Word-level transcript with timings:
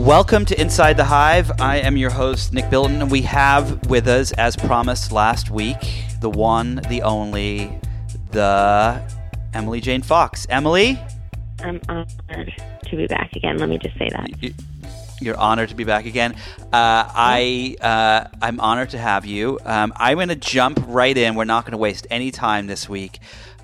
Welcome 0.00 0.46
to 0.46 0.58
Inside 0.58 0.96
the 0.96 1.04
Hive. 1.04 1.60
I 1.60 1.76
am 1.76 1.98
your 1.98 2.08
host, 2.08 2.54
Nick 2.54 2.70
Bilton, 2.70 3.02
and 3.02 3.10
we 3.10 3.20
have 3.20 3.86
with 3.90 4.08
us, 4.08 4.32
as 4.32 4.56
promised 4.56 5.12
last 5.12 5.50
week, 5.50 5.76
the 6.22 6.30
one, 6.30 6.76
the 6.88 7.02
only, 7.02 7.78
the 8.30 8.98
Emily 9.52 9.82
Jane 9.82 10.00
Fox. 10.00 10.46
Emily? 10.48 10.98
I'm 11.62 11.82
honored 11.86 12.50
to 12.86 12.96
be 12.96 13.08
back 13.08 13.36
again. 13.36 13.58
Let 13.58 13.68
me 13.68 13.76
just 13.76 13.98
say 13.98 14.08
that. 14.08 14.54
You're 15.20 15.36
honored 15.36 15.68
to 15.68 15.74
be 15.74 15.84
back 15.84 16.06
again. 16.06 16.32
Uh, 16.58 16.64
I 16.72 17.76
uh, 17.82 18.34
I'm 18.40 18.58
honored 18.58 18.90
to 18.90 18.98
have 18.98 19.26
you. 19.26 19.58
Um, 19.66 19.92
I'm 19.96 20.16
going 20.16 20.28
to 20.28 20.34
jump 20.34 20.82
right 20.88 21.16
in. 21.16 21.34
We're 21.34 21.44
not 21.44 21.64
going 21.64 21.72
to 21.72 21.78
waste 21.78 22.06
any 22.10 22.30
time 22.30 22.68
this 22.68 22.88
week. 22.88 23.18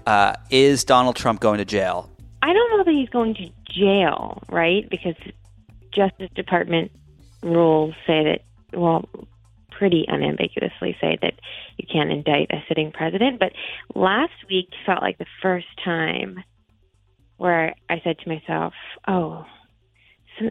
Uh, 0.04 0.34
is 0.50 0.84
Donald 0.84 1.16
Trump 1.16 1.40
going 1.40 1.58
to 1.58 1.64
jail? 1.64 2.10
I 2.42 2.52
don't 2.52 2.76
know 2.76 2.84
that 2.84 2.92
he's 2.92 3.08
going 3.08 3.34
to 3.36 3.48
jail, 3.72 4.42
right? 4.50 4.88
Because 4.90 5.16
Justice 5.96 6.30
Department 6.34 6.92
rules 7.42 7.94
say 8.06 8.24
that, 8.24 8.78
well, 8.78 9.08
pretty 9.70 10.04
unambiguously 10.08 10.96
say 11.00 11.18
that 11.22 11.34
you 11.76 11.86
can't 11.90 12.10
indict 12.10 12.50
a 12.50 12.62
sitting 12.68 12.92
president. 12.92 13.38
But 13.38 13.52
last 13.94 14.32
week 14.48 14.68
felt 14.84 15.02
like 15.02 15.18
the 15.18 15.26
first 15.42 15.66
time 15.84 16.42
where 17.36 17.74
I 17.90 18.00
said 18.02 18.18
to 18.18 18.28
myself, 18.28 18.72
oh, 19.06 19.44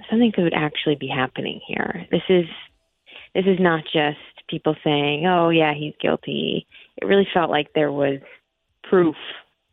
something 0.09 0.31
could 0.33 0.53
actually 0.53 0.95
be 0.95 1.07
happening 1.07 1.59
here. 1.67 2.05
This 2.11 2.21
is 2.29 2.45
this 3.33 3.45
is 3.45 3.59
not 3.59 3.83
just 3.83 4.17
people 4.47 4.75
saying, 4.83 5.25
"Oh 5.27 5.49
yeah, 5.49 5.73
he's 5.73 5.93
guilty." 5.99 6.67
It 6.97 7.05
really 7.05 7.27
felt 7.33 7.51
like 7.51 7.73
there 7.73 7.91
was 7.91 8.19
proof 8.83 9.15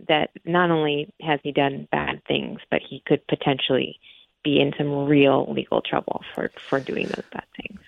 that 0.08 0.30
not 0.44 0.70
only 0.70 1.12
has 1.20 1.38
he 1.42 1.52
done 1.52 1.86
bad 1.92 2.22
things, 2.26 2.58
but 2.70 2.80
he 2.88 3.02
could 3.06 3.26
potentially 3.28 3.98
be 4.42 4.60
in 4.60 4.72
some 4.76 5.06
real 5.06 5.52
legal 5.52 5.80
trouble 5.80 6.22
for 6.34 6.50
for 6.68 6.80
doing 6.80 7.06
those 7.06 7.24
bad 7.32 7.44
things. 7.56 7.80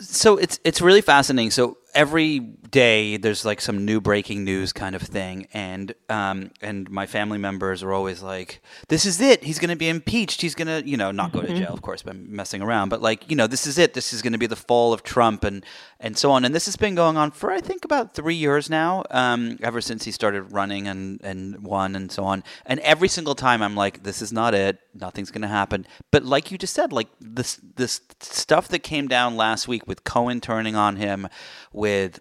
So 0.00 0.36
it's 0.36 0.60
it's 0.64 0.80
really 0.80 1.00
fascinating. 1.00 1.50
So 1.50 1.78
every 1.94 2.38
day 2.38 3.16
there's 3.16 3.44
like 3.44 3.60
some 3.60 3.84
new 3.84 4.00
breaking 4.00 4.44
news 4.44 4.72
kind 4.72 4.94
of 4.94 5.02
thing, 5.02 5.46
and 5.52 5.94
um, 6.08 6.50
and 6.60 6.90
my 6.90 7.06
family 7.06 7.38
members 7.38 7.82
are 7.82 7.92
always 7.92 8.22
like, 8.22 8.62
"This 8.88 9.06
is 9.06 9.20
it. 9.20 9.44
He's 9.44 9.58
going 9.58 9.70
to 9.70 9.76
be 9.76 9.88
impeached. 9.88 10.40
He's 10.40 10.54
going 10.54 10.68
to, 10.68 10.88
you 10.88 10.96
know, 10.96 11.10
not 11.10 11.32
go 11.32 11.40
to 11.40 11.46
mm-hmm. 11.46 11.56
jail, 11.56 11.72
of 11.72 11.82
course, 11.82 12.02
by 12.02 12.12
messing 12.12 12.62
around, 12.62 12.88
but 12.88 13.02
like, 13.02 13.28
you 13.30 13.36
know, 13.36 13.46
this 13.46 13.66
is 13.66 13.78
it. 13.78 13.94
This 13.94 14.12
is 14.12 14.22
going 14.22 14.32
to 14.32 14.38
be 14.38 14.46
the 14.46 14.56
fall 14.56 14.92
of 14.92 15.02
Trump, 15.02 15.44
and 15.44 15.64
and 16.00 16.16
so 16.16 16.30
on. 16.30 16.44
And 16.44 16.54
this 16.54 16.66
has 16.66 16.76
been 16.76 16.94
going 16.94 17.16
on 17.16 17.30
for 17.30 17.50
I 17.50 17.60
think 17.60 17.84
about 17.84 18.14
three 18.14 18.34
years 18.34 18.70
now, 18.70 19.04
um, 19.10 19.58
ever 19.62 19.80
since 19.80 20.04
he 20.04 20.10
started 20.10 20.52
running 20.52 20.86
and 20.88 21.20
and 21.22 21.62
won 21.64 21.96
and 21.96 22.10
so 22.12 22.24
on. 22.24 22.44
And 22.66 22.80
every 22.80 23.08
single 23.08 23.34
time 23.34 23.62
I'm 23.62 23.74
like, 23.74 24.02
this 24.02 24.22
is 24.22 24.32
not 24.32 24.54
it. 24.54 24.78
Nothing's 24.94 25.30
going 25.30 25.42
to 25.42 25.48
happen. 25.48 25.86
But 26.10 26.24
like 26.24 26.50
you 26.50 26.58
just 26.58 26.74
said, 26.74 26.92
like 26.92 27.08
this 27.20 27.60
this 27.76 28.00
stuff 28.20 28.68
that 28.68 28.80
came 28.80 29.08
down 29.08 29.36
last 29.36 29.68
week 29.68 29.86
with 29.86 30.04
Cohen 30.04 30.40
turning 30.40 30.76
on 30.76 30.96
him 30.96 31.28
with 31.72 32.20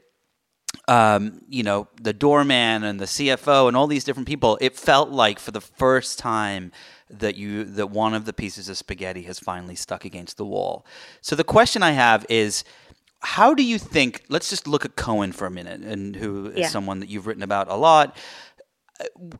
um, 0.88 1.42
you 1.50 1.64
know, 1.64 1.88
the 2.02 2.14
doorman 2.14 2.84
and 2.84 3.00
the 3.00 3.06
CFO 3.06 3.68
and 3.68 3.76
all 3.76 3.88
these 3.88 4.04
different 4.04 4.28
people, 4.28 4.58
it 4.62 4.76
felt 4.76 5.10
like 5.10 5.38
for 5.40 5.52
the 5.52 5.62
first 5.62 6.18
time 6.18 6.72
that 7.10 7.36
you 7.36 7.64
that 7.64 7.90
one 7.90 8.14
of 8.14 8.26
the 8.26 8.34
pieces 8.34 8.70
of 8.70 8.78
spaghetti 8.78 9.24
has 9.24 9.40
finally 9.40 9.76
stuck 9.76 10.06
against 10.06 10.38
the 10.38 10.46
wall. 10.46 10.86
So 11.22 11.36
the 11.36 11.44
question 11.44 11.84
I 11.84 11.92
have 11.92 12.26
is 12.30 12.64
how 13.20 13.54
do 13.54 13.64
you 13.64 13.80
think 13.80 14.24
let's 14.30 14.50
just 14.50 14.68
look 14.68 14.86
at 14.86 14.96
Cohen 14.96 15.32
for 15.32 15.46
a 15.46 15.52
minute 15.52 15.82
and 15.82 16.16
who 16.16 16.48
is 16.48 16.58
yeah. 16.58 16.68
someone 16.68 17.00
that 17.00 17.10
you've 17.10 17.28
written 17.28 17.44
about 17.44 17.70
a 17.70 17.76
lot 17.76 18.16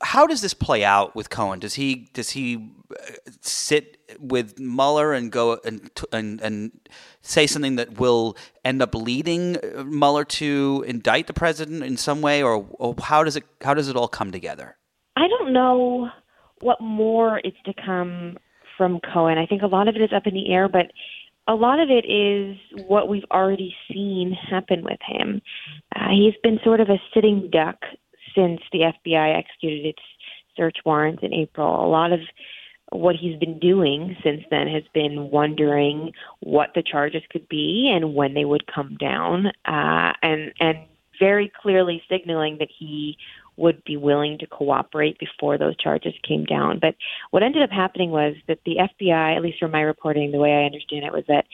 how 0.02 0.28
does 0.28 0.42
this 0.42 0.54
play 0.54 0.84
out 0.84 1.16
with 1.16 1.30
Cohen? 1.30 1.60
Does 1.60 1.76
he 1.76 2.08
does 2.14 2.32
he 2.32 2.70
uh, 2.92 3.04
sit 3.42 3.98
with 4.20 4.60
Mueller 4.60 5.14
and 5.14 5.32
go 5.32 5.60
and 5.66 5.90
and 6.12 6.42
and 6.42 6.72
say 7.22 7.48
something 7.48 7.76
that 7.76 8.00
will 8.00 8.38
end 8.64 8.82
up 8.82 8.94
leading 8.94 9.58
uh, 9.58 9.84
Mueller 9.84 10.26
to 10.26 10.84
indict 10.88 11.28
the 11.28 11.34
president 11.34 11.84
in 11.84 11.98
some 11.98 12.22
way, 12.22 12.44
or, 12.44 12.68
or 12.74 12.96
how 13.02 13.24
does 13.24 13.36
it 13.36 13.44
how 13.62 13.74
does 13.74 13.90
it 13.90 13.96
all 13.96 14.08
come 14.08 14.32
together? 14.32 14.78
I 15.16 15.28
don't 15.28 15.54
know 15.54 16.10
what 16.62 16.80
more 16.82 17.40
is 17.40 17.54
to 17.66 17.74
come 17.86 18.38
from 18.78 19.00
Cohen. 19.14 19.38
I 19.38 19.46
think 19.46 19.64
a 19.64 19.68
lot 19.68 19.88
of 19.88 19.96
it 19.96 20.02
is 20.02 20.12
up 20.16 20.28
in 20.28 20.34
the 20.34 20.52
air, 20.52 20.70
but 20.70 20.92
a 21.48 21.56
lot 21.56 21.80
of 21.80 21.90
it 21.90 22.06
is 22.06 22.58
what 22.88 23.08
we've 23.08 23.26
already 23.32 23.74
seen 23.92 24.32
happen 24.50 24.84
with 24.84 25.00
him. 25.08 25.42
Uh, 25.96 26.10
he's 26.12 26.36
been 26.44 26.60
sort 26.64 26.82
of 26.82 26.90
a 26.90 27.02
sitting 27.14 27.50
duck 27.52 27.78
since 28.38 28.62
the 28.72 28.92
FBI 29.06 29.38
executed 29.38 29.86
its 29.88 30.02
search 30.56 30.78
warrants 30.86 31.24
in 31.24 31.34
April. 31.34 31.84
A 31.84 31.90
lot 31.90 32.12
of 32.12 32.20
what 32.92 33.16
he's 33.16 33.38
been 33.38 33.60
doing 33.60 34.16
since 34.24 34.44
then 34.50 34.68
has 34.68 34.84
been 34.94 35.30
wondering 35.30 36.14
what 36.40 36.70
the 36.74 36.84
charges 36.84 37.22
could 37.30 37.48
be 37.50 37.92
and 37.94 38.14
when 38.14 38.34
they 38.34 38.46
would 38.46 38.64
come 38.74 38.96
down, 39.00 39.48
uh, 39.66 40.14
and 40.22 40.54
and 40.60 40.78
very 41.20 41.52
clearly 41.62 42.02
signaling 42.10 42.58
that 42.60 42.70
he 42.78 43.18
would 43.58 43.84
be 43.84 43.98
willing 43.98 44.38
to 44.38 44.46
cooperate 44.46 45.18
before 45.18 45.58
those 45.58 45.76
charges 45.78 46.14
came 46.26 46.46
down. 46.46 46.78
But 46.80 46.96
what 47.32 47.42
ended 47.42 47.64
up 47.64 47.72
happening 47.72 48.12
was 48.12 48.36
that 48.48 48.60
the 48.66 48.76
FBI, 48.76 49.36
at 49.36 49.42
least 49.42 49.58
from 49.60 49.72
my 49.72 49.82
reporting, 49.82 50.32
the 50.32 50.38
way 50.38 50.52
I 50.54 50.66
understand 50.66 51.04
it, 51.04 51.12
was 51.12 51.24
that 51.28 51.46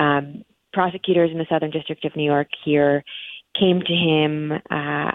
um, 0.00 0.42
prosecutors 0.72 1.30
in 1.30 1.36
the 1.36 1.46
Southern 1.50 1.70
District 1.70 2.02
of 2.06 2.16
New 2.16 2.24
York 2.24 2.48
here 2.64 3.04
came 3.58 3.82
to 3.82 3.92
him 3.92 4.52
uh, 4.70 5.10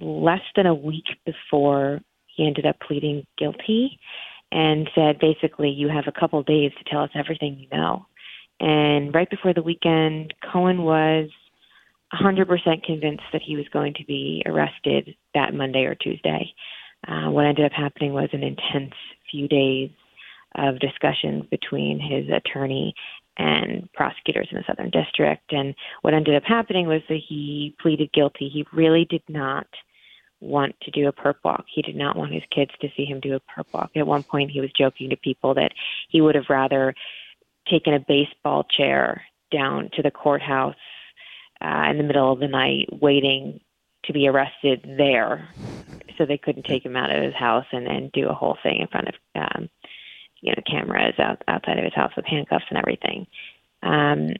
less 0.00 0.42
than 0.56 0.66
a 0.66 0.74
week 0.74 1.04
before 1.24 2.00
he 2.26 2.46
ended 2.46 2.66
up 2.66 2.76
pleading 2.86 3.26
guilty 3.38 3.98
and 4.50 4.88
said 4.94 5.18
basically 5.18 5.70
you 5.70 5.88
have 5.88 6.04
a 6.06 6.20
couple 6.20 6.42
days 6.42 6.72
to 6.78 6.90
tell 6.90 7.02
us 7.02 7.10
everything 7.14 7.58
you 7.58 7.76
know. 7.76 8.06
And 8.60 9.14
right 9.14 9.28
before 9.28 9.52
the 9.52 9.62
weekend, 9.62 10.32
Cohen 10.52 10.82
was 10.82 11.28
100% 12.12 12.82
convinced 12.84 13.24
that 13.32 13.42
he 13.44 13.56
was 13.56 13.66
going 13.72 13.94
to 13.94 14.04
be 14.04 14.42
arrested 14.46 15.16
that 15.34 15.54
Monday 15.54 15.84
or 15.84 15.94
Tuesday. 15.94 16.54
Uh, 17.06 17.30
what 17.30 17.46
ended 17.46 17.66
up 17.66 17.72
happening 17.72 18.12
was 18.12 18.28
an 18.32 18.42
intense 18.42 18.94
few 19.30 19.48
days 19.48 19.90
of 20.56 20.78
discussions 20.78 21.44
between 21.50 21.98
his 21.98 22.26
attorney 22.30 22.94
and 23.36 23.88
prosecutors 23.92 24.48
in 24.50 24.58
the 24.58 24.64
Southern 24.66 24.90
District. 24.90 25.52
And 25.52 25.74
what 26.02 26.14
ended 26.14 26.36
up 26.36 26.44
happening 26.44 26.86
was 26.86 27.02
that 27.08 27.20
he 27.28 27.74
pleaded 27.80 28.12
guilty. 28.12 28.48
He 28.48 28.66
really 28.72 29.06
did 29.08 29.22
not 29.28 29.66
want 30.40 30.74
to 30.82 30.90
do 30.90 31.08
a 31.08 31.12
perp 31.12 31.36
walk. 31.44 31.64
He 31.72 31.82
did 31.82 31.96
not 31.96 32.16
want 32.16 32.32
his 32.32 32.42
kids 32.50 32.70
to 32.80 32.88
see 32.96 33.04
him 33.04 33.20
do 33.20 33.34
a 33.34 33.40
perp 33.40 33.66
walk. 33.72 33.90
At 33.96 34.06
one 34.06 34.22
point, 34.22 34.50
he 34.50 34.60
was 34.60 34.70
joking 34.72 35.10
to 35.10 35.16
people 35.16 35.54
that 35.54 35.72
he 36.08 36.20
would 36.20 36.34
have 36.34 36.50
rather 36.50 36.94
taken 37.68 37.94
a 37.94 38.00
baseball 38.00 38.64
chair 38.64 39.22
down 39.50 39.90
to 39.94 40.02
the 40.02 40.10
courthouse 40.10 40.76
uh, 41.60 41.86
in 41.90 41.96
the 41.96 42.04
middle 42.04 42.32
of 42.32 42.40
the 42.40 42.48
night, 42.48 42.88
waiting 43.00 43.60
to 44.04 44.12
be 44.12 44.28
arrested 44.28 44.84
there, 44.98 45.48
so 46.18 46.26
they 46.26 46.36
couldn't 46.36 46.66
take 46.66 46.84
him 46.84 46.96
out 46.96 47.14
of 47.14 47.22
his 47.22 47.34
house 47.34 47.64
and, 47.72 47.86
and 47.86 48.12
do 48.12 48.28
a 48.28 48.34
whole 48.34 48.58
thing 48.62 48.80
in 48.80 48.86
front 48.88 49.08
of 49.08 49.14
um, 49.34 49.70
you 50.44 50.52
know 50.52 50.62
cameras 50.70 51.14
out, 51.18 51.42
outside 51.48 51.78
of 51.78 51.84
his 51.84 51.94
house 51.94 52.12
with 52.14 52.26
handcuffs 52.26 52.66
and 52.68 52.78
everything. 52.78 53.26
Um, 53.82 54.34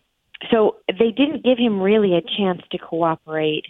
so 0.51 0.77
they 0.89 1.11
didn't 1.11 1.45
give 1.45 1.59
him 1.59 1.81
really 1.81 2.15
a 2.15 2.23
chance 2.37 2.61
to 2.71 2.79
cooperate 2.79 3.65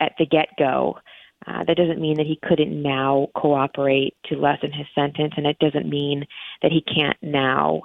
at 0.00 0.12
the 0.18 0.26
get 0.26 0.48
go. 0.58 0.98
Uh, 1.46 1.62
that 1.64 1.76
doesn't 1.76 2.00
mean 2.00 2.16
that 2.16 2.26
he 2.26 2.38
couldn't 2.42 2.82
now 2.82 3.28
cooperate 3.36 4.14
to 4.24 4.36
lessen 4.36 4.72
his 4.72 4.86
sentence, 4.94 5.34
and 5.36 5.46
it 5.46 5.58
doesn't 5.58 5.88
mean 5.88 6.24
that 6.62 6.72
he 6.72 6.80
can't 6.80 7.18
now 7.22 7.82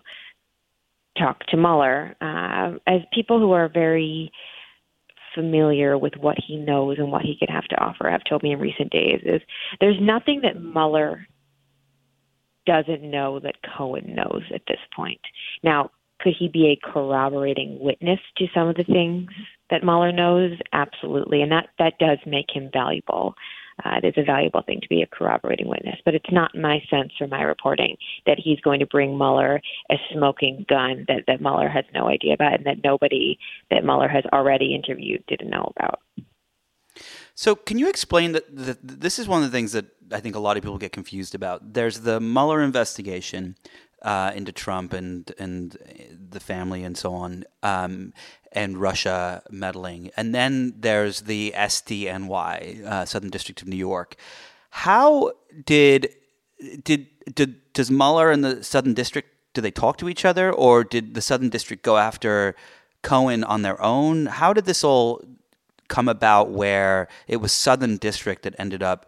talk 1.18 1.46
to 1.48 1.58
Mueller. 1.58 2.16
Uh, 2.22 2.78
as 2.88 3.02
people 3.12 3.40
who 3.40 3.52
are 3.52 3.68
very 3.68 4.32
familiar 5.36 5.98
with 5.98 6.14
what 6.16 6.38
he 6.48 6.56
knows 6.56 6.98
and 6.98 7.12
what 7.12 7.22
he 7.22 7.36
could 7.38 7.50
have 7.50 7.66
to 7.66 7.80
offer 7.80 8.10
have 8.10 8.24
told 8.28 8.44
me 8.44 8.54
in 8.54 8.60
recent 8.60 8.92
days 8.92 9.22
is 9.26 9.42
there's 9.82 10.00
nothing 10.00 10.42
that 10.42 10.62
Mueller 10.62 11.28
doesn't 12.70 13.02
know 13.02 13.40
that 13.40 13.56
Cohen 13.76 14.14
knows 14.16 14.44
at 14.54 14.62
this 14.68 14.80
point. 14.96 15.22
Now, 15.64 15.90
could 16.20 16.34
he 16.38 16.50
be 16.50 16.68
a 16.68 16.92
corroborating 16.92 17.80
witness 17.80 18.20
to 18.38 18.46
some 18.54 18.68
of 18.68 18.76
the 18.76 18.84
things 18.84 19.28
that 19.72 19.84
Mueller 19.84 20.12
knows? 20.12 20.52
Absolutely, 20.72 21.42
and 21.42 21.52
that 21.52 21.70
that 21.80 21.94
does 22.00 22.20
make 22.28 22.48
him 22.54 22.70
valuable. 22.72 23.34
Uh, 23.84 23.96
it 24.04 24.08
is 24.08 24.14
a 24.18 24.26
valuable 24.26 24.62
thing 24.62 24.80
to 24.82 24.90
be 24.90 25.02
a 25.02 25.08
corroborating 25.08 25.68
witness, 25.68 25.96
but 26.04 26.14
it's 26.14 26.32
not 26.32 26.54
my 26.54 26.80
sense 26.90 27.12
from 27.18 27.30
my 27.30 27.42
reporting 27.42 27.96
that 28.26 28.38
he's 28.38 28.60
going 28.60 28.82
to 28.82 28.86
bring 28.86 29.18
Mueller 29.18 29.62
a 29.90 29.96
smoking 30.14 30.66
gun 30.68 31.06
that, 31.08 31.24
that 31.28 31.42
Mueller 31.42 31.70
has 31.70 31.86
no 31.94 32.08
idea 32.08 32.34
about 32.34 32.56
and 32.56 32.66
that 32.66 32.84
nobody 32.84 33.40
that 33.72 33.86
Mueller 33.86 34.10
has 34.10 34.26
already 34.34 34.76
interviewed 34.76 35.24
didn't 35.28 35.50
know 35.50 35.72
about. 35.78 36.02
So, 37.40 37.56
can 37.56 37.80
you 37.80 37.88
explain 37.88 38.34
that? 38.34 38.44
This 38.84 39.18
is 39.18 39.26
one 39.26 39.42
of 39.42 39.50
the 39.50 39.58
things 39.58 39.72
that 39.72 39.86
I 40.12 40.20
think 40.20 40.36
a 40.36 40.40
lot 40.40 40.58
of 40.58 40.64
people 40.64 40.78
get 40.78 40.92
confused 40.92 41.34
about. 41.34 41.72
There's 41.72 42.02
the 42.02 42.20
Mueller 42.20 42.62
investigation 42.62 43.56
uh, 44.02 44.34
into 44.36 44.52
Trump 44.52 44.92
and 44.92 45.32
and 45.40 45.78
the 46.32 46.42
family 46.42 46.84
and 46.84 46.98
so 46.98 47.14
on, 47.14 47.46
um, 47.64 48.12
and 48.52 48.78
Russia 48.78 49.42
meddling, 49.50 50.12
and 50.18 50.36
then 50.36 50.74
there's 50.78 51.22
the 51.22 51.54
SDNY, 51.56 52.84
uh, 52.84 53.06
Southern 53.06 53.30
District 53.30 53.62
of 53.62 53.70
New 53.70 53.78
York. 53.78 54.18
How 54.72 55.32
did 55.66 56.10
did 56.84 57.08
did 57.34 57.72
does 57.72 57.90
Mueller 57.90 58.32
and 58.32 58.44
the 58.44 58.66
Southern 58.66 58.94
District 58.94 59.30
do 59.54 59.62
they 59.62 59.72
talk 59.72 59.96
to 60.00 60.10
each 60.10 60.26
other, 60.26 60.52
or 60.52 60.84
did 60.84 61.14
the 61.14 61.22
Southern 61.22 61.48
District 61.48 61.84
go 61.84 61.96
after 61.96 62.54
Cohen 63.02 63.46
on 63.46 63.62
their 63.62 63.82
own? 63.82 64.26
How 64.26 64.52
did 64.52 64.66
this 64.66 64.84
all 64.84 65.24
come 65.90 66.08
about? 66.08 66.52
Where 66.52 67.10
it 67.28 67.38
was 67.38 67.52
Southern 67.52 67.98
District 67.98 68.44
that 68.44 68.56
ended 68.58 68.82
up 68.82 69.06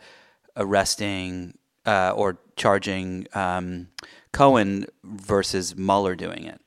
arresting 0.58 1.58
uh, 1.86 2.14
or 2.16 2.38
charging 2.56 3.28
um, 3.34 3.88
Cohen 4.34 4.86
versus 5.04 5.76
Mueller 5.76 6.16
doing 6.16 6.44
it. 6.44 6.62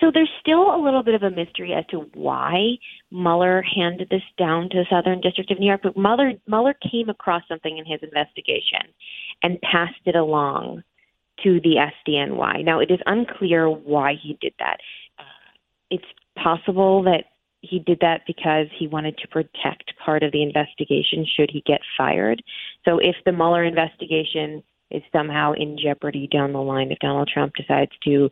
So 0.00 0.12
there's 0.12 0.30
still 0.40 0.74
a 0.74 0.80
little 0.82 1.02
bit 1.02 1.14
of 1.14 1.22
a 1.22 1.30
mystery 1.30 1.72
as 1.72 1.84
to 1.90 2.06
why 2.14 2.78
Mueller 3.10 3.62
handed 3.62 4.08
this 4.10 4.22
down 4.36 4.68
to 4.70 4.78
the 4.78 4.86
Southern 4.88 5.20
District 5.20 5.50
of 5.50 5.58
New 5.58 5.66
York. 5.66 5.80
But 5.82 5.96
Mueller 5.96 6.34
Mueller 6.46 6.74
came 6.74 7.08
across 7.08 7.42
something 7.48 7.78
in 7.78 7.84
his 7.84 8.00
investigation 8.02 8.92
and 9.42 9.60
passed 9.60 10.00
it 10.04 10.14
along 10.14 10.84
to 11.42 11.60
the 11.60 11.76
SDNY. 12.06 12.64
Now 12.64 12.80
it 12.80 12.90
is 12.90 13.00
unclear 13.06 13.68
why 13.68 14.14
he 14.20 14.38
did 14.40 14.54
that. 14.58 14.78
Uh, 15.18 15.22
it's 15.90 16.04
possible 16.36 17.02
that 17.02 17.24
he 17.60 17.80
did 17.80 17.98
that 18.00 18.22
because 18.26 18.66
he 18.76 18.86
wanted 18.86 19.18
to 19.18 19.28
protect 19.28 19.92
part 20.04 20.22
of 20.22 20.32
the 20.32 20.42
investigation 20.42 21.26
should 21.36 21.50
he 21.50 21.62
get 21.66 21.80
fired. 21.96 22.42
So 22.84 22.98
if 22.98 23.16
the 23.24 23.32
Mueller 23.32 23.64
investigation 23.64 24.62
is 24.90 25.02
somehow 25.12 25.52
in 25.52 25.76
jeopardy 25.76 26.28
down 26.28 26.52
the 26.52 26.62
line, 26.62 26.92
if 26.92 26.98
Donald 27.00 27.28
Trump 27.32 27.54
decides 27.54 27.92
to 28.04 28.30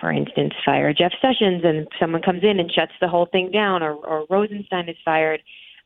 for 0.00 0.12
instance, 0.12 0.52
fire 0.64 0.92
Jeff 0.92 1.12
Sessions 1.22 1.62
and 1.64 1.86
someone 2.00 2.22
comes 2.22 2.42
in 2.42 2.60
and 2.60 2.70
shuts 2.70 2.92
the 3.00 3.08
whole 3.08 3.26
thing 3.26 3.50
down, 3.50 3.82
or, 3.82 3.94
or 3.94 4.26
Rosenstein 4.28 4.88
is 4.88 4.96
fired 5.04 5.40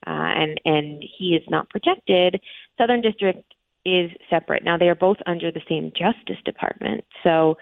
uh, 0.07 0.11
and 0.11 0.61
and 0.65 1.05
he 1.19 1.37
is 1.37 1.43
not 1.49 1.69
protected, 1.71 2.41
Southern 2.79 3.01
District 3.01 3.45
is 3.85 4.11
separate. 4.31 4.65
Now 4.65 4.79
they 4.79 4.89
are 4.89 4.95
both 4.95 5.19
under 5.27 5.53
the 5.53 5.61
same 5.69 5.93
Justice 5.97 6.43
Department, 6.45 7.05
so 7.23 7.57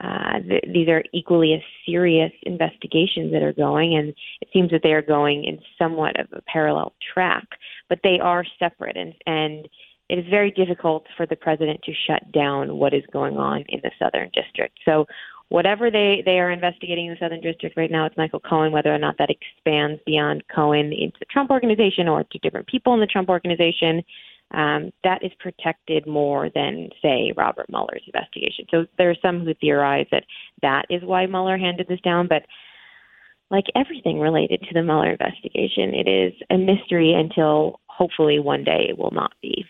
uh, 0.00 0.40
th- 0.40 0.64
these 0.72 0.88
are 0.88 1.02
equally 1.12 1.54
as 1.54 1.60
serious 1.86 2.32
investigations 2.42 3.32
that 3.32 3.42
are 3.42 3.52
going, 3.52 3.96
and 3.96 4.08
it 4.40 4.48
seems 4.52 4.70
that 4.70 4.82
they 4.82 4.92
are 4.92 5.02
going 5.02 5.44
in 5.44 5.58
somewhat 5.78 6.18
of 6.20 6.26
a 6.32 6.42
parallel 6.42 6.92
track, 7.14 7.46
but 7.88 7.98
they 8.02 8.18
are 8.20 8.44
separate, 8.58 8.96
and 8.96 9.14
and 9.26 9.68
it 10.08 10.18
is 10.18 10.24
very 10.30 10.50
difficult 10.52 11.04
for 11.16 11.26
the 11.26 11.34
president 11.36 11.80
to 11.82 11.92
shut 12.06 12.30
down 12.30 12.76
what 12.76 12.94
is 12.94 13.02
going 13.12 13.36
on 13.36 13.64
in 13.68 13.80
the 13.82 13.90
Southern 13.98 14.30
District. 14.34 14.76
So 14.84 15.06
whatever 15.48 15.90
they 15.90 16.22
they 16.24 16.38
are 16.38 16.50
investigating 16.50 17.06
in 17.06 17.12
the 17.12 17.18
Southern 17.18 17.40
District 17.40 17.76
right 17.76 17.90
now, 17.90 18.06
it's 18.06 18.16
Michael 18.16 18.40
Cohen. 18.40 18.72
Whether 18.72 18.94
or 18.94 18.98
not 18.98 19.16
that 19.18 19.30
expands 19.30 20.00
beyond 20.06 20.44
Cohen 20.54 20.92
into 20.92 21.16
the 21.18 21.26
Trump 21.26 21.50
organization 21.50 22.08
or 22.08 22.24
to 22.24 22.38
different 22.38 22.66
people 22.66 22.94
in 22.94 23.00
the 23.00 23.06
Trump 23.06 23.28
organization, 23.28 24.02
um, 24.52 24.92
that 25.04 25.24
is 25.24 25.32
protected 25.38 26.06
more 26.06 26.50
than 26.54 26.90
say 27.02 27.32
Robert 27.36 27.66
Mueller's 27.68 28.04
investigation. 28.06 28.66
So 28.70 28.86
there 28.98 29.10
are 29.10 29.16
some 29.20 29.44
who 29.44 29.54
theorize 29.54 30.06
that 30.12 30.24
that 30.62 30.86
is 30.90 31.02
why 31.02 31.26
Mueller 31.26 31.58
handed 31.58 31.88
this 31.88 32.00
down, 32.00 32.28
but. 32.28 32.42
Like 33.48 33.66
everything 33.76 34.18
related 34.18 34.60
to 34.62 34.74
the 34.74 34.82
Mueller 34.82 35.12
investigation, 35.12 35.94
it 35.94 36.08
is 36.08 36.32
a 36.50 36.58
mystery 36.58 37.12
until 37.14 37.78
hopefully 37.86 38.40
one 38.40 38.64
day 38.64 38.86
it 38.88 38.98
will 38.98 39.12
not 39.12 39.34
be. 39.40 39.64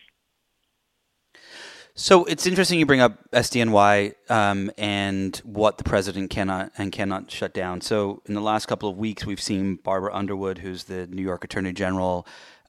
So 1.98 2.24
it's 2.26 2.46
interesting 2.46 2.78
you 2.78 2.84
bring 2.84 3.00
up 3.00 3.30
SDNY 3.30 4.14
um, 4.28 4.70
and 4.76 5.34
what 5.44 5.78
the 5.78 5.84
president 5.84 6.28
cannot 6.28 6.70
and 6.76 6.92
cannot 6.92 7.30
shut 7.30 7.54
down. 7.54 7.80
So 7.80 8.20
in 8.26 8.34
the 8.34 8.42
last 8.42 8.66
couple 8.66 8.90
of 8.90 8.98
weeks, 8.98 9.24
we've 9.24 9.40
seen 9.40 9.76
Barbara 9.76 10.14
Underwood, 10.14 10.58
who's 10.58 10.84
the 10.84 11.06
New 11.06 11.22
York 11.22 11.42
Attorney 11.42 11.72
General, 11.72 12.26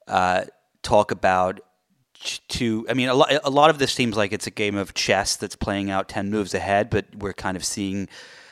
uh, 0.08 0.46
talk 0.82 1.12
about 1.12 1.60
to. 2.50 2.86
I 2.90 2.94
mean, 2.94 3.10
a 3.10 3.14
lot, 3.14 3.32
a 3.44 3.50
lot 3.50 3.70
of 3.70 3.80
this 3.80 3.92
seems 3.92 4.16
like 4.18 4.32
it's 4.32 4.48
a 4.48 4.52
game 4.52 4.76
of 4.76 4.94
chess 4.94 5.36
that's 5.36 5.56
playing 5.56 5.90
out 5.90 6.10
ten 6.10 6.30
moves 6.30 6.54
ahead, 6.54 6.90
but 6.90 7.06
we're 7.16 7.34
kind 7.34 7.58
of 7.58 7.64
seeing 7.64 8.08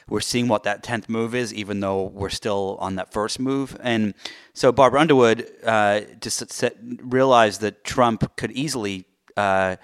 we're 0.08 0.22
seeing 0.22 0.48
what 0.48 0.64
that 0.64 0.84
10th 0.84 1.10
move 1.10 1.34
is, 1.34 1.54
even 1.54 1.80
though 1.80 2.04
we're 2.04 2.30
still 2.30 2.78
on 2.80 2.96
that 2.96 3.12
first 3.12 3.40
move. 3.40 3.76
And 3.82 4.14
so 4.54 4.72
Barbara 4.72 5.02
Underwood 5.02 5.50
uh, 5.66 6.02
just 6.22 6.52
set, 6.52 6.78
realized 7.02 7.62
that 7.62 7.84
Trump 7.84 8.36
could 8.38 8.52
easily 8.52 9.06
uh, 9.36 9.78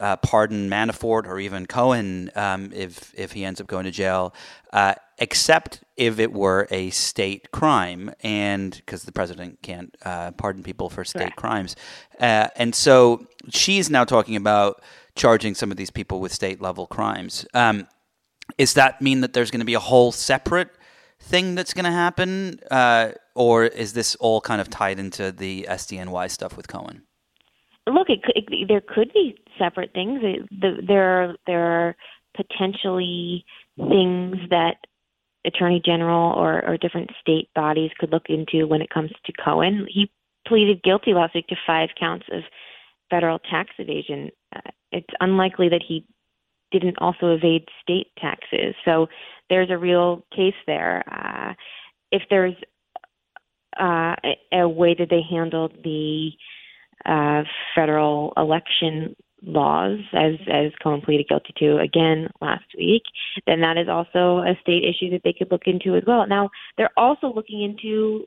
uh, 0.00 0.16
pardon 0.16 0.68
Manafort 0.68 1.26
or 1.26 1.38
even 1.38 1.66
Cohen 1.66 2.30
um, 2.34 2.72
if 2.72 3.12
if 3.16 3.32
he 3.32 3.44
ends 3.44 3.60
up 3.60 3.66
going 3.66 3.84
to 3.84 3.90
jail, 3.90 4.34
uh, 4.72 4.94
except 5.18 5.82
if 5.96 6.18
it 6.18 6.32
were 6.32 6.68
a 6.70 6.90
state 6.90 7.50
crime, 7.50 8.12
and 8.22 8.76
because 8.76 9.02
the 9.02 9.12
president 9.12 9.60
can't 9.62 9.96
uh, 10.04 10.30
pardon 10.32 10.62
people 10.62 10.88
for 10.88 11.04
state 11.04 11.34
crimes, 11.36 11.74
uh, 12.20 12.48
and 12.56 12.74
so 12.74 13.26
she's 13.50 13.90
now 13.90 14.04
talking 14.04 14.36
about 14.36 14.82
charging 15.16 15.54
some 15.54 15.70
of 15.70 15.76
these 15.76 15.90
people 15.90 16.20
with 16.20 16.32
state 16.32 16.60
level 16.60 16.86
crimes. 16.86 17.44
Um, 17.54 17.88
does 18.56 18.74
that 18.74 19.02
mean 19.02 19.20
that 19.22 19.32
there's 19.32 19.50
going 19.50 19.60
to 19.60 19.66
be 19.66 19.74
a 19.74 19.80
whole 19.80 20.12
separate 20.12 20.70
thing 21.20 21.54
that's 21.54 21.74
going 21.74 21.84
to 21.84 21.90
happen, 21.90 22.60
uh, 22.70 23.10
or 23.34 23.64
is 23.64 23.92
this 23.92 24.14
all 24.16 24.40
kind 24.40 24.60
of 24.60 24.70
tied 24.70 24.98
into 24.98 25.32
the 25.32 25.66
SDNY 25.68 26.30
stuff 26.30 26.56
with 26.56 26.68
Cohen? 26.68 27.02
Look, 27.92 28.08
it, 28.08 28.20
it, 28.34 28.68
there 28.68 28.82
could 28.82 29.12
be 29.12 29.36
separate 29.58 29.92
things. 29.92 30.20
It, 30.22 30.48
the, 30.50 30.82
there 30.86 31.22
are 31.22 31.34
there 31.46 31.64
are 31.64 31.96
potentially 32.36 33.44
things 33.76 34.36
that 34.50 34.76
attorney 35.44 35.80
general 35.84 36.32
or, 36.32 36.64
or 36.66 36.76
different 36.76 37.10
state 37.20 37.48
bodies 37.54 37.90
could 37.98 38.12
look 38.12 38.26
into 38.28 38.66
when 38.66 38.82
it 38.82 38.90
comes 38.90 39.10
to 39.24 39.32
Cohen. 39.44 39.86
He 39.88 40.10
pleaded 40.46 40.82
guilty 40.82 41.12
last 41.14 41.34
week 41.34 41.46
to 41.48 41.56
five 41.66 41.90
counts 41.98 42.26
of 42.32 42.42
federal 43.10 43.38
tax 43.38 43.70
evasion. 43.78 44.30
Uh, 44.54 44.70
it's 44.92 45.06
unlikely 45.20 45.68
that 45.68 45.82
he 45.86 46.04
didn't 46.70 46.98
also 46.98 47.34
evade 47.34 47.66
state 47.82 48.08
taxes. 48.18 48.74
So 48.84 49.08
there's 49.48 49.70
a 49.70 49.78
real 49.78 50.24
case 50.34 50.54
there. 50.66 51.02
Uh, 51.10 51.54
if 52.12 52.22
there's 52.30 52.54
uh, 53.80 54.14
a, 54.52 54.58
a 54.60 54.68
way 54.68 54.94
that 54.98 55.08
they 55.10 55.22
handled 55.28 55.72
the 55.84 56.30
uh, 56.30 56.57
federal 57.74 58.32
election 58.36 59.14
laws, 59.42 59.98
as 60.14 60.34
as 60.52 60.72
Cohen 60.82 61.00
pleaded 61.00 61.28
guilty 61.28 61.54
to 61.58 61.78
again 61.78 62.28
last 62.40 62.64
week, 62.76 63.02
then 63.46 63.60
that 63.60 63.78
is 63.78 63.88
also 63.88 64.38
a 64.38 64.58
state 64.60 64.82
issue 64.84 65.10
that 65.10 65.22
they 65.24 65.32
could 65.32 65.50
look 65.50 65.66
into 65.66 65.96
as 65.96 66.02
well. 66.06 66.26
Now 66.26 66.50
they're 66.76 66.90
also 66.96 67.32
looking 67.32 67.62
into 67.62 68.24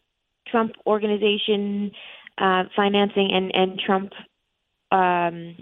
Trump 0.48 0.74
organization 0.86 1.92
uh, 2.38 2.64
financing 2.76 3.30
and 3.34 3.52
and 3.54 3.80
Trump 3.80 4.12
um, 4.92 5.56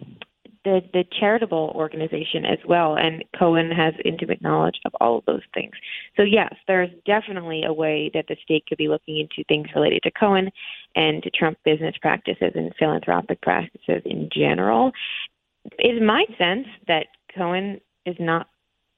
the 0.66 0.82
the 0.94 1.06
charitable 1.20 1.72
organization 1.76 2.46
as 2.46 2.60
well, 2.68 2.96
and 2.98 3.24
Cohen 3.38 3.72
has 3.72 3.94
intimate 4.04 4.42
knowledge 4.42 4.80
of 4.86 4.94
all 5.00 5.18
of 5.18 5.26
those 5.26 5.42
things. 5.54 5.72
So 6.18 6.24
yes, 6.24 6.54
there's 6.68 6.90
definitely 7.06 7.64
a 7.64 7.74
way 7.74 8.12
that 8.14 8.26
the 8.28 8.36
state 8.44 8.66
could 8.68 8.78
be 8.78 8.88
looking 8.88 9.20
into 9.20 9.44
things 9.48 9.68
related 9.74 10.04
to 10.04 10.12
Cohen 10.12 10.50
and 10.96 11.24
to 11.24 11.30
Trump 11.30 11.58
business 11.64 11.96
practices 12.02 12.52
and 12.56 12.74
philanthropic 12.78 13.42
practices 13.42 14.02
in 14.06 14.30
general. 14.34 14.92
It 15.78 15.96
is 15.96 16.02
my 16.02 16.26
sense 16.38 16.68
that 16.88 17.08
Cohen 17.36 17.80
is 18.06 18.16
not 18.20 18.48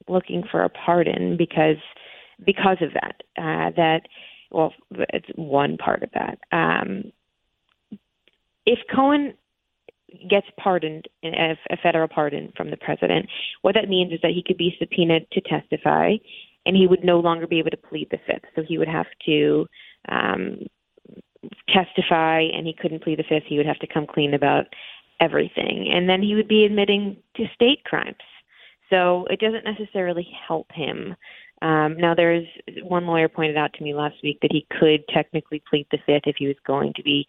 looking 0.08 0.44
for 0.50 0.64
a 0.64 0.70
pardon 0.70 1.38
because 1.38 1.78
because 2.46 2.78
of 2.82 2.94
that. 2.94 3.22
Uh, 3.38 3.72
that 3.76 4.02
well, 4.52 4.74
it's 4.92 5.28
one 5.36 5.78
part 5.78 6.04
of 6.04 6.10
that. 6.14 6.40
Um, 6.52 7.12
if 8.66 8.80
Cohen 8.94 9.34
gets 10.30 10.48
pardoned, 10.58 11.08
a, 11.24 11.58
a 11.70 11.78
federal 11.82 12.08
pardon 12.08 12.52
from 12.56 12.70
the 12.70 12.78
president, 12.78 13.28
what 13.62 13.76
that 13.76 13.90
means 13.90 14.14
is 14.14 14.20
that 14.22 14.32
he 14.32 14.44
could 14.46 14.58
be 14.58 14.76
subpoenaed 14.80 15.28
to 15.32 15.42
testify, 15.42 16.16
and 16.66 16.76
he 16.76 16.88
would 16.88 17.04
no 17.04 17.20
longer 17.20 17.48
be 17.48 17.60
able 17.60 17.72
to 17.72 17.78
plead 17.78 18.10
the 18.12 18.20
fifth. 18.28 18.46
So 18.56 18.64
he 18.64 18.78
would 18.78 18.88
have 18.88 19.08
to 19.26 19.66
um, 20.10 20.60
testify, 21.70 22.42
and 22.42 22.68
he 22.68 22.74
couldn't 22.74 23.04
plead 23.04 23.20
the 23.20 23.24
fifth. 23.24 23.46
He 23.48 23.58
would 23.58 23.66
have 23.66 23.80
to 23.80 23.88
come 23.88 24.06
clean 24.06 24.34
about 24.34 24.66
everything, 25.20 25.90
and 25.94 26.10
then 26.10 26.22
he 26.22 26.36
would 26.36 26.48
be 26.48 26.66
admitting 26.66 27.18
to 27.36 27.46
state 27.54 27.84
crimes. 27.84 28.16
So 28.90 29.26
it 29.30 29.40
doesn't 29.40 29.64
necessarily 29.64 30.28
help 30.48 30.68
him. 30.74 31.16
Um, 31.62 31.96
now, 31.98 32.16
there's 32.16 32.48
one 32.82 33.06
lawyer 33.06 33.30
pointed 33.30 33.56
out 33.56 33.72
to 33.74 33.84
me 33.84 33.94
last 33.94 34.16
week 34.24 34.40
that 34.42 34.52
he 34.52 34.66
could 34.80 35.08
technically 35.08 35.62
plead 35.70 35.86
the 35.92 36.00
fifth 36.06 36.24
if 36.26 36.36
he 36.38 36.48
was 36.48 36.56
going 36.66 36.94
to 36.96 37.04
be 37.04 37.28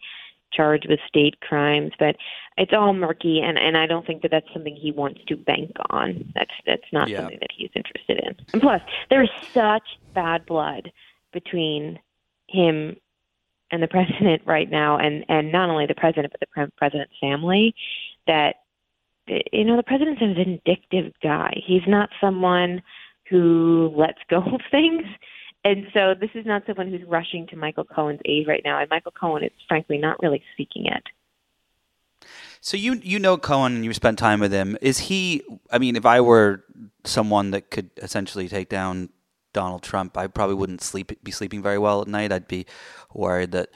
charged 0.55 0.87
with 0.89 0.99
state 1.07 1.39
crimes, 1.41 1.91
but 1.99 2.15
it's 2.57 2.73
all 2.73 2.93
murky, 2.93 3.41
and 3.41 3.57
and 3.57 3.77
I 3.77 3.87
don't 3.87 4.05
think 4.05 4.21
that 4.21 4.31
that's 4.31 4.51
something 4.53 4.75
he 4.75 4.91
wants 4.91 5.21
to 5.27 5.35
bank 5.35 5.71
on. 5.89 6.31
That's 6.35 6.51
that's 6.65 6.91
not 6.91 7.09
yeah. 7.09 7.19
something 7.19 7.39
that 7.41 7.49
he's 7.55 7.71
interested 7.75 8.19
in. 8.19 8.35
And 8.53 8.61
plus, 8.61 8.81
there's 9.09 9.31
such 9.53 9.83
bad 10.13 10.45
blood 10.45 10.91
between 11.31 11.99
him 12.47 12.95
and 13.71 13.81
the 13.81 13.87
president 13.89 14.43
right 14.45 14.69
now, 14.69 14.97
and 14.97 15.25
and 15.29 15.51
not 15.51 15.69
only 15.69 15.85
the 15.85 15.95
president 15.95 16.31
but 16.31 16.39
the 16.39 16.47
pre- 16.47 16.71
president's 16.77 17.15
family. 17.19 17.75
That 18.27 18.55
you 19.27 19.63
know, 19.63 19.77
the 19.77 19.83
president's 19.83 20.21
a 20.21 20.33
vindictive 20.33 21.13
guy. 21.21 21.61
He's 21.65 21.87
not 21.87 22.09
someone 22.19 22.81
who 23.29 23.93
lets 23.95 24.19
go 24.29 24.37
of 24.37 24.61
things. 24.71 25.03
And 25.65 25.87
so 25.93 26.13
this 26.13 26.29
is 26.33 26.45
not 26.45 26.63
someone 26.67 26.89
who's 26.89 27.03
rushing 27.07 27.47
to 27.47 27.55
Michael 27.55 27.85
Cohen's 27.85 28.19
aid 28.25 28.47
right 28.47 28.61
now. 28.65 28.79
And 28.79 28.89
Michael 28.89 29.13
Cohen 29.13 29.43
is 29.43 29.51
frankly 29.67 29.97
not 29.97 30.21
really 30.21 30.43
seeking 30.57 30.85
it. 30.85 31.03
So 32.61 32.77
you 32.77 32.93
you 33.03 33.19
know 33.19 33.37
Cohen 33.37 33.75
and 33.75 33.85
you 33.85 33.93
spent 33.93 34.17
time 34.17 34.39
with 34.39 34.51
him. 34.51 34.77
Is 34.81 34.99
he? 34.99 35.43
I 35.71 35.77
mean, 35.77 35.95
if 35.95 36.05
I 36.05 36.21
were 36.21 36.63
someone 37.03 37.51
that 37.51 37.69
could 37.69 37.89
essentially 37.97 38.47
take 38.47 38.69
down 38.69 39.09
Donald 39.51 39.83
Trump, 39.83 40.17
I 40.17 40.27
probably 40.27 40.55
wouldn't 40.55 40.81
sleep 40.81 41.11
be 41.23 41.31
sleeping 41.31 41.61
very 41.61 41.77
well 41.77 42.01
at 42.01 42.07
night. 42.07 42.31
I'd 42.31 42.47
be 42.47 42.65
worried 43.13 43.51
that 43.51 43.69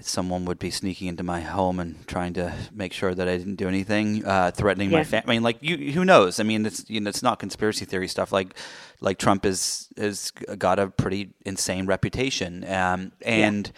someone 0.00 0.44
would 0.44 0.58
be 0.58 0.70
sneaking 0.70 1.08
into 1.08 1.22
my 1.22 1.40
home 1.40 1.80
and 1.80 2.06
trying 2.06 2.34
to 2.34 2.52
make 2.72 2.92
sure 2.92 3.14
that 3.14 3.28
I 3.28 3.36
didn't 3.36 3.56
do 3.56 3.68
anything, 3.68 4.24
uh, 4.24 4.50
threatening 4.50 4.90
my 4.90 5.04
family. 5.04 5.24
I 5.26 5.36
mean, 5.36 5.42
like 5.42 5.58
you, 5.62 5.92
who 5.92 6.04
knows? 6.04 6.40
I 6.40 6.42
mean, 6.42 6.66
it's 6.66 6.88
you 6.88 7.00
know, 7.00 7.08
it's 7.08 7.22
not 7.22 7.38
conspiracy 7.38 7.84
theory 7.84 8.08
stuff. 8.08 8.32
Like, 8.32 8.54
like 9.00 9.18
Trump 9.18 9.44
is 9.44 9.88
has 9.96 10.30
got 10.30 10.78
a 10.78 10.88
pretty 10.88 11.30
insane 11.44 11.86
reputation, 11.86 12.64
um, 12.70 13.12
and 13.22 13.70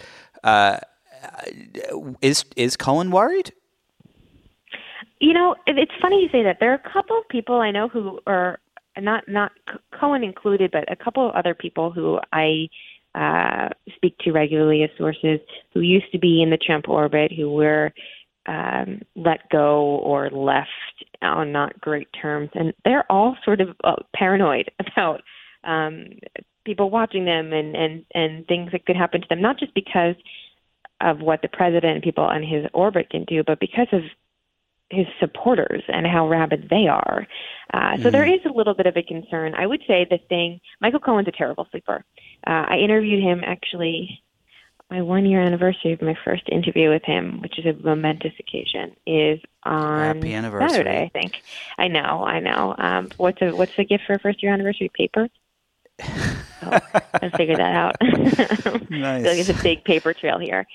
yeah. 0.45 0.51
uh, 0.51 0.81
is 2.23 2.45
is 2.57 2.77
Cohen 2.77 3.11
worried? 3.11 3.53
You 5.21 5.33
know, 5.33 5.57
it's 5.67 5.93
funny 6.01 6.23
you 6.23 6.29
say 6.31 6.43
that. 6.43 6.59
There 6.61 6.71
are 6.71 6.75
a 6.75 6.93
couple 6.93 7.19
of 7.19 7.29
people 7.29 7.57
I 7.57 7.71
know 7.71 7.89
who 7.89 8.21
are 8.27 8.59
not 8.99 9.29
not 9.29 9.53
Cohen 9.99 10.23
included, 10.23 10.71
but 10.71 10.91
a 10.91 10.97
couple 10.97 11.29
of 11.29 11.35
other 11.35 11.55
people 11.55 11.91
who 11.91 12.21
I 12.33 12.69
uh, 13.17 13.69
speak 13.97 14.17
to 14.19 14.31
regularly 14.31 14.83
as 14.83 14.91
sources 14.99 15.41
who 15.73 15.81
used 15.81 16.11
to 16.13 16.19
be 16.19 16.43
in 16.43 16.51
the 16.51 16.59
Trump 16.59 16.89
orbit, 16.89 17.33
who 17.33 17.51
were 17.51 17.93
um, 18.47 19.01
let 19.17 19.49
go 19.51 19.97
or 19.97 20.31
left 20.31 20.69
on 21.23 21.51
not 21.51 21.81
great 21.81 22.09
terms, 22.21 22.51
and 22.55 22.73
they're 22.85 23.11
all 23.11 23.37
sort 23.45 23.61
of 23.61 23.71
uh, 23.83 23.97
paranoid 24.15 24.71
about 24.93 25.23
um, 25.65 26.07
people 26.65 26.91
watching 26.91 27.25
them 27.25 27.53
and 27.53 27.75
and 27.75 28.05
and 28.15 28.47
things 28.47 28.71
that 28.73 28.85
could 28.85 28.97
happen 28.97 29.23
to 29.23 29.27
them, 29.29 29.41
not 29.41 29.59
just 29.59 29.75
because 29.75 30.15
of 31.01 31.21
what 31.21 31.43
the 31.43 31.49
president 31.49 31.95
and 31.95 32.03
people 32.03 32.29
in 32.31 32.43
his 32.43 32.67
orbit 32.73 33.11
can 33.11 33.25
do, 33.25 33.43
but 33.47 33.61
because 33.61 33.89
of 33.93 34.03
his 34.91 35.07
supporters 35.19 35.83
and 35.89 36.07
how 36.07 36.29
rabid 36.29 36.69
they 36.71 36.87
are. 36.87 37.27
Uh, 37.75 37.97
so 37.97 38.03
mm-hmm. 38.03 38.11
there 38.11 38.25
is 38.25 38.41
a 38.45 38.53
little 38.53 38.75
bit 38.75 38.87
of 38.87 38.97
a 38.97 39.03
concern. 39.03 39.55
I 39.55 39.67
would 39.67 39.83
say 39.87 40.07
the 40.09 40.19
thing, 40.29 40.61
Michael 40.81 41.01
Cohen's 41.01 41.29
a 41.29 41.33
terrible 41.33 41.67
sleeper. 41.71 42.05
Uh, 42.47 42.65
I 42.69 42.77
interviewed 42.79 43.23
him 43.23 43.43
actually 43.45 44.23
my 44.91 45.03
one 45.03 45.27
year 45.27 45.41
anniversary 45.41 45.93
of 45.93 46.03
my 46.03 46.17
first 46.25 46.49
interview 46.49 46.91
with 46.91 47.03
him, 47.03 47.41
which 47.41 47.59
is 47.59 47.67
a 47.67 47.73
momentous 47.83 48.33
occasion, 48.39 48.95
is 49.07 49.41
on 49.65 50.23
Happy 50.23 50.33
Saturday. 50.33 51.03
I 51.03 51.09
think. 51.09 51.43
I 51.77 51.89
know, 51.89 52.25
I 52.25 52.41
know. 52.41 52.75
Um, 52.79 53.09
what's 53.17 53.43
a 53.43 53.51
what's 53.51 53.75
the 53.77 53.85
gift 53.85 54.05
for 54.07 54.15
a 54.15 54.19
first 54.19 54.43
year 54.43 54.53
anniversary? 54.53 54.91
Paper. 54.95 55.29
oh, 56.03 56.79
let's 57.21 57.37
figure 57.37 57.57
that 57.57 57.75
out. 57.75 57.97
nice. 58.91 59.25
like 59.25 59.39
it's 59.39 59.49
a 59.49 59.63
big 59.63 59.83
paper 59.83 60.15
trail 60.15 60.39
here. 60.39 60.67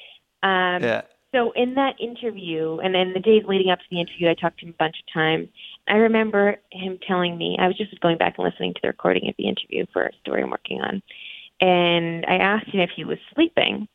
Um, 0.43 0.83
yeah. 0.83 1.01
So 1.33 1.51
in 1.55 1.75
that 1.75 1.95
interview, 1.99 2.79
and 2.79 2.93
then 2.93 3.13
the 3.13 3.19
days 3.19 3.43
leading 3.47 3.71
up 3.71 3.79
to 3.79 3.85
the 3.89 4.01
interview, 4.01 4.29
I 4.29 4.33
talked 4.33 4.59
to 4.59 4.65
him 4.65 4.73
a 4.73 4.83
bunch 4.83 4.97
of 4.99 5.13
times. 5.13 5.47
I 5.87 5.93
remember 5.93 6.57
him 6.71 6.99
telling 7.07 7.37
me 7.37 7.57
I 7.59 7.67
was 7.67 7.77
just 7.77 7.97
going 8.01 8.17
back 8.17 8.35
and 8.37 8.45
listening 8.45 8.73
to 8.73 8.79
the 8.81 8.89
recording 8.89 9.29
of 9.29 9.35
the 9.37 9.47
interview 9.47 9.85
for 9.93 10.03
a 10.03 10.13
story 10.21 10.43
I'm 10.43 10.49
working 10.49 10.81
on, 10.81 11.01
and 11.61 12.25
I 12.25 12.35
asked 12.35 12.67
him 12.67 12.81
if 12.81 12.89
he 12.95 13.05
was 13.05 13.17
sleeping, 13.33 13.87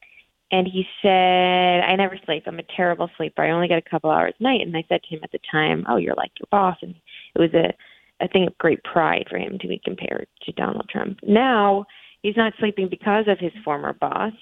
and 0.50 0.66
he 0.66 0.86
said, 1.02 1.84
"I 1.84 1.94
never 1.96 2.18
sleep. 2.24 2.44
I'm 2.46 2.58
a 2.58 2.62
terrible 2.74 3.10
sleeper. 3.16 3.42
I 3.42 3.50
only 3.50 3.68
get 3.68 3.78
a 3.78 3.90
couple 3.90 4.10
hours 4.10 4.34
a 4.40 4.42
night." 4.42 4.62
And 4.62 4.76
I 4.76 4.84
said 4.88 5.02
to 5.02 5.08
him 5.08 5.20
at 5.22 5.32
the 5.32 5.40
time, 5.50 5.84
"Oh, 5.88 5.96
you're 5.96 6.14
like 6.14 6.32
your 6.38 6.48
boss," 6.50 6.78
and 6.82 6.94
it 7.34 7.38
was 7.38 7.52
a 7.54 7.74
a 8.20 8.28
thing 8.28 8.46
of 8.46 8.56
great 8.56 8.82
pride 8.82 9.26
for 9.28 9.36
him 9.38 9.58
to 9.58 9.68
be 9.68 9.78
compared 9.84 10.26
to 10.42 10.52
Donald 10.52 10.88
Trump. 10.88 11.18
Now 11.22 11.84
he's 12.22 12.36
not 12.36 12.54
sleeping 12.58 12.88
because 12.88 13.28
of 13.28 13.38
his 13.38 13.52
former 13.62 13.92
boss. 13.92 14.32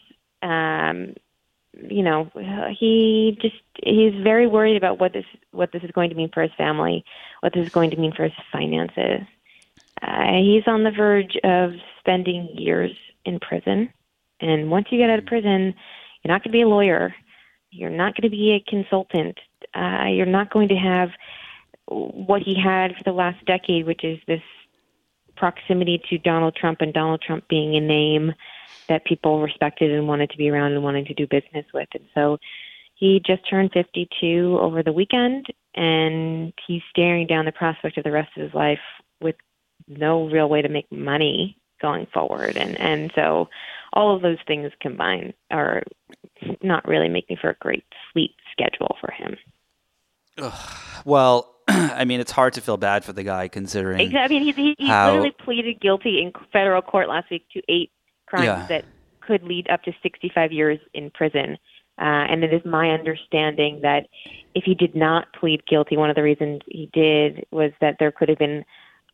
Um, 0.43 1.15
you 1.83 2.03
know, 2.03 2.31
he 2.79 3.37
just 3.41 3.57
he's 3.83 4.15
very 4.23 4.47
worried 4.47 4.77
about 4.77 5.01
what 5.01 5.13
this 5.13 5.25
what 5.51 5.73
this 5.73 5.83
is 5.83 5.91
going 5.91 6.11
to 6.11 6.17
mean 6.17 6.31
for 6.33 6.43
his 6.43 6.53
family, 6.57 7.05
what 7.41 7.53
this 7.53 7.67
is 7.67 7.73
going 7.73 7.91
to 7.91 7.97
mean 7.97 8.13
for 8.13 8.25
his 8.25 8.33
finances. 8.53 9.27
Uh, 10.03 10.33
he's 10.41 10.67
on 10.67 10.85
the 10.85 10.91
verge 10.91 11.37
of 11.45 11.73
spending 11.99 12.49
years 12.57 12.93
in 13.25 13.39
prison, 13.41 13.93
and 14.41 14.71
once 14.71 14.87
you 14.91 14.99
get 14.99 15.11
out 15.11 15.19
of 15.19 15.27
prison, 15.27 15.75
you're 16.23 16.33
not 16.33 16.43
going 16.43 16.51
to 16.51 16.59
be 16.59 16.63
a 16.63 16.69
lawyer, 16.69 17.15
you're 17.71 17.91
not 17.91 18.15
going 18.15 18.31
to 18.31 18.37
be 18.37 18.53
a 18.53 18.71
consultant, 18.71 19.39
uh, 19.75 20.07
you're 20.09 20.27
not 20.27 20.53
going 20.53 20.69
to 20.69 20.77
have 20.77 21.11
what 21.87 22.43
he 22.43 22.55
had 22.61 22.93
for 22.97 23.05
the 23.05 23.13
last 23.13 23.45
decade, 23.47 23.87
which 23.87 24.05
is 24.05 24.19
this 24.27 24.43
proximity 25.37 26.03
to 26.11 26.19
Donald 26.19 26.57
Trump 26.57 26.81
and 26.81 26.93
Donald 26.93 27.23
Trump 27.23 27.49
being 27.49 27.77
a 27.77 27.81
name 27.81 28.33
that 28.89 29.05
people 29.05 29.41
respected 29.43 29.91
and 29.91 30.09
wanted 30.09 30.31
to 30.31 30.37
be 30.37 30.51
around 30.51 30.73
and 30.73 30.83
wanted 30.83 31.07
to 31.07 31.15
do 31.15 31.27
business 31.27 31.67
with. 31.73 31.89
And 31.95 32.05
so 32.15 32.39
he 32.95 33.21
just 33.25 33.49
turned 33.49 33.73
52 33.73 34.59
over 34.61 34.83
the 34.83 34.93
weekend, 34.93 35.47
and 35.75 36.53
he's 36.67 36.83
staring 36.91 37.27
down 37.27 37.45
the 37.45 37.53
prospect 37.53 37.99
of 37.99 38.05
the 38.05 38.13
rest 38.13 38.31
of 38.37 38.43
his 38.43 38.55
life 38.55 38.79
with 39.21 39.37
no 39.89 40.29
real 40.29 40.49
way 40.49 40.63
to 40.63 40.69
make 40.69 40.91
money 40.91 41.59
going 41.83 42.07
forward. 42.13 42.57
And 42.57 42.81
and 42.81 43.13
so 43.15 43.49
all 43.93 44.15
of 44.15 44.23
those 44.23 44.39
things 44.47 44.73
combined 44.81 45.35
are 45.51 45.83
not 46.63 46.87
really 46.87 47.09
making 47.09 47.39
for 47.41 47.51
a 47.51 47.57
great 47.61 47.85
sleep 48.13 48.35
schedule 48.53 48.97
for 49.01 49.11
him. 49.13 49.37
Ugh. 50.39 50.79
Well, 51.05 51.55
I 51.69 52.05
mean, 52.05 52.21
it's 52.21 52.33
hard 52.33 52.55
to 52.55 52.61
feel 52.61 52.77
bad 52.77 53.05
for 53.05 53.13
the 53.13 53.23
guy 53.23 53.49
considering. 53.49 54.17
I 54.17 54.29
mean, 54.29 54.43
he, 54.43 54.53
he, 54.53 54.75
he 54.79 54.87
how... 54.87 55.09
literally 55.09 55.31
pleaded 55.33 55.81
guilty 55.81 56.23
in 56.23 56.33
federal 56.53 56.83
court 56.83 57.09
last 57.09 57.31
week 57.31 57.47
to 57.53 57.63
eight 57.69 57.91
crimes 58.35 58.47
yeah. 58.47 58.67
that 58.69 58.85
could 59.21 59.43
lead 59.43 59.69
up 59.71 59.83
to 59.85 59.93
65 60.03 60.53
years 60.53 60.79
in 60.93 61.11
prison. 61.11 61.57
Uh, 61.97 62.27
and 62.29 62.43
it 62.43 62.53
is 62.53 62.63
my 62.65 62.91
understanding 62.91 63.81
that 63.83 64.07
if 64.55 64.65
he 64.65 64.75
did 64.75 64.95
not 64.97 65.33
plead 65.39 65.65
guilty, 65.67 65.97
one 65.97 66.11
of 66.11 66.17
the 66.17 66.23
reasons 66.23 66.61
he 66.67 66.91
did 66.93 67.47
was 67.53 67.71
that 67.81 67.97
there 67.99 68.11
could 68.11 68.29
have 68.29 68.39
been 68.39 68.65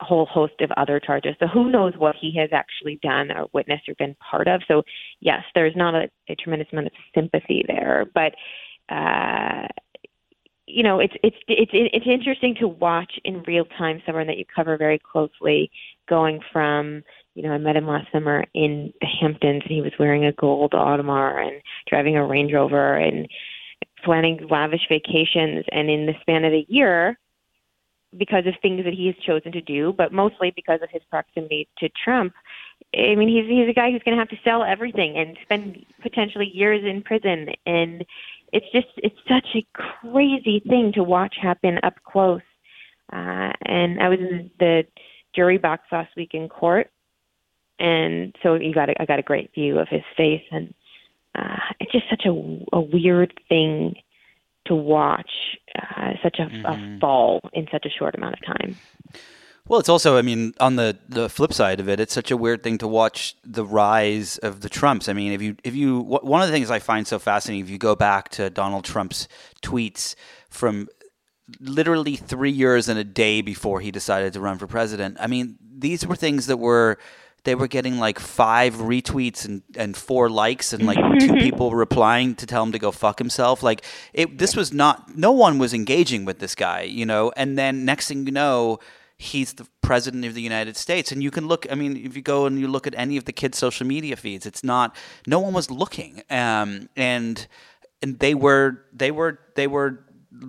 a 0.00 0.04
whole 0.04 0.24
host 0.24 0.54
of 0.60 0.70
other 0.78 0.98
charges. 0.98 1.34
So 1.38 1.46
who 1.46 1.70
knows 1.70 1.92
what 1.98 2.16
he 2.18 2.34
has 2.38 2.48
actually 2.52 2.98
done 3.02 3.30
or 3.30 3.48
witnessed 3.52 3.88
or 3.88 3.94
been 3.96 4.16
part 4.30 4.48
of. 4.48 4.62
So 4.66 4.82
yes, 5.20 5.42
there's 5.54 5.76
not 5.76 5.94
a, 5.94 6.10
a 6.28 6.34
tremendous 6.36 6.68
amount 6.72 6.86
of 6.86 6.92
sympathy 7.14 7.64
there, 7.68 8.06
but 8.14 8.34
uh, 8.88 9.68
you 10.66 10.82
know, 10.82 11.00
it's 11.00 11.14
it's 11.22 11.36
it's 11.48 11.70
it's 11.72 12.06
interesting 12.06 12.54
to 12.60 12.68
watch 12.68 13.18
in 13.24 13.42
real 13.42 13.64
time 13.64 14.02
someone 14.06 14.26
that 14.28 14.38
you 14.38 14.44
cover 14.54 14.76
very 14.76 14.98
closely 14.98 15.70
going 16.08 16.40
from 16.52 17.02
you 17.34 17.42
know, 17.42 17.52
I 17.52 17.58
met 17.58 17.76
him 17.76 17.86
last 17.86 18.10
summer 18.12 18.44
in 18.54 18.92
the 19.00 19.06
Hamptons, 19.20 19.62
and 19.64 19.70
he 19.70 19.82
was 19.82 19.92
wearing 19.98 20.24
a 20.24 20.32
gold 20.32 20.72
Audemars 20.72 21.46
and 21.46 21.62
driving 21.88 22.16
a 22.16 22.26
Range 22.26 22.52
Rover 22.52 22.96
and 22.96 23.28
planning 24.04 24.46
lavish 24.50 24.88
vacations. 24.88 25.64
And 25.70 25.88
in 25.88 26.06
the 26.06 26.14
span 26.20 26.44
of 26.44 26.52
a 26.52 26.66
year, 26.68 27.18
because 28.16 28.46
of 28.46 28.54
things 28.60 28.84
that 28.84 28.94
he 28.94 29.06
has 29.06 29.14
chosen 29.24 29.52
to 29.52 29.60
do, 29.60 29.92
but 29.96 30.12
mostly 30.12 30.52
because 30.56 30.80
of 30.82 30.90
his 30.90 31.02
proximity 31.10 31.68
to 31.78 31.88
Trump, 32.04 32.32
I 32.94 33.14
mean, 33.14 33.28
he's 33.28 33.48
he's 33.48 33.68
a 33.68 33.72
guy 33.72 33.92
who's 33.92 34.02
going 34.02 34.16
to 34.16 34.20
have 34.20 34.30
to 34.30 34.40
sell 34.42 34.64
everything 34.64 35.16
and 35.16 35.38
spend 35.42 35.84
potentially 36.02 36.50
years 36.52 36.82
in 36.84 37.02
prison. 37.02 37.50
And 37.64 38.04
it's 38.52 38.66
just 38.72 38.88
it's 38.96 39.14
such 39.28 39.46
a 39.54 39.66
crazy 39.72 40.60
thing 40.68 40.92
to 40.94 41.04
watch 41.04 41.36
happen 41.40 41.78
up 41.84 41.94
close. 42.02 42.40
Uh, 43.12 43.52
and 43.62 44.00
I 44.00 44.08
was 44.08 44.18
in 44.18 44.50
the 44.58 44.82
jury 45.34 45.58
box 45.58 45.84
last 45.92 46.10
week 46.16 46.30
in 46.34 46.48
court 46.48 46.90
and 47.80 48.36
so 48.42 48.54
you 48.54 48.72
got 48.72 48.90
a, 48.90 49.02
I 49.02 49.06
got 49.06 49.18
a 49.18 49.22
great 49.22 49.52
view 49.54 49.78
of 49.78 49.88
his 49.88 50.02
face, 50.16 50.44
and 50.52 50.72
uh, 51.34 51.58
it's 51.80 51.92
just 51.92 52.08
such 52.08 52.26
a, 52.26 52.30
a 52.72 52.80
weird 52.80 53.32
thing 53.48 53.96
to 54.66 54.74
watch, 54.74 55.30
uh, 55.74 56.12
such 56.22 56.38
a, 56.38 56.42
mm-hmm. 56.42 56.66
a 56.66 56.98
fall 57.00 57.40
in 57.52 57.66
such 57.72 57.86
a 57.86 57.90
short 57.90 58.14
amount 58.14 58.34
of 58.34 58.44
time. 58.44 58.76
Well, 59.66 59.78
it's 59.78 59.88
also, 59.88 60.18
I 60.18 60.22
mean, 60.22 60.52
on 60.58 60.76
the, 60.76 60.98
the 61.08 61.28
flip 61.28 61.52
side 61.52 61.78
of 61.78 61.88
it, 61.88 62.00
it's 62.00 62.12
such 62.12 62.30
a 62.30 62.36
weird 62.36 62.62
thing 62.62 62.78
to 62.78 62.88
watch 62.88 63.36
the 63.44 63.64
rise 63.64 64.36
of 64.38 64.62
the 64.62 64.68
Trumps. 64.68 65.08
I 65.08 65.12
mean, 65.12 65.32
if 65.32 65.40
you 65.40 65.56
if 65.62 65.74
you 65.74 66.00
one 66.00 66.42
of 66.42 66.48
the 66.48 66.52
things 66.52 66.70
I 66.70 66.80
find 66.80 67.06
so 67.06 67.18
fascinating, 67.18 67.64
if 67.64 67.70
you 67.70 67.78
go 67.78 67.94
back 67.94 68.30
to 68.30 68.50
Donald 68.50 68.84
Trump's 68.84 69.28
tweets 69.62 70.16
from 70.48 70.88
literally 71.60 72.16
three 72.16 72.50
years 72.50 72.88
and 72.88 72.98
a 72.98 73.04
day 73.04 73.42
before 73.42 73.80
he 73.80 73.90
decided 73.90 74.32
to 74.32 74.40
run 74.40 74.58
for 74.58 74.66
president, 74.66 75.18
I 75.20 75.28
mean, 75.28 75.56
these 75.78 76.04
were 76.04 76.16
things 76.16 76.46
that 76.46 76.56
were 76.56 76.98
they 77.44 77.54
were 77.54 77.68
getting 77.68 77.98
like 77.98 78.18
five 78.18 78.74
retweets 78.76 79.44
and, 79.44 79.62
and 79.76 79.96
four 79.96 80.28
likes 80.28 80.72
and 80.72 80.84
like 80.86 80.98
two 81.20 81.34
people 81.34 81.74
replying 81.74 82.34
to 82.36 82.46
tell 82.46 82.62
him 82.62 82.72
to 82.72 82.78
go 82.78 82.90
fuck 82.90 83.18
himself. 83.18 83.62
Like 83.62 83.84
it, 84.12 84.38
this 84.38 84.56
was 84.56 84.72
not, 84.72 85.16
no 85.16 85.32
one 85.32 85.58
was 85.58 85.72
engaging 85.72 86.24
with 86.24 86.38
this 86.38 86.54
guy, 86.54 86.82
you 86.82 87.06
know. 87.06 87.32
And 87.36 87.58
then 87.58 87.84
next 87.84 88.08
thing 88.08 88.26
you 88.26 88.32
know, 88.32 88.78
he's 89.16 89.54
the 89.54 89.66
president 89.80 90.24
of 90.24 90.34
the 90.34 90.42
United 90.42 90.76
States. 90.76 91.12
And 91.12 91.22
you 91.22 91.30
can 91.30 91.46
look, 91.46 91.66
I 91.70 91.74
mean, 91.74 91.96
if 91.96 92.16
you 92.16 92.22
go 92.22 92.46
and 92.46 92.58
you 92.58 92.68
look 92.68 92.86
at 92.86 92.94
any 92.96 93.16
of 93.16 93.24
the 93.24 93.32
kids' 93.32 93.58
social 93.58 93.86
media 93.86 94.16
feeds, 94.16 94.46
it's 94.46 94.64
not, 94.64 94.94
no 95.26 95.38
one 95.38 95.52
was 95.52 95.70
looking. 95.70 96.22
Um, 96.30 96.88
and, 96.96 97.46
and 98.02 98.18
they 98.18 98.34
were, 98.34 98.84
they 98.92 99.10
were, 99.10 99.40
they 99.56 99.66
were 99.66 100.04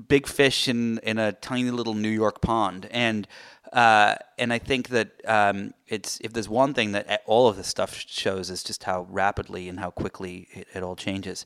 big 0.08 0.28
fish 0.28 0.68
in 0.68 1.00
in 1.00 1.18
a 1.18 1.32
tiny 1.32 1.72
little 1.72 1.94
New 1.94 2.10
York 2.10 2.42
pond, 2.42 2.88
and 2.92 3.28
uh, 3.72 4.16
and 4.38 4.52
I 4.52 4.58
think 4.58 4.90
that 4.90 5.10
um, 5.26 5.74
it's 5.88 6.20
if 6.22 6.34
there's 6.34 6.50
one 6.50 6.74
thing 6.74 6.92
that 6.92 7.22
all 7.26 7.48
of 7.48 7.56
this 7.56 7.68
stuff 7.68 7.96
shows 7.96 8.50
is 8.50 8.64
just 8.64 8.84
how 8.84 9.08
rapidly 9.10 9.70
and 9.70 9.80
how 9.80 9.92
quickly 9.92 10.48
it, 10.52 10.68
it 10.74 10.84
all 10.84 10.96
changes. 10.96 11.46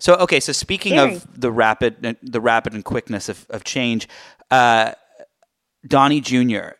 So 0.00 0.14
okay, 0.16 0.40
so 0.40 0.52
speaking 0.52 0.94
Very. 0.96 1.16
of 1.16 1.40
the 1.40 1.52
rapid 1.52 2.16
the 2.22 2.40
rapid 2.40 2.72
and 2.72 2.84
quickness 2.84 3.28
of, 3.28 3.46
of 3.50 3.62
change, 3.62 4.08
uh, 4.50 4.92
Donnie 5.86 6.20
Jr. 6.20 6.70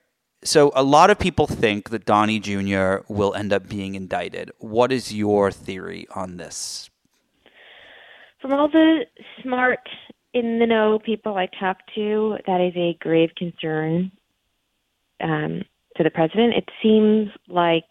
So 0.42 0.72
a 0.74 0.82
lot 0.82 1.10
of 1.10 1.18
people 1.18 1.46
think 1.46 1.90
that 1.90 2.04
Donnie 2.04 2.40
Jr. 2.40 3.04
will 3.08 3.34
end 3.34 3.52
up 3.52 3.68
being 3.68 3.94
indicted. 3.94 4.50
What 4.58 4.90
is 4.90 5.12
your 5.12 5.52
theory 5.52 6.06
on 6.14 6.38
this? 6.38 6.88
From 8.40 8.54
all 8.54 8.68
the 8.68 9.04
smart, 9.42 9.86
in 10.32 10.58
the 10.58 10.66
know 10.66 10.98
people 11.04 11.36
I 11.36 11.46
talk 11.46 11.76
to, 11.94 12.38
that 12.46 12.60
is 12.60 12.72
a 12.74 12.96
grave 13.00 13.30
concern 13.36 14.10
um, 15.22 15.62
to 15.96 16.02
the 16.02 16.10
president. 16.10 16.54
It 16.54 16.68
seems 16.82 17.30
like 17.48 17.88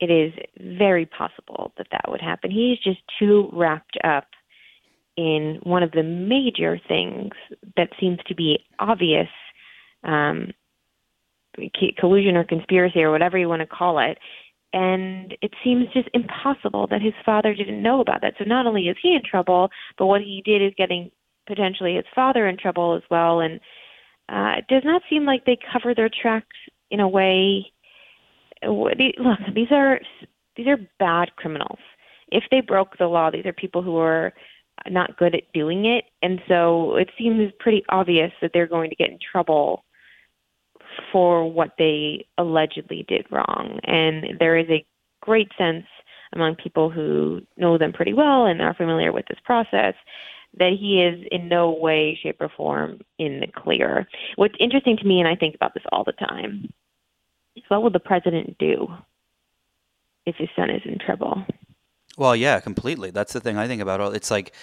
it 0.00 0.10
is 0.10 0.32
very 0.78 1.06
possible 1.06 1.72
that 1.78 1.86
that 1.92 2.04
would 2.08 2.20
happen. 2.20 2.50
He's 2.50 2.78
just 2.78 3.00
too 3.18 3.48
wrapped 3.52 3.98
up 4.02 4.26
in 5.16 5.60
one 5.62 5.82
of 5.82 5.92
the 5.92 6.02
major 6.02 6.78
things 6.88 7.32
that 7.76 7.90
seems 8.00 8.18
to 8.26 8.34
be 8.34 8.58
obvious 8.78 9.28
um, 10.02 10.52
collusion 11.98 12.36
or 12.36 12.44
conspiracy 12.44 13.02
or 13.02 13.12
whatever 13.12 13.38
you 13.38 13.48
want 13.48 13.60
to 13.60 13.66
call 13.66 13.98
it. 13.98 14.18
And 14.72 15.36
it 15.40 15.52
seems 15.62 15.86
just 15.94 16.08
impossible 16.14 16.88
that 16.88 17.00
his 17.00 17.12
father 17.24 17.54
didn't 17.54 17.80
know 17.80 18.00
about 18.00 18.22
that. 18.22 18.34
So 18.38 18.44
not 18.44 18.66
only 18.66 18.88
is 18.88 18.96
he 19.00 19.14
in 19.14 19.22
trouble, 19.24 19.70
but 19.96 20.06
what 20.06 20.20
he 20.20 20.42
did 20.44 20.60
is 20.60 20.72
getting 20.76 21.12
potentially 21.46 21.94
his 21.94 22.04
father 22.12 22.48
in 22.48 22.56
trouble 22.56 22.96
as 22.96 23.02
well. 23.08 23.38
And 23.38 23.60
uh, 24.28 24.54
it 24.58 24.66
does 24.68 24.82
not 24.84 25.02
seem 25.08 25.24
like 25.24 25.44
they 25.44 25.58
cover 25.72 25.94
their 25.94 26.08
tracks 26.10 26.56
in 26.90 27.00
a 27.00 27.08
way. 27.08 27.72
Look, 28.66 28.98
these 29.54 29.70
are 29.70 30.00
these 30.56 30.66
are 30.66 30.78
bad 30.98 31.36
criminals. 31.36 31.78
If 32.28 32.44
they 32.50 32.60
broke 32.60 32.96
the 32.98 33.06
law, 33.06 33.30
these 33.30 33.46
are 33.46 33.52
people 33.52 33.82
who 33.82 33.96
are 33.96 34.32
not 34.88 35.16
good 35.16 35.34
at 35.34 35.52
doing 35.52 35.84
it, 35.84 36.04
and 36.22 36.40
so 36.48 36.96
it 36.96 37.10
seems 37.18 37.52
pretty 37.58 37.84
obvious 37.88 38.32
that 38.40 38.50
they're 38.54 38.66
going 38.66 38.90
to 38.90 38.96
get 38.96 39.10
in 39.10 39.18
trouble 39.18 39.84
for 41.12 41.50
what 41.50 41.72
they 41.78 42.26
allegedly 42.38 43.04
did 43.08 43.26
wrong. 43.30 43.78
And 43.84 44.38
there 44.38 44.56
is 44.56 44.68
a 44.70 44.84
great 45.20 45.50
sense 45.58 45.86
among 46.32 46.56
people 46.56 46.90
who 46.90 47.40
know 47.56 47.78
them 47.78 47.92
pretty 47.92 48.12
well 48.12 48.46
and 48.46 48.60
are 48.60 48.74
familiar 48.74 49.12
with 49.12 49.26
this 49.28 49.38
process 49.44 49.94
that 50.58 50.72
he 50.78 51.02
is 51.02 51.26
in 51.30 51.48
no 51.48 51.70
way, 51.70 52.18
shape, 52.22 52.40
or 52.40 52.48
form 52.48 53.00
in 53.18 53.40
the 53.40 53.46
clear. 53.46 54.06
What's 54.36 54.54
interesting 54.60 54.96
to 54.96 55.04
me, 55.04 55.20
and 55.20 55.28
I 55.28 55.34
think 55.34 55.54
about 55.54 55.74
this 55.74 55.82
all 55.90 56.04
the 56.04 56.12
time, 56.12 56.72
is 57.56 57.64
what 57.68 57.82
will 57.82 57.90
the 57.90 58.00
president 58.00 58.56
do 58.58 58.88
if 60.26 60.36
his 60.36 60.48
son 60.56 60.70
is 60.70 60.82
in 60.84 60.98
trouble? 60.98 61.44
Well, 62.16 62.36
yeah, 62.36 62.60
completely. 62.60 63.10
That's 63.10 63.32
the 63.32 63.40
thing 63.40 63.58
I 63.58 63.66
think 63.66 63.82
about. 63.82 64.00
All 64.00 64.12
it's 64.12 64.30
like 64.30 64.54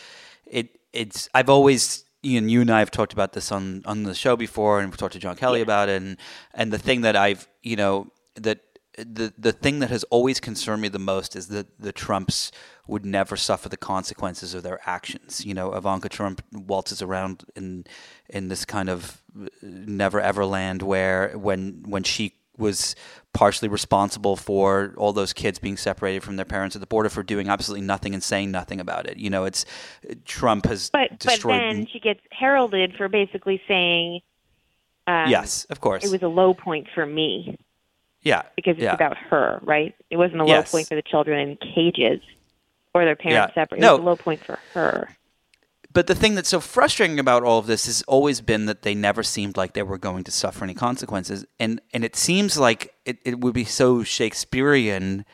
it. 0.45 0.77
It's 0.93 1.29
I've 1.33 1.49
always 1.49 2.05
Ian, 2.23 2.49
you 2.49 2.61
and 2.61 2.69
I 2.69 2.79
have 2.79 2.91
talked 2.91 3.13
about 3.13 3.33
this 3.33 3.51
on 3.51 3.81
on 3.85 4.03
the 4.03 4.13
show 4.13 4.35
before, 4.35 4.79
and 4.79 4.89
we've 4.89 4.97
talked 4.97 5.13
to 5.13 5.19
John 5.19 5.35
Kelly 5.35 5.59
yeah. 5.59 5.63
about 5.63 5.89
it. 5.89 6.01
And 6.01 6.17
and 6.53 6.71
the 6.71 6.77
thing 6.77 7.01
that 7.01 7.15
I've 7.15 7.47
you 7.63 7.75
know 7.75 8.11
that 8.35 8.59
the 8.97 9.33
the 9.37 9.51
thing 9.51 9.79
that 9.79 9.89
has 9.89 10.03
always 10.05 10.39
concerned 10.39 10.81
me 10.81 10.87
the 10.87 10.99
most 10.99 11.35
is 11.35 11.47
that 11.47 11.79
the 11.79 11.91
Trumps 11.91 12.51
would 12.87 13.05
never 13.05 13.35
suffer 13.35 13.69
the 13.69 13.77
consequences 13.77 14.53
of 14.53 14.63
their 14.63 14.79
actions. 14.85 15.45
You 15.45 15.53
know, 15.53 15.73
Ivanka 15.73 16.09
Trump 16.09 16.43
waltzes 16.51 17.01
around 17.01 17.43
in 17.55 17.85
in 18.29 18.47
this 18.47 18.65
kind 18.65 18.89
of 18.89 19.21
never 19.61 20.19
ever 20.19 20.45
land 20.45 20.81
where 20.81 21.37
when 21.37 21.83
when 21.87 22.03
she 22.03 22.35
was 22.57 22.95
partially 23.33 23.69
responsible 23.69 24.35
for 24.35 24.93
all 24.97 25.13
those 25.13 25.33
kids 25.33 25.57
being 25.57 25.77
separated 25.77 26.21
from 26.21 26.35
their 26.35 26.45
parents 26.45 26.75
at 26.75 26.79
the 26.79 26.85
border 26.87 27.09
for 27.09 27.23
doing 27.23 27.49
absolutely 27.49 27.85
nothing 27.85 28.13
and 28.13 28.21
saying 28.21 28.51
nothing 28.51 28.79
about 28.79 29.07
it. 29.07 29.17
You 29.17 29.29
know, 29.29 29.45
it's 29.45 29.65
Trump 30.25 30.65
has 30.65 30.89
but, 30.89 31.17
destroyed. 31.17 31.59
But 31.59 31.73
then 31.73 31.87
she 31.87 31.99
gets 31.99 32.19
heralded 32.31 32.95
for 32.97 33.07
basically 33.07 33.61
saying, 33.67 34.21
um, 35.07 35.29
"Yes, 35.29 35.65
of 35.65 35.79
course, 35.79 36.03
it 36.03 36.11
was 36.11 36.21
a 36.21 36.27
low 36.27 36.53
point 36.53 36.87
for 36.93 37.05
me." 37.05 37.57
Yeah, 38.21 38.43
because 38.55 38.73
it's 38.73 38.83
yeah. 38.83 38.93
about 38.93 39.17
her, 39.17 39.59
right? 39.63 39.95
It 40.11 40.17
wasn't 40.17 40.41
a 40.41 40.43
low 40.43 40.53
Yes. 40.53 40.71
point 40.71 40.87
for 40.87 40.95
the 40.95 41.01
children 41.01 41.39
in 41.39 41.57
cages 41.57 42.21
or 42.93 43.05
their 43.05 43.15
parents 43.15 43.53
Yeah. 43.55 43.61
separate. 43.63 43.79
It 43.79 43.81
No. 43.81 43.93
was 43.93 43.99
a 43.99 44.03
low 44.03 44.15
point 44.15 44.43
for 44.43 44.59
her. 44.73 45.09
But 45.93 46.07
the 46.07 46.15
thing 46.15 46.35
that's 46.35 46.47
so 46.49 46.61
frustrating 46.61 47.19
about 47.19 47.43
all 47.43 47.59
of 47.59 47.67
this 47.67 47.85
has 47.85 48.01
always 48.03 48.39
been 48.39 48.65
that 48.67 48.81
they 48.83 48.95
never 48.95 49.23
seemed 49.23 49.57
like 49.57 49.73
they 49.73 49.83
were 49.83 49.97
going 49.97 50.23
to 50.23 50.31
suffer 50.31 50.63
any 50.63 50.73
consequences. 50.73 51.45
And 51.59 51.81
and 51.93 52.05
it 52.05 52.15
seems 52.15 52.57
like 52.57 52.93
it, 53.05 53.17
it 53.25 53.41
would 53.41 53.53
be 53.53 53.65
so 53.65 54.01
Shakespearean 54.03 55.25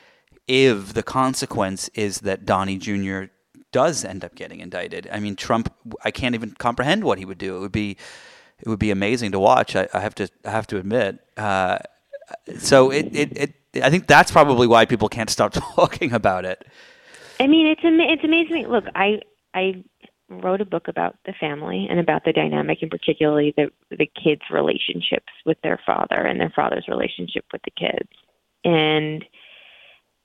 if 0.47 0.93
the 0.93 1.03
consequence 1.03 1.89
is 1.93 2.21
that 2.21 2.45
Donnie 2.45 2.77
Jr. 2.79 3.25
does 3.71 4.03
end 4.03 4.23
up 4.25 4.33
getting 4.33 4.59
indicted. 4.59 5.07
I 5.11 5.19
mean, 5.19 5.35
Trump 5.35 5.71
I 6.03 6.09
can't 6.09 6.33
even 6.33 6.51
comprehend 6.57 7.03
what 7.03 7.19
he 7.19 7.25
would 7.25 7.37
do. 7.37 7.55
It 7.57 7.59
would 7.59 7.71
be 7.71 7.97
it 8.59 8.67
would 8.67 8.79
be 8.79 8.89
amazing 8.89 9.31
to 9.33 9.39
watch. 9.39 9.75
I, 9.75 9.87
I 9.93 9.99
have 9.99 10.15
to 10.15 10.27
I 10.43 10.49
have 10.49 10.65
to 10.67 10.77
admit. 10.77 11.19
Uh, 11.37 11.77
so 12.57 12.89
it, 12.89 13.15
it, 13.15 13.37
it 13.37 13.53
I 13.83 13.91
think 13.91 14.07
that's 14.07 14.31
probably 14.31 14.65
why 14.65 14.85
people 14.85 15.07
can't 15.07 15.29
stop 15.29 15.53
talking 15.75 16.13
about 16.13 16.45
it. 16.45 16.65
I 17.39 17.47
mean, 17.47 17.67
it's 17.67 17.83
ama- 17.83 18.11
it's 18.11 18.23
amazing. 18.23 18.67
Look, 18.67 18.85
I 18.95 19.21
I 19.53 19.83
wrote 20.29 20.61
a 20.61 20.65
book 20.65 20.87
about 20.87 21.15
the 21.25 21.33
family 21.39 21.87
and 21.89 21.99
about 21.99 22.25
the 22.25 22.33
dynamic, 22.33 22.79
and 22.81 22.91
particularly 22.91 23.53
the 23.55 23.71
the 23.89 24.09
kids' 24.21 24.41
relationships 24.51 25.31
with 25.45 25.59
their 25.61 25.79
father 25.85 26.15
and 26.15 26.39
their 26.39 26.53
father's 26.55 26.87
relationship 26.87 27.45
with 27.51 27.61
the 27.63 27.71
kids. 27.71 28.09
And 28.63 29.23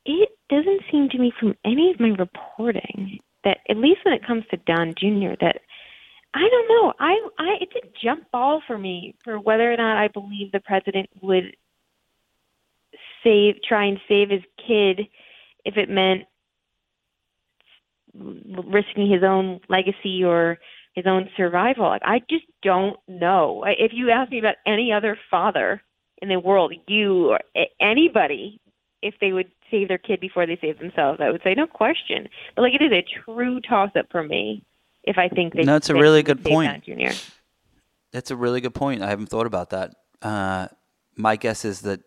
it 0.04 0.30
doesn't 0.48 0.82
seem 0.90 1.08
to 1.10 1.18
me 1.18 1.32
from 1.38 1.54
any 1.64 1.90
of 1.90 2.00
my 2.00 2.08
reporting 2.08 3.20
that, 3.44 3.58
at 3.68 3.76
least 3.76 4.00
when 4.04 4.14
it 4.14 4.26
comes 4.26 4.44
to 4.50 4.56
Don 4.56 4.94
Jr., 4.94 5.34
that 5.40 5.60
I 6.34 6.48
don't 6.48 6.68
know. 6.68 6.92
I 6.98 7.28
I 7.38 7.58
it's 7.60 7.74
a 7.76 7.88
jump 8.02 8.30
ball 8.30 8.62
for 8.66 8.78
me 8.78 9.14
for 9.22 9.38
whether 9.38 9.72
or 9.72 9.76
not 9.76 9.98
I 9.98 10.08
believe 10.08 10.50
the 10.50 10.60
president 10.60 11.10
would 11.20 11.56
save 13.22 13.56
try 13.62 13.84
and 13.84 14.00
save 14.08 14.30
his 14.30 14.42
kid 14.66 15.06
if 15.64 15.76
it 15.76 15.88
meant 15.88 16.24
risking 18.14 19.10
his 19.10 19.22
own 19.22 19.60
legacy 19.68 20.22
or 20.24 20.58
his 20.94 21.06
own 21.06 21.28
survival. 21.36 21.88
Like 21.88 22.02
I 22.04 22.20
just 22.30 22.44
don't 22.62 22.96
know. 23.08 23.64
If 23.66 23.92
you 23.94 24.10
ask 24.10 24.30
me 24.30 24.38
about 24.38 24.56
any 24.66 24.92
other 24.92 25.18
father 25.30 25.82
in 26.20 26.28
the 26.28 26.38
world, 26.38 26.74
you 26.86 27.30
or 27.30 27.40
anybody, 27.80 28.60
if 29.02 29.14
they 29.20 29.32
would 29.32 29.50
save 29.70 29.88
their 29.88 29.98
kid 29.98 30.20
before 30.20 30.46
they 30.46 30.58
save 30.60 30.78
themselves, 30.78 31.20
I 31.20 31.30
would 31.30 31.42
say 31.42 31.54
no 31.54 31.66
question. 31.66 32.28
But 32.54 32.62
like 32.62 32.74
it 32.74 32.82
is 32.82 32.92
a 32.92 33.04
true 33.24 33.60
toss 33.60 33.90
up 33.98 34.06
for 34.10 34.22
me. 34.22 34.64
If 35.04 35.18
I 35.18 35.28
think 35.28 35.54
they 35.54 35.64
No, 35.64 35.76
it's 35.76 35.90
a 35.90 35.94
really 35.94 36.22
good 36.22 36.44
point. 36.44 36.84
Junior. 36.84 37.12
That's 38.12 38.30
a 38.30 38.36
really 38.36 38.60
good 38.60 38.74
point. 38.74 39.02
I 39.02 39.08
haven't 39.08 39.26
thought 39.26 39.46
about 39.46 39.70
that. 39.70 39.94
Uh, 40.20 40.68
my 41.16 41.36
guess 41.36 41.64
is 41.64 41.80
that 41.80 42.00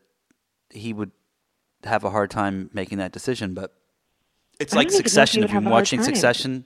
he 0.70 0.94
would 0.94 1.12
have 1.84 2.04
a 2.04 2.10
hard 2.10 2.32
time 2.32 2.70
making 2.74 3.00
that 3.00 3.12
decision, 3.12 3.54
but 3.54 3.74
it's 4.60 4.74
I 4.74 4.78
like 4.78 4.88
don't 4.88 4.94
even 4.94 4.96
know 4.96 5.00
if 5.00 5.06
Succession. 5.06 5.42
Have 5.42 5.50
you 5.52 5.56
been 5.56 5.64
have 5.64 5.66
a 5.66 5.70
hard 5.70 5.82
watching. 5.82 6.04
Succession? 6.04 6.66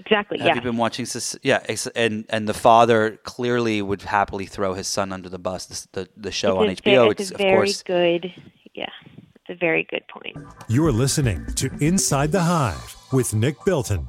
Exactly. 0.00 0.38
Have 0.38 0.46
yeah. 0.46 0.54
you 0.54 0.60
been 0.60 0.76
watching? 0.76 1.06
Sus- 1.06 1.36
Yeah, 1.42 1.64
and 1.94 2.24
and 2.28 2.48
the 2.48 2.54
father 2.54 3.18
clearly 3.24 3.82
would 3.82 4.02
happily 4.02 4.46
throw 4.46 4.74
his 4.74 4.86
son 4.86 5.12
under 5.12 5.28
the 5.28 5.38
bus. 5.38 5.66
This, 5.66 5.88
the 5.92 6.08
the 6.16 6.30
show 6.30 6.58
on 6.58 6.68
a, 6.68 6.76
HBO. 6.76 7.10
It's, 7.10 7.22
it's 7.22 7.30
a 7.32 7.34
of 7.34 7.38
very 7.38 7.56
course 7.56 7.82
good. 7.82 8.32
Yeah, 8.74 8.90
it's 9.34 9.50
a 9.50 9.56
very 9.56 9.86
good 9.90 10.06
point. 10.08 10.36
You're 10.68 10.92
listening 10.92 11.46
to 11.56 11.70
Inside 11.80 12.32
the 12.32 12.42
Hive 12.42 12.96
with 13.12 13.34
Nick 13.34 13.64
Bilton. 13.64 14.08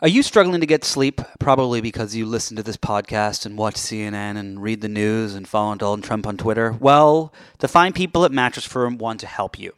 Are 0.00 0.08
you 0.08 0.22
struggling 0.22 0.60
to 0.60 0.66
get 0.66 0.84
sleep? 0.84 1.22
Probably 1.38 1.80
because 1.80 2.14
you 2.14 2.26
listen 2.26 2.54
to 2.56 2.62
this 2.62 2.76
podcast 2.76 3.46
and 3.46 3.56
watch 3.56 3.76
CNN 3.76 4.36
and 4.36 4.62
read 4.62 4.82
the 4.82 4.90
news 4.90 5.34
and 5.34 5.48
follow 5.48 5.74
Donald 5.74 6.04
Trump 6.04 6.26
on 6.26 6.36
Twitter. 6.36 6.72
Well, 6.78 7.32
the 7.60 7.68
fine 7.68 7.94
people 7.94 8.24
at 8.26 8.30
Mattress 8.30 8.66
Firm 8.66 8.98
want 8.98 9.20
to 9.20 9.26
help 9.26 9.58
you. 9.58 9.72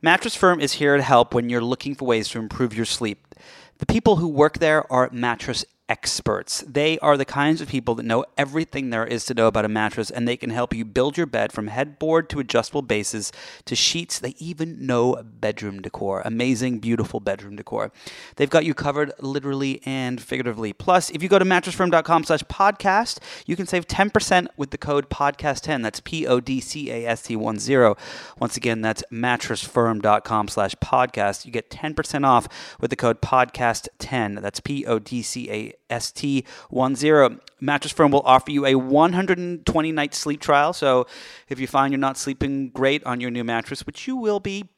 Mattress 0.00 0.36
Firm 0.36 0.60
is 0.60 0.74
here 0.74 0.96
to 0.96 1.02
help 1.02 1.34
when 1.34 1.48
you're 1.48 1.60
looking 1.60 1.96
for 1.96 2.04
ways 2.04 2.28
to 2.28 2.38
improve 2.38 2.72
your 2.72 2.84
sleep. 2.84 3.34
The 3.78 3.86
people 3.86 4.16
who 4.16 4.28
work 4.28 4.60
there 4.60 4.90
are 4.92 5.10
mattress 5.10 5.64
experts. 5.88 6.62
They 6.66 6.98
are 6.98 7.16
the 7.16 7.24
kinds 7.24 7.60
of 7.60 7.68
people 7.68 7.94
that 7.94 8.04
know 8.04 8.24
everything 8.36 8.90
there 8.90 9.06
is 9.06 9.24
to 9.26 9.34
know 9.34 9.46
about 9.46 9.64
a 9.64 9.68
mattress, 9.68 10.10
and 10.10 10.28
they 10.28 10.36
can 10.36 10.50
help 10.50 10.74
you 10.74 10.84
build 10.84 11.16
your 11.16 11.26
bed 11.26 11.52
from 11.52 11.68
headboard 11.68 12.28
to 12.30 12.40
adjustable 12.40 12.82
bases 12.82 13.32
to 13.64 13.74
sheets. 13.74 14.18
They 14.18 14.34
even 14.38 14.84
know 14.86 15.22
bedroom 15.22 15.80
decor. 15.80 16.22
Amazing, 16.24 16.80
beautiful 16.80 17.20
bedroom 17.20 17.56
decor. 17.56 17.90
They've 18.36 18.50
got 18.50 18.64
you 18.64 18.74
covered 18.74 19.12
literally 19.20 19.80
and 19.84 20.20
figuratively. 20.20 20.72
Plus, 20.72 21.10
if 21.10 21.22
you 21.22 21.28
go 21.28 21.38
to 21.38 21.44
mattressfirm.com 21.44 22.24
slash 22.24 22.42
podcast, 22.44 23.18
you 23.46 23.56
can 23.56 23.66
save 23.66 23.86
10% 23.86 24.48
with 24.56 24.70
the 24.70 24.78
code 24.78 25.08
podcast10. 25.08 25.82
That's 25.82 26.00
P-O-D-C-A-S-T-1-0. 26.00 27.98
Once 28.38 28.56
again, 28.56 28.80
that's 28.82 29.02
mattressfirm.com 29.10 30.48
slash 30.48 30.74
podcast. 30.76 31.46
You 31.46 31.52
get 31.52 31.70
10% 31.70 32.26
off 32.26 32.76
with 32.80 32.90
the 32.90 32.96
code 32.96 33.22
podcast10. 33.22 34.42
That's 34.42 34.60
P-O-D-C-A 34.60 35.77
ST10. 35.90 37.40
Mattress 37.60 37.92
Firm 37.92 38.10
will 38.12 38.22
offer 38.22 38.50
you 38.50 38.66
a 38.66 38.74
120 38.74 39.92
night 39.92 40.14
sleep 40.14 40.40
trial. 40.40 40.72
So 40.72 41.06
if 41.48 41.58
you 41.58 41.66
find 41.66 41.92
you're 41.92 41.98
not 41.98 42.16
sleeping 42.16 42.70
great 42.70 43.04
on 43.04 43.20
your 43.20 43.30
new 43.30 43.44
mattress, 43.44 43.86
which 43.86 44.06
you 44.06 44.16
will 44.16 44.40
be, 44.40 44.68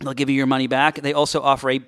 they'll 0.00 0.14
give 0.14 0.30
you 0.30 0.36
your 0.36 0.46
money 0.46 0.66
back. 0.66 1.00
They 1.00 1.12
also 1.12 1.40
offer 1.42 1.70
a 1.70 1.80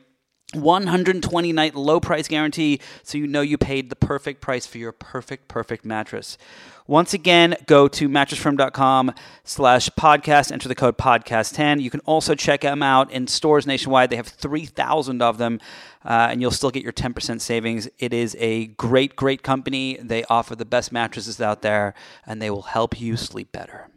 120 0.52 1.52
night 1.52 1.74
low 1.74 2.00
price 2.00 2.28
guarantee 2.28 2.80
so 3.02 3.18
you 3.18 3.26
know 3.26 3.40
you 3.40 3.58
paid 3.58 3.90
the 3.90 3.96
perfect 3.96 4.40
price 4.40 4.66
for 4.66 4.78
your 4.78 4.92
perfect 4.92 5.48
perfect 5.48 5.84
mattress 5.84 6.38
once 6.86 7.12
again 7.14 7.56
go 7.66 7.88
to 7.88 8.08
mattressfirm.com 8.08 9.12
slash 9.42 9.88
podcast 9.90 10.52
enter 10.52 10.68
the 10.68 10.74
code 10.74 10.96
podcast 10.96 11.54
10 11.54 11.80
you 11.80 11.90
can 11.90 12.00
also 12.00 12.34
check 12.34 12.60
them 12.60 12.82
out 12.82 13.10
in 13.10 13.26
stores 13.26 13.66
nationwide 13.66 14.10
they 14.10 14.16
have 14.16 14.28
3000 14.28 15.22
of 15.22 15.38
them 15.38 15.60
uh, 16.04 16.28
and 16.30 16.40
you'll 16.40 16.50
still 16.50 16.70
get 16.70 16.82
your 16.82 16.92
10% 16.92 17.40
savings 17.40 17.88
it 17.98 18.12
is 18.12 18.36
a 18.38 18.66
great 18.66 19.16
great 19.16 19.42
company 19.42 19.98
they 20.02 20.24
offer 20.24 20.54
the 20.54 20.64
best 20.64 20.92
mattresses 20.92 21.40
out 21.40 21.62
there 21.62 21.94
and 22.26 22.40
they 22.40 22.50
will 22.50 22.62
help 22.62 23.00
you 23.00 23.16
sleep 23.16 23.50
better 23.52 23.88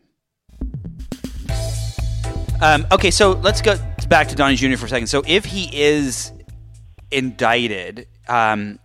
um, 2.62 2.86
okay 2.92 3.12
so 3.12 3.32
let's 3.32 3.62
go 3.62 3.78
back 4.08 4.28
to 4.28 4.36
donnie 4.36 4.56
jr 4.56 4.76
for 4.78 4.86
a 4.86 4.90
second 4.90 5.08
so 5.08 5.22
if 5.28 5.46
he 5.46 5.70
is 5.74 6.32
indicted, 7.12 8.08
um, 8.28 8.80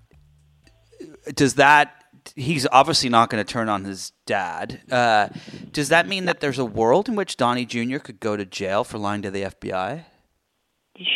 does 1.35 1.55
that? 1.55 2.05
He's 2.37 2.67
obviously 2.71 3.09
not 3.09 3.31
going 3.31 3.45
to 3.45 3.53
turn 3.53 3.69
on 3.69 3.85
his 3.85 4.13
dad. 4.27 4.81
Uh, 4.91 5.29
does 5.73 5.89
that 5.89 6.07
mean 6.07 6.27
that 6.27 6.41
there's 6.41 6.59
a 6.59 6.65
world 6.65 7.09
in 7.09 7.17
which 7.17 7.37
Donnie 7.37 7.67
Jr. 7.67 7.99
could 7.99 8.21
go 8.21 8.37
to 8.37 8.45
jail 8.45 8.85
for 8.85 8.99
lying 8.99 9.23
to 9.23 9.31
the 9.31 9.43
FBI? 9.43 10.05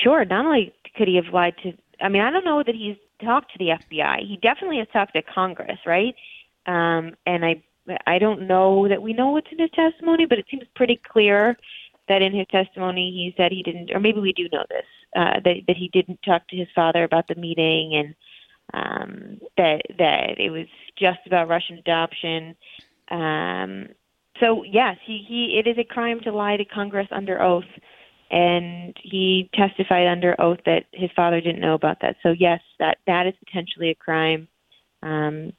Sure. 0.03 0.25
Not 0.25 0.47
only 0.47 0.75
could 0.97 1.07
he 1.07 1.17
have 1.17 1.33
lied 1.33 1.55
to, 1.63 1.73
I 2.01 2.09
mean, 2.09 2.23
I 2.23 2.31
don't 2.31 2.45
know 2.45 2.63
that 2.63 2.75
he's 2.75 2.97
talked 3.23 3.53
to 3.53 3.59
the 3.59 3.71
FBI. 3.71 4.27
He 4.27 4.39
definitely 4.43 4.79
has 4.79 4.89
talked 4.93 5.15
to 5.15 5.23
Congress, 5.23 5.79
right? 5.87 6.15
Um, 6.67 7.15
and 7.27 7.45
I, 7.45 7.63
I 8.07 8.19
don't 8.19 8.47
know 8.47 8.89
that 8.89 9.03
we 9.03 9.13
know 9.13 9.31
what's 9.31 9.51
in 9.53 9.59
his 9.59 9.71
testimony, 9.71 10.27
but 10.27 10.39
it 10.39 10.47
seems 10.51 10.65
pretty 10.75 11.01
clear 11.11 11.57
that 12.09 12.23
in 12.23 12.35
his 12.35 12.47
testimony 12.49 13.11
he 13.11 13.35
said 13.37 13.53
he 13.53 13.63
didn't, 13.63 13.91
or 13.93 14.01
maybe 14.01 14.21
we 14.21 14.33
do 14.33 14.49
know 14.53 14.65
this, 14.69 14.85
uh, 15.17 15.41
that 15.45 15.57
that 15.67 15.77
he 15.77 15.89
didn't 15.89 16.21
talk 16.25 16.47
to 16.49 16.57
his 16.57 16.69
father 16.75 17.05
about 17.05 17.27
the 17.29 17.35
meeting, 17.35 17.95
and 17.95 18.15
um, 18.75 19.41
that 19.57 19.83
that 19.99 20.39
it 20.39 20.51
was 20.51 20.67
just 20.97 21.21
about 21.27 21.49
Russian 21.49 21.79
adoption. 21.79 22.57
Um, 23.11 23.89
so 24.41 24.65
yes, 24.65 24.99
he, 25.05 25.25
he 25.27 25.59
it 25.59 25.69
is 25.69 25.79
a 25.79 25.85
crime 25.85 26.21
to 26.21 26.33
lie 26.33 26.57
to 26.57 26.65
Congress 26.65 27.09
under 27.11 27.41
oath, 27.43 27.65
and 28.31 28.97
he 29.03 29.49
testified 29.55 30.07
under 30.07 30.41
oath 30.41 30.59
that 30.67 30.85
his 30.93 31.11
father 31.15 31.41
didn't 31.41 31.61
know 31.61 31.75
about 31.75 31.99
that. 32.01 32.17
So 32.23 32.31
yes, 32.31 32.61
that 32.79 32.99
that 33.07 33.27
is 33.27 33.35
potentially 33.45 33.91
a 33.91 33.95
crime. 33.95 34.49
Um, 35.03 35.53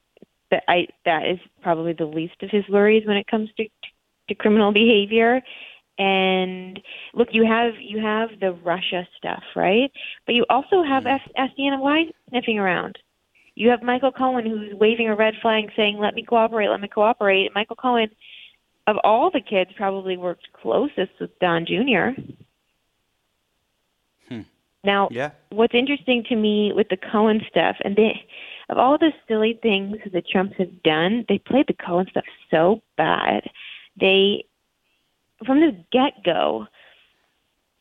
that 0.51 0.63
I 0.67 0.87
that 1.05 1.27
is 1.27 1.39
probably 1.61 1.93
the 1.93 2.05
least 2.05 2.41
of 2.41 2.49
his 2.49 2.67
worries 2.69 3.05
when 3.05 3.17
it 3.17 3.27
comes 3.27 3.49
to 3.57 3.63
to, 3.63 3.69
to 4.29 4.35
criminal 4.35 4.71
behavior 4.71 5.41
and 5.97 6.79
look 7.13 7.29
you 7.31 7.45
have 7.45 7.73
you 7.79 7.99
have 7.99 8.29
the 8.39 8.51
russia 8.63 9.07
stuff 9.17 9.43
right 9.55 9.91
but 10.25 10.35
you 10.35 10.45
also 10.49 10.83
have 10.83 11.03
mm-hmm. 11.03 11.61
sdny 11.61 12.11
sniffing 12.29 12.59
around 12.59 12.97
you 13.55 13.69
have 13.69 13.81
michael 13.81 14.11
cohen 14.11 14.45
who's 14.45 14.73
waving 14.75 15.07
a 15.07 15.15
red 15.15 15.33
flag 15.41 15.71
saying 15.75 15.97
let 15.97 16.13
me 16.13 16.23
cooperate 16.23 16.69
let 16.69 16.81
me 16.81 16.87
cooperate 16.87 17.45
and 17.45 17.53
michael 17.55 17.75
cohen 17.75 18.09
of 18.85 18.97
all 19.03 19.31
the 19.31 19.41
kids 19.41 19.71
probably 19.75 20.17
worked 20.17 20.47
closest 20.61 21.11
with 21.19 21.31
don 21.39 21.65
jr. 21.65 22.19
now 24.83 25.07
yeah. 25.11 25.31
what's 25.49 25.73
interesting 25.73 26.23
to 26.23 26.35
me 26.35 26.71
with 26.73 26.87
the 26.89 26.97
cohen 26.97 27.41
stuff 27.49 27.75
and 27.83 27.95
they 27.95 28.27
of 28.69 28.77
all 28.77 28.97
the 28.97 29.11
silly 29.27 29.59
things 29.61 29.97
the 30.11 30.21
trumps 30.21 30.55
have 30.57 30.83
done 30.83 31.25
they 31.27 31.37
played 31.37 31.65
the 31.67 31.73
cohen 31.73 32.05
stuff 32.09 32.25
so 32.51 32.81
bad 32.97 33.49
they 33.99 34.43
from 35.45 35.59
the 35.59 35.83
get 35.91 36.23
go, 36.23 36.67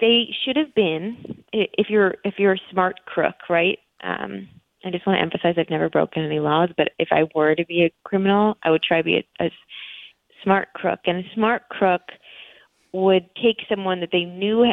they 0.00 0.34
should 0.44 0.56
have 0.56 0.74
been. 0.74 1.42
If 1.52 1.88
you're 1.88 2.16
if 2.24 2.34
you're 2.38 2.54
a 2.54 2.70
smart 2.70 3.04
crook, 3.06 3.36
right? 3.48 3.78
Um, 4.02 4.48
I 4.84 4.90
just 4.90 5.06
want 5.06 5.16
to 5.16 5.22
emphasize 5.22 5.54
I've 5.56 5.70
never 5.70 5.88
broken 5.88 6.24
any 6.24 6.38
laws, 6.38 6.68
but 6.76 6.90
if 6.98 7.08
I 7.10 7.26
were 7.34 7.54
to 7.54 7.64
be 7.64 7.84
a 7.84 7.92
criminal, 8.04 8.56
I 8.62 8.70
would 8.70 8.82
try 8.82 8.98
to 8.98 9.04
be 9.04 9.16
a, 9.16 9.44
a 9.44 9.50
smart 10.44 10.68
crook. 10.74 11.00
And 11.06 11.18
a 11.18 11.34
smart 11.34 11.68
crook 11.70 12.02
would 12.92 13.28
take 13.42 13.64
someone 13.68 14.00
that 14.00 14.10
they 14.12 14.24
knew 14.24 14.64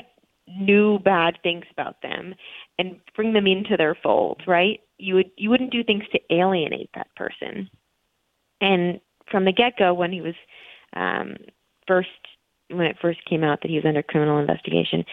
knew 0.47 0.99
bad 0.99 1.37
things 1.43 1.65
about 1.71 2.01
them 2.01 2.35
and 2.77 2.99
bring 3.15 3.33
them 3.33 3.47
into 3.47 3.77
their 3.77 3.95
fold, 3.95 4.41
right? 4.47 4.81
You 4.97 5.15
would 5.15 5.31
you 5.37 5.49
wouldn't 5.49 5.71
do 5.71 5.83
things 5.83 6.03
to 6.11 6.19
alienate 6.29 6.89
that 6.95 7.13
person. 7.15 7.69
And 8.61 8.99
from 9.29 9.45
the 9.45 9.51
get 9.51 9.77
go, 9.77 9.93
when 9.93 10.11
he 10.11 10.21
was 10.21 10.35
um, 10.95 11.35
first 11.87 12.09
when 12.69 12.87
it 12.87 12.97
first 13.01 13.23
came 13.25 13.43
out 13.43 13.61
that 13.61 13.69
he 13.69 13.75
was 13.75 13.85
under 13.85 14.03
criminal 14.03 14.39
investigation, 14.39 15.05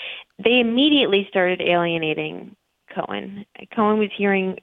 they 0.43 0.61
immediately 0.61 1.27
started 1.29 1.61
alienating 1.61 2.57
Cohen. 2.95 3.45
Cohen 3.75 3.99
was 3.99 4.11
hearing 4.17 4.57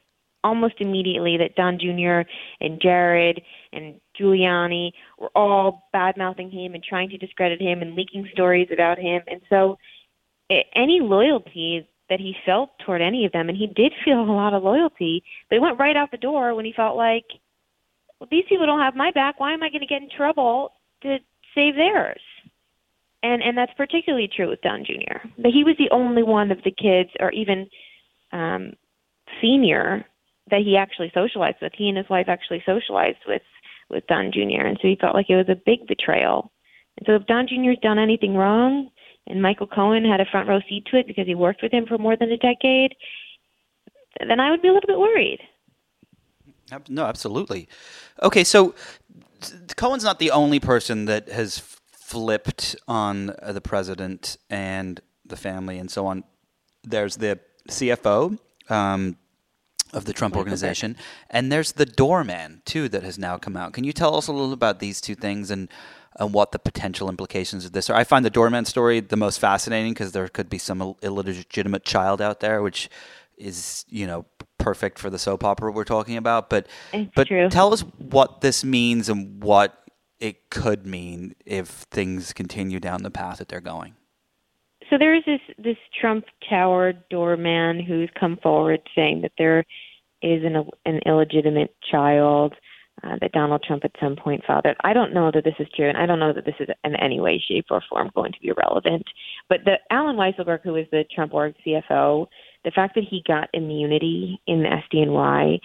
almost 0.43 0.75
immediately 0.79 1.37
that 1.37 1.55
Don 1.55 1.77
Jr. 1.79 2.29
and 2.61 2.81
Jared 2.81 3.41
and 3.73 3.99
Giuliani 4.19 4.91
were 5.17 5.31
all 5.35 5.89
bad 5.91 6.17
mouthing 6.17 6.49
him 6.49 6.73
and 6.73 6.83
trying 6.83 7.09
to 7.09 7.17
discredit 7.17 7.61
him 7.61 7.81
and 7.81 7.95
leaking 7.95 8.29
stories 8.31 8.69
about 8.71 8.97
him. 8.97 9.21
And 9.27 9.41
so, 9.49 9.77
any 10.49 10.99
loyalty 11.01 11.87
that 12.09 12.19
he 12.19 12.35
felt 12.45 12.69
toward 12.85 13.01
any 13.01 13.25
of 13.25 13.33
them, 13.33 13.49
and 13.49 13.57
he 13.57 13.67
did 13.67 13.91
feel 14.05 14.21
a 14.21 14.31
lot 14.31 14.53
of 14.53 14.63
loyalty, 14.63 15.23
but 15.49 15.59
went 15.59 15.79
right 15.79 15.97
out 15.97 16.11
the 16.11 16.17
door 16.17 16.55
when 16.55 16.65
he 16.65 16.73
felt 16.73 16.95
like, 16.95 17.25
well, 18.19 18.29
these 18.31 18.45
people 18.47 18.65
don't 18.65 18.81
have 18.81 18.95
my 18.95 19.11
back. 19.11 19.39
Why 19.39 19.53
am 19.53 19.61
I 19.61 19.69
going 19.69 19.81
to 19.81 19.87
get 19.87 20.01
in 20.01 20.09
trouble 20.09 20.71
to 21.03 21.17
save 21.53 21.75
theirs? 21.75 22.21
and 23.23 23.41
and 23.41 23.57
that's 23.57 23.73
particularly 23.75 24.29
true 24.33 24.49
with 24.49 24.61
Don 24.61 24.85
Jr. 24.85 25.27
But 25.37 25.51
he 25.51 25.63
was 25.63 25.75
the 25.77 25.89
only 25.91 26.23
one 26.23 26.51
of 26.51 26.59
the 26.63 26.71
kids, 26.71 27.09
or 27.19 27.31
even 27.31 27.67
um, 28.31 28.73
senior, 29.41 30.05
that 30.49 30.61
he 30.61 30.77
actually 30.77 31.11
socialized 31.13 31.57
with. 31.61 31.73
He 31.75 31.89
and 31.89 31.97
his 31.97 32.09
wife 32.09 32.27
actually 32.29 32.63
socialized 32.65 33.23
with 33.27 33.41
with 33.89 34.05
Don 34.07 34.31
Jr. 34.31 34.65
And 34.65 34.77
so 34.81 34.87
he 34.87 34.97
felt 34.99 35.15
like 35.15 35.29
it 35.29 35.35
was 35.35 35.49
a 35.49 35.61
big 35.65 35.87
betrayal. 35.87 36.51
And 36.97 37.05
so 37.05 37.15
if 37.15 37.25
Don 37.27 37.47
Jr.'s 37.47 37.77
done 37.81 37.99
anything 37.99 38.35
wrong, 38.35 38.89
and 39.27 39.41
Michael 39.41 39.67
Cohen 39.67 40.05
had 40.05 40.19
a 40.19 40.25
front 40.25 40.47
row 40.47 40.59
seat 40.67 40.85
to 40.91 40.97
it 40.97 41.07
because 41.07 41.27
he 41.27 41.35
worked 41.35 41.61
with 41.61 41.71
him 41.71 41.85
for 41.85 41.97
more 41.97 42.15
than 42.15 42.31
a 42.31 42.37
decade, 42.37 42.95
then 44.19 44.39
I 44.39 44.51
would 44.51 44.61
be 44.61 44.67
a 44.67 44.73
little 44.73 44.87
bit 44.87 44.99
worried. 44.99 45.39
No, 46.89 47.05
absolutely. 47.05 47.67
Okay, 48.21 48.43
so 48.43 48.75
Cohen's 49.75 50.03
not 50.03 50.19
the 50.19 50.31
only 50.31 50.59
person 50.59 51.05
that 51.05 51.29
has 51.29 51.59
flipped 51.59 52.75
on 52.87 53.31
uh, 53.41 53.51
the 53.51 53.61
president 53.61 54.37
and 54.49 54.99
the 55.25 55.37
family 55.37 55.77
and 55.77 55.89
so 55.89 56.05
on. 56.07 56.23
There's 56.83 57.17
the 57.17 57.39
CFO 57.69 58.37
um, 58.69 59.17
of 59.93 60.05
the 60.05 60.13
Trump 60.13 60.35
organization, 60.35 60.97
and 61.29 61.51
there's 61.51 61.73
the 61.73 61.85
doorman 61.85 62.61
too 62.65 62.89
that 62.89 63.03
has 63.03 63.17
now 63.17 63.37
come 63.37 63.55
out. 63.55 63.73
Can 63.73 63.83
you 63.83 63.93
tell 63.93 64.15
us 64.15 64.27
a 64.27 64.31
little 64.31 64.53
about 64.53 64.79
these 64.79 65.01
two 65.01 65.15
things 65.15 65.51
and? 65.51 65.69
And 66.19 66.33
what 66.33 66.51
the 66.51 66.59
potential 66.59 67.09
implications 67.09 67.63
of 67.65 67.73
this 67.73 67.89
are. 67.89 67.95
I 67.95 68.03
find 68.03 68.25
the 68.25 68.31
doorman 68.31 68.65
story 68.65 68.99
the 68.99 69.15
most 69.15 69.39
fascinating 69.39 69.93
because 69.93 70.13
there 70.13 70.27
could 70.27 70.49
be 70.49 70.57
some 70.57 70.95
illegitimate 71.03 71.83
child 71.83 72.21
out 72.21 72.39
there, 72.39 72.61
which 72.63 72.89
is 73.37 73.85
you 73.87 74.07
know 74.07 74.25
perfect 74.57 74.97
for 74.99 75.09
the 75.09 75.19
soap 75.19 75.43
opera 75.43 75.71
we're 75.71 75.83
talking 75.83 76.17
about. 76.17 76.49
But 76.49 76.67
it's 76.91 77.11
but 77.15 77.27
true. 77.27 77.49
tell 77.49 77.73
us 77.73 77.81
what 77.97 78.41
this 78.41 78.63
means 78.63 79.09
and 79.09 79.43
what 79.43 79.87
it 80.19 80.49
could 80.49 80.85
mean 80.85 81.35
if 81.45 81.67
things 81.67 82.33
continue 82.33 82.79
down 82.79 83.03
the 83.03 83.11
path 83.11 83.37
that 83.37 83.47
they're 83.47 83.61
going? 83.61 83.95
So 84.89 84.97
there 84.97 85.15
is 85.15 85.23
this 85.25 85.41
this 85.57 85.77
Trump 85.99 86.25
Tower 86.49 86.93
doorman 87.09 87.79
who's 87.79 88.09
come 88.19 88.37
forward 88.37 88.81
saying 88.95 89.21
that 89.21 89.33
there 89.37 89.65
is 90.21 90.43
an 90.43 90.69
an 90.85 90.99
illegitimate 91.05 91.75
child 91.89 92.55
uh, 93.03 93.17
that 93.21 93.31
Donald 93.31 93.63
Trump 93.63 93.85
at 93.85 93.91
some 93.99 94.15
point 94.15 94.43
fathered. 94.45 94.75
I 94.83 94.93
don't 94.93 95.13
know 95.13 95.31
that 95.33 95.43
this 95.43 95.55
is 95.59 95.67
true, 95.75 95.87
and 95.87 95.97
I 95.97 96.05
don't 96.05 96.19
know 96.19 96.33
that 96.33 96.45
this 96.45 96.55
is 96.59 96.67
in 96.83 96.95
any 96.95 97.19
way, 97.19 97.41
shape, 97.47 97.65
or 97.69 97.81
form 97.89 98.11
going 98.15 98.31
to 98.31 98.39
be 98.39 98.51
relevant. 98.51 99.03
But 99.49 99.59
the 99.65 99.75
Allen 99.91 100.15
Weisselberg, 100.15 100.61
who 100.63 100.75
is 100.75 100.87
the 100.91 101.05
Trump 101.13 101.33
org 101.33 101.55
CFO, 101.65 102.27
the 102.63 102.71
fact 102.71 102.95
that 102.95 103.05
he 103.09 103.23
got 103.27 103.49
immunity 103.53 104.41
in 104.47 104.63
the 104.63 104.69
SDNY 104.69 105.59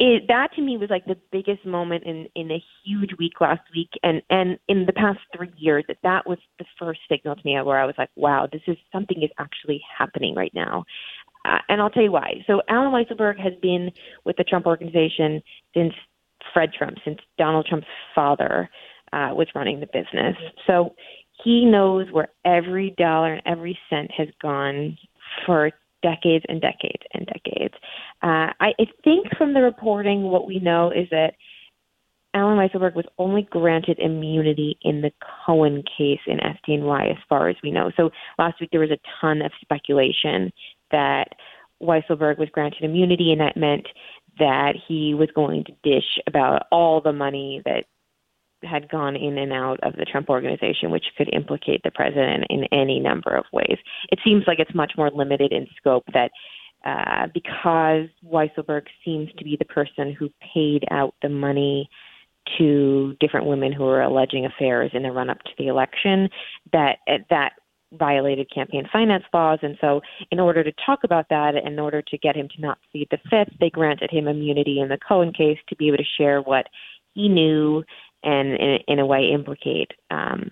it, 0.00 0.24
that 0.26 0.52
to 0.56 0.62
me 0.62 0.76
was 0.76 0.90
like 0.90 1.04
the 1.04 1.18
biggest 1.30 1.64
moment 1.64 2.04
in 2.04 2.26
in 2.34 2.50
a 2.50 2.62
huge 2.84 3.10
week 3.18 3.40
last 3.40 3.62
week 3.74 3.90
and 4.02 4.22
and 4.28 4.58
in 4.68 4.86
the 4.86 4.92
past 4.92 5.20
three 5.36 5.52
years 5.56 5.84
that 5.86 5.98
that 6.02 6.26
was 6.26 6.38
the 6.58 6.64
first 6.78 7.00
signal 7.08 7.36
to 7.36 7.42
me 7.44 7.60
where 7.62 7.78
I 7.78 7.86
was 7.86 7.94
like 7.96 8.10
wow 8.16 8.48
this 8.50 8.62
is 8.66 8.76
something 8.92 9.22
is 9.22 9.30
actually 9.38 9.82
happening 9.96 10.34
right 10.34 10.52
now 10.52 10.84
uh, 11.44 11.58
and 11.68 11.80
I'll 11.80 11.90
tell 11.90 12.02
you 12.02 12.10
why 12.10 12.44
so 12.46 12.60
Allen 12.68 12.90
Weisselberg 12.90 13.38
has 13.38 13.52
been 13.62 13.92
with 14.24 14.36
the 14.36 14.44
Trump 14.44 14.66
organization 14.66 15.40
since 15.74 15.94
Fred 16.52 16.72
Trump 16.72 16.98
since 17.04 17.18
Donald 17.38 17.66
Trump's 17.68 17.86
father 18.14 18.68
uh, 19.12 19.30
was 19.32 19.48
running 19.54 19.80
the 19.80 19.86
business 19.86 20.36
so 20.66 20.94
he 21.42 21.64
knows 21.64 22.06
where 22.12 22.28
every 22.44 22.94
dollar 22.96 23.34
and 23.34 23.42
every 23.46 23.78
cent 23.90 24.10
has 24.16 24.28
gone 24.40 24.96
for 25.44 25.72
decades 26.02 26.44
and 26.48 26.60
decades 26.60 27.02
and 27.12 27.26
decades. 27.26 27.74
Uh, 28.22 28.52
I, 28.60 28.72
think 29.02 29.26
from 29.36 29.54
the 29.54 29.62
reporting, 29.62 30.22
what 30.22 30.46
we 30.46 30.58
know 30.60 30.90
is 30.90 31.08
that 31.10 31.32
Allen 32.34 32.58
Weisselberg 32.58 32.94
was 32.94 33.06
only 33.18 33.42
granted 33.50 33.98
immunity 33.98 34.76
in 34.82 35.00
the 35.00 35.12
Cohen 35.46 35.82
case 35.96 36.20
in 36.26 36.38
SDNY, 36.38 37.10
as 37.10 37.16
far 37.28 37.48
as 37.48 37.56
we 37.62 37.70
know. 37.70 37.90
So 37.96 38.10
last 38.38 38.60
week 38.60 38.70
there 38.70 38.80
was 38.80 38.90
a 38.90 38.98
ton 39.20 39.40
of 39.40 39.52
speculation 39.60 40.52
that 40.90 41.28
Weisselberg 41.80 42.38
was 42.38 42.48
granted 42.50 42.82
immunity, 42.82 43.32
and 43.32 43.40
that 43.40 43.56
meant 43.56 43.86
that 44.38 44.74
he 44.88 45.14
was 45.14 45.28
going 45.34 45.64
to 45.64 45.72
dish 45.82 46.18
about 46.26 46.66
all 46.70 47.00
the 47.00 47.12
money 47.12 47.62
that 47.64 47.84
had 48.62 48.88
gone 48.88 49.16
in 49.16 49.38
and 49.38 49.52
out 49.52 49.78
of 49.82 49.94
the 49.96 50.04
Trump 50.04 50.28
organization, 50.28 50.90
which 50.90 51.04
could 51.16 51.28
implicate 51.32 51.82
the 51.84 51.90
president 51.90 52.46
in 52.50 52.64
any 52.72 52.98
number 52.98 53.34
of 53.34 53.44
ways. 53.52 53.76
It 54.10 54.18
seems 54.24 54.44
like 54.46 54.58
it's 54.58 54.74
much 54.74 54.92
more 54.96 55.10
limited 55.10 55.52
in 55.52 55.66
scope 55.76 56.04
that 56.12 56.30
uh, 56.84 57.28
because 57.32 58.08
Weisselberg 58.24 58.86
seems 59.04 59.30
to 59.38 59.44
be 59.44 59.56
the 59.56 59.64
person 59.64 60.12
who 60.12 60.28
paid 60.54 60.84
out 60.90 61.14
the 61.22 61.28
money 61.28 61.88
to 62.58 63.16
different 63.20 63.46
women 63.46 63.72
who 63.72 63.84
were 63.84 64.02
alleging 64.02 64.44
affairs 64.44 64.90
in 64.92 65.02
the 65.02 65.10
run 65.10 65.30
up 65.30 65.42
to 65.44 65.52
the 65.56 65.68
election, 65.68 66.28
that 66.72 66.98
that 67.30 67.52
violated 67.98 68.50
campaign 68.52 68.88
finance 68.92 69.24
laws. 69.32 69.58
And 69.62 69.76
so, 69.80 70.00
in 70.30 70.40
order 70.40 70.62
to 70.64 70.72
talk 70.84 71.04
about 71.04 71.28
that, 71.30 71.54
in 71.54 71.78
order 71.78 72.02
to 72.02 72.18
get 72.18 72.36
him 72.36 72.48
to 72.54 72.60
not 72.60 72.78
plead 72.90 73.08
the 73.10 73.18
fifth, 73.30 73.56
they 73.60 73.70
granted 73.70 74.10
him 74.10 74.28
immunity 74.28 74.80
in 74.80 74.88
the 74.88 74.98
Cohen 74.98 75.32
case 75.32 75.58
to 75.68 75.76
be 75.76 75.88
able 75.88 75.98
to 75.98 76.04
share 76.18 76.40
what 76.40 76.66
he 77.14 77.28
knew 77.28 77.84
and, 78.22 78.54
in, 78.54 78.78
in 78.88 78.98
a 78.98 79.06
way, 79.06 79.30
implicate 79.32 79.92
um, 80.10 80.50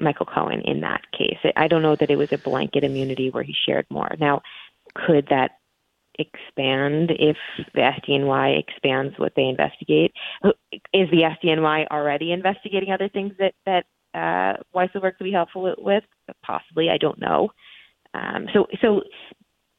Michael 0.00 0.26
Cohen 0.26 0.60
in 0.62 0.80
that 0.80 1.02
case. 1.12 1.38
I 1.56 1.68
don't 1.68 1.82
know 1.82 1.96
that 1.96 2.10
it 2.10 2.16
was 2.16 2.32
a 2.32 2.38
blanket 2.38 2.84
immunity 2.84 3.30
where 3.30 3.42
he 3.42 3.54
shared 3.66 3.86
more. 3.90 4.14
Now, 4.18 4.42
could 4.94 5.28
that 5.30 5.52
expand 6.18 7.10
if 7.10 7.36
the 7.74 7.80
SDNY 7.80 8.58
expands 8.58 9.18
what 9.18 9.34
they 9.36 9.44
investigate? 9.44 10.12
Is 10.92 11.10
the 11.10 11.34
SDNY 11.42 11.88
already 11.88 12.32
investigating 12.32 12.92
other 12.92 13.08
things 13.08 13.34
that 13.38 13.54
that 13.64 13.86
uh, 14.16 14.54
Weisselberg 14.74 15.18
could 15.18 15.24
be 15.24 15.32
helpful 15.32 15.74
with? 15.78 16.04
Possibly, 16.42 16.88
I 16.90 16.96
don't 16.98 17.20
know. 17.20 17.50
Um, 18.14 18.46
so, 18.54 18.66
so 18.80 19.02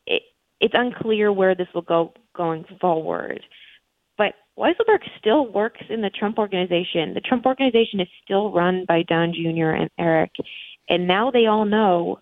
it, 0.05 0.21
it's 0.61 0.75
unclear 0.77 1.33
where 1.33 1.55
this 1.55 1.67
will 1.73 1.81
go 1.81 2.13
going 2.35 2.63
forward. 2.79 3.41
But 4.17 4.33
Weisselberg 4.57 4.99
still 5.19 5.51
works 5.51 5.81
in 5.89 6.01
the 6.01 6.11
Trump 6.11 6.37
organization. 6.37 7.13
The 7.13 7.21
Trump 7.21 7.45
organization 7.45 7.99
is 7.99 8.07
still 8.23 8.51
run 8.51 8.85
by 8.87 9.03
Don 9.07 9.33
Jr. 9.33 9.71
and 9.71 9.89
Eric, 9.99 10.31
and 10.89 11.07
now 11.07 11.31
they 11.31 11.47
all 11.47 11.65
know 11.65 12.19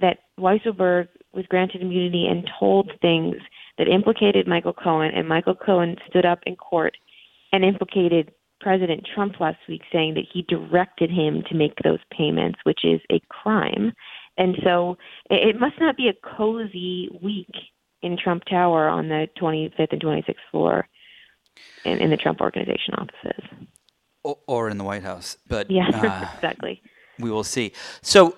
that 0.00 0.18
Weisselberg 0.38 1.08
was 1.32 1.44
granted 1.46 1.82
immunity 1.82 2.26
and 2.26 2.48
told 2.58 2.90
things 3.02 3.36
that 3.76 3.88
implicated 3.88 4.46
Michael 4.46 4.72
Cohen, 4.72 5.10
and 5.14 5.28
Michael 5.28 5.54
Cohen 5.54 5.96
stood 6.08 6.24
up 6.24 6.40
in 6.46 6.56
court 6.56 6.96
and 7.52 7.64
implicated 7.64 8.32
President 8.60 9.06
Trump 9.14 9.40
last 9.40 9.58
week, 9.68 9.82
saying 9.92 10.14
that 10.14 10.24
he 10.32 10.42
directed 10.42 11.10
him 11.10 11.42
to 11.48 11.54
make 11.54 11.74
those 11.82 12.00
payments, 12.16 12.58
which 12.64 12.80
is 12.84 13.00
a 13.10 13.20
crime. 13.28 13.92
And 14.36 14.56
so 14.64 14.96
it 15.30 15.58
must 15.58 15.80
not 15.80 15.96
be 15.96 16.08
a 16.08 16.36
cozy 16.36 17.08
week 17.22 17.50
in 18.02 18.16
Trump 18.22 18.44
Tower 18.44 18.88
on 18.88 19.08
the 19.08 19.28
25th 19.40 19.92
and 19.92 20.02
26th 20.02 20.34
floor 20.50 20.88
in, 21.84 21.98
in 21.98 22.10
the 22.10 22.16
Trump 22.16 22.40
Organization 22.40 22.94
offices. 22.94 23.44
Or, 24.22 24.38
or 24.46 24.68
in 24.68 24.78
the 24.78 24.84
White 24.84 25.02
House. 25.02 25.36
But 25.48 25.70
yeah, 25.70 25.88
uh, 25.94 26.34
exactly. 26.36 26.82
We 27.18 27.30
will 27.30 27.44
see. 27.44 27.72
So 28.02 28.36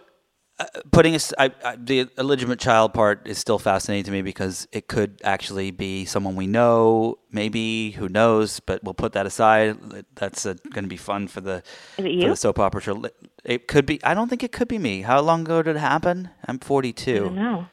uh, 0.60 0.64
putting 0.92 1.14
us, 1.14 1.32
I, 1.38 1.50
I, 1.64 1.76
the 1.76 2.08
illegitimate 2.18 2.58
child 2.58 2.92
part 2.92 3.26
is 3.26 3.38
still 3.38 3.58
fascinating 3.58 4.04
to 4.04 4.10
me 4.10 4.20
because 4.20 4.68
it 4.72 4.88
could 4.88 5.20
actually 5.24 5.70
be 5.70 6.04
someone 6.04 6.36
we 6.36 6.46
know, 6.46 7.18
maybe 7.32 7.92
who 7.92 8.10
knows, 8.10 8.60
but 8.60 8.84
we'll 8.84 8.92
put 8.92 9.14
that 9.14 9.24
aside. 9.24 9.78
That's 10.16 10.44
going 10.44 10.84
to 10.84 10.88
be 10.88 10.98
fun 10.98 11.28
for 11.28 11.40
the, 11.40 11.62
for 11.96 12.02
the 12.02 12.36
soap 12.36 12.58
opera 12.58 12.82
show. 12.82 13.02
It 13.42 13.68
could 13.68 13.86
be. 13.86 14.04
I 14.04 14.12
don't 14.12 14.28
think 14.28 14.42
it 14.42 14.52
could 14.52 14.68
be 14.68 14.78
me. 14.78 15.00
How 15.00 15.22
long 15.22 15.42
ago 15.42 15.62
did 15.62 15.76
it 15.76 15.80
happen? 15.80 16.28
I'm 16.46 16.58
42. 16.58 17.10
I 17.10 17.18
don't 17.18 17.34
know. 17.36 17.66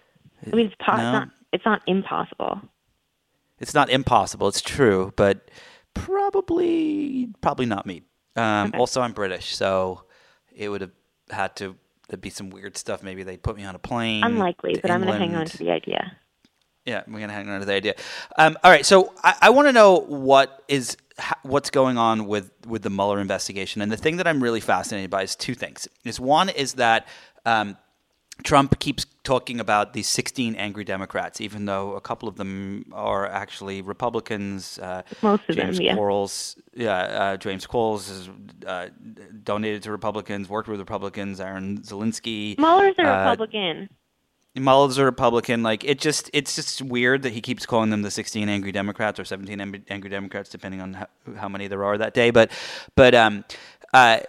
I 0.45 0.55
mean, 0.55 0.67
it's, 0.67 0.75
po- 0.79 0.95
no? 0.95 1.03
it's 1.03 1.13
not. 1.13 1.29
It's 1.51 1.65
not 1.65 1.81
impossible. 1.87 2.61
It's 3.59 3.73
not 3.73 3.89
impossible. 3.89 4.47
It's 4.47 4.61
true, 4.61 5.11
but 5.17 5.49
probably 5.93 7.29
probably 7.41 7.65
not 7.65 7.85
me. 7.85 8.03
Um, 8.37 8.67
okay. 8.67 8.77
Also, 8.77 9.01
I'm 9.01 9.11
British, 9.11 9.55
so 9.55 10.03
it 10.55 10.69
would 10.69 10.81
have 10.81 10.91
had 11.29 11.55
to 11.57 11.75
there'd 12.07 12.21
be 12.21 12.29
some 12.29 12.49
weird 12.49 12.77
stuff. 12.77 13.03
Maybe 13.03 13.23
they 13.23 13.37
put 13.37 13.55
me 13.55 13.63
on 13.63 13.75
a 13.75 13.79
plane. 13.79 14.23
Unlikely, 14.23 14.79
but 14.81 14.89
England. 14.89 14.93
I'm 14.93 15.01
going 15.01 15.19
to 15.19 15.25
hang 15.25 15.35
on 15.35 15.45
to 15.45 15.57
the 15.57 15.71
idea. 15.71 16.17
Yeah, 16.85 17.03
we're 17.07 17.17
going 17.17 17.27
to 17.27 17.35
hang 17.35 17.49
on 17.49 17.59
to 17.59 17.65
the 17.65 17.73
idea. 17.73 17.95
Um, 18.37 18.57
all 18.63 18.71
right, 18.71 18.85
so 18.85 19.13
I, 19.23 19.35
I 19.41 19.49
want 19.49 19.67
to 19.67 19.73
know 19.73 19.99
what 19.99 20.63
is 20.67 20.95
what's 21.43 21.69
going 21.69 21.97
on 21.97 22.27
with 22.27 22.51
with 22.65 22.83
the 22.83 22.89
Mueller 22.89 23.19
investigation, 23.19 23.81
and 23.81 23.91
the 23.91 23.97
thing 23.97 24.17
that 24.17 24.27
I'm 24.27 24.41
really 24.41 24.61
fascinated 24.61 25.09
by 25.09 25.23
is 25.23 25.35
two 25.35 25.53
things. 25.53 25.87
Is 26.03 26.19
one 26.19 26.49
is 26.49 26.73
that. 26.73 27.07
Um, 27.45 27.77
Trump 28.43 28.79
keeps 28.79 29.05
talking 29.23 29.59
about 29.59 29.93
these 29.93 30.07
16 30.07 30.55
angry 30.55 30.83
Democrats, 30.83 31.41
even 31.41 31.65
though 31.65 31.93
a 31.95 32.01
couple 32.01 32.29
of 32.29 32.37
them 32.37 32.85
are 32.93 33.27
actually 33.27 33.81
Republicans. 33.81 34.79
Uh, 34.79 35.03
Most 35.21 35.43
of 35.49 35.55
James 35.55 35.77
them, 35.77 35.85
yeah. 35.85 35.95
Quarles, 35.95 36.55
yeah, 36.73 36.97
uh, 36.97 37.37
James 37.37 37.65
Quarles 37.65 38.07
has 38.07 38.29
uh, 38.65 38.87
donated 39.43 39.83
to 39.83 39.91
Republicans, 39.91 40.47
worked 40.47 40.69
with 40.69 40.79
Republicans. 40.79 41.41
Aaron 41.41 41.79
Zelinsky. 41.79 42.57
Mueller's 42.57 42.95
a 42.99 43.03
uh, 43.03 43.19
Republican. 43.19 43.89
Mueller's 44.55 44.97
a 44.97 45.03
Republican. 45.03 45.61
Like 45.61 45.83
it 45.83 45.99
just, 45.99 46.29
it's 46.33 46.55
just 46.55 46.81
weird 46.81 47.23
that 47.23 47.33
he 47.33 47.41
keeps 47.41 47.65
calling 47.65 47.89
them 47.89 48.03
the 48.03 48.11
16 48.11 48.47
angry 48.47 48.71
Democrats 48.71 49.19
or 49.19 49.25
17 49.25 49.83
angry 49.89 50.09
Democrats, 50.09 50.49
depending 50.49 50.81
on 50.81 50.93
how, 50.93 51.07
how 51.35 51.49
many 51.49 51.67
there 51.67 51.83
are 51.83 51.97
that 51.97 52.13
day. 52.13 52.31
But, 52.31 52.51
but 52.95 53.13
um, 53.13 53.43
uh, 53.93 54.19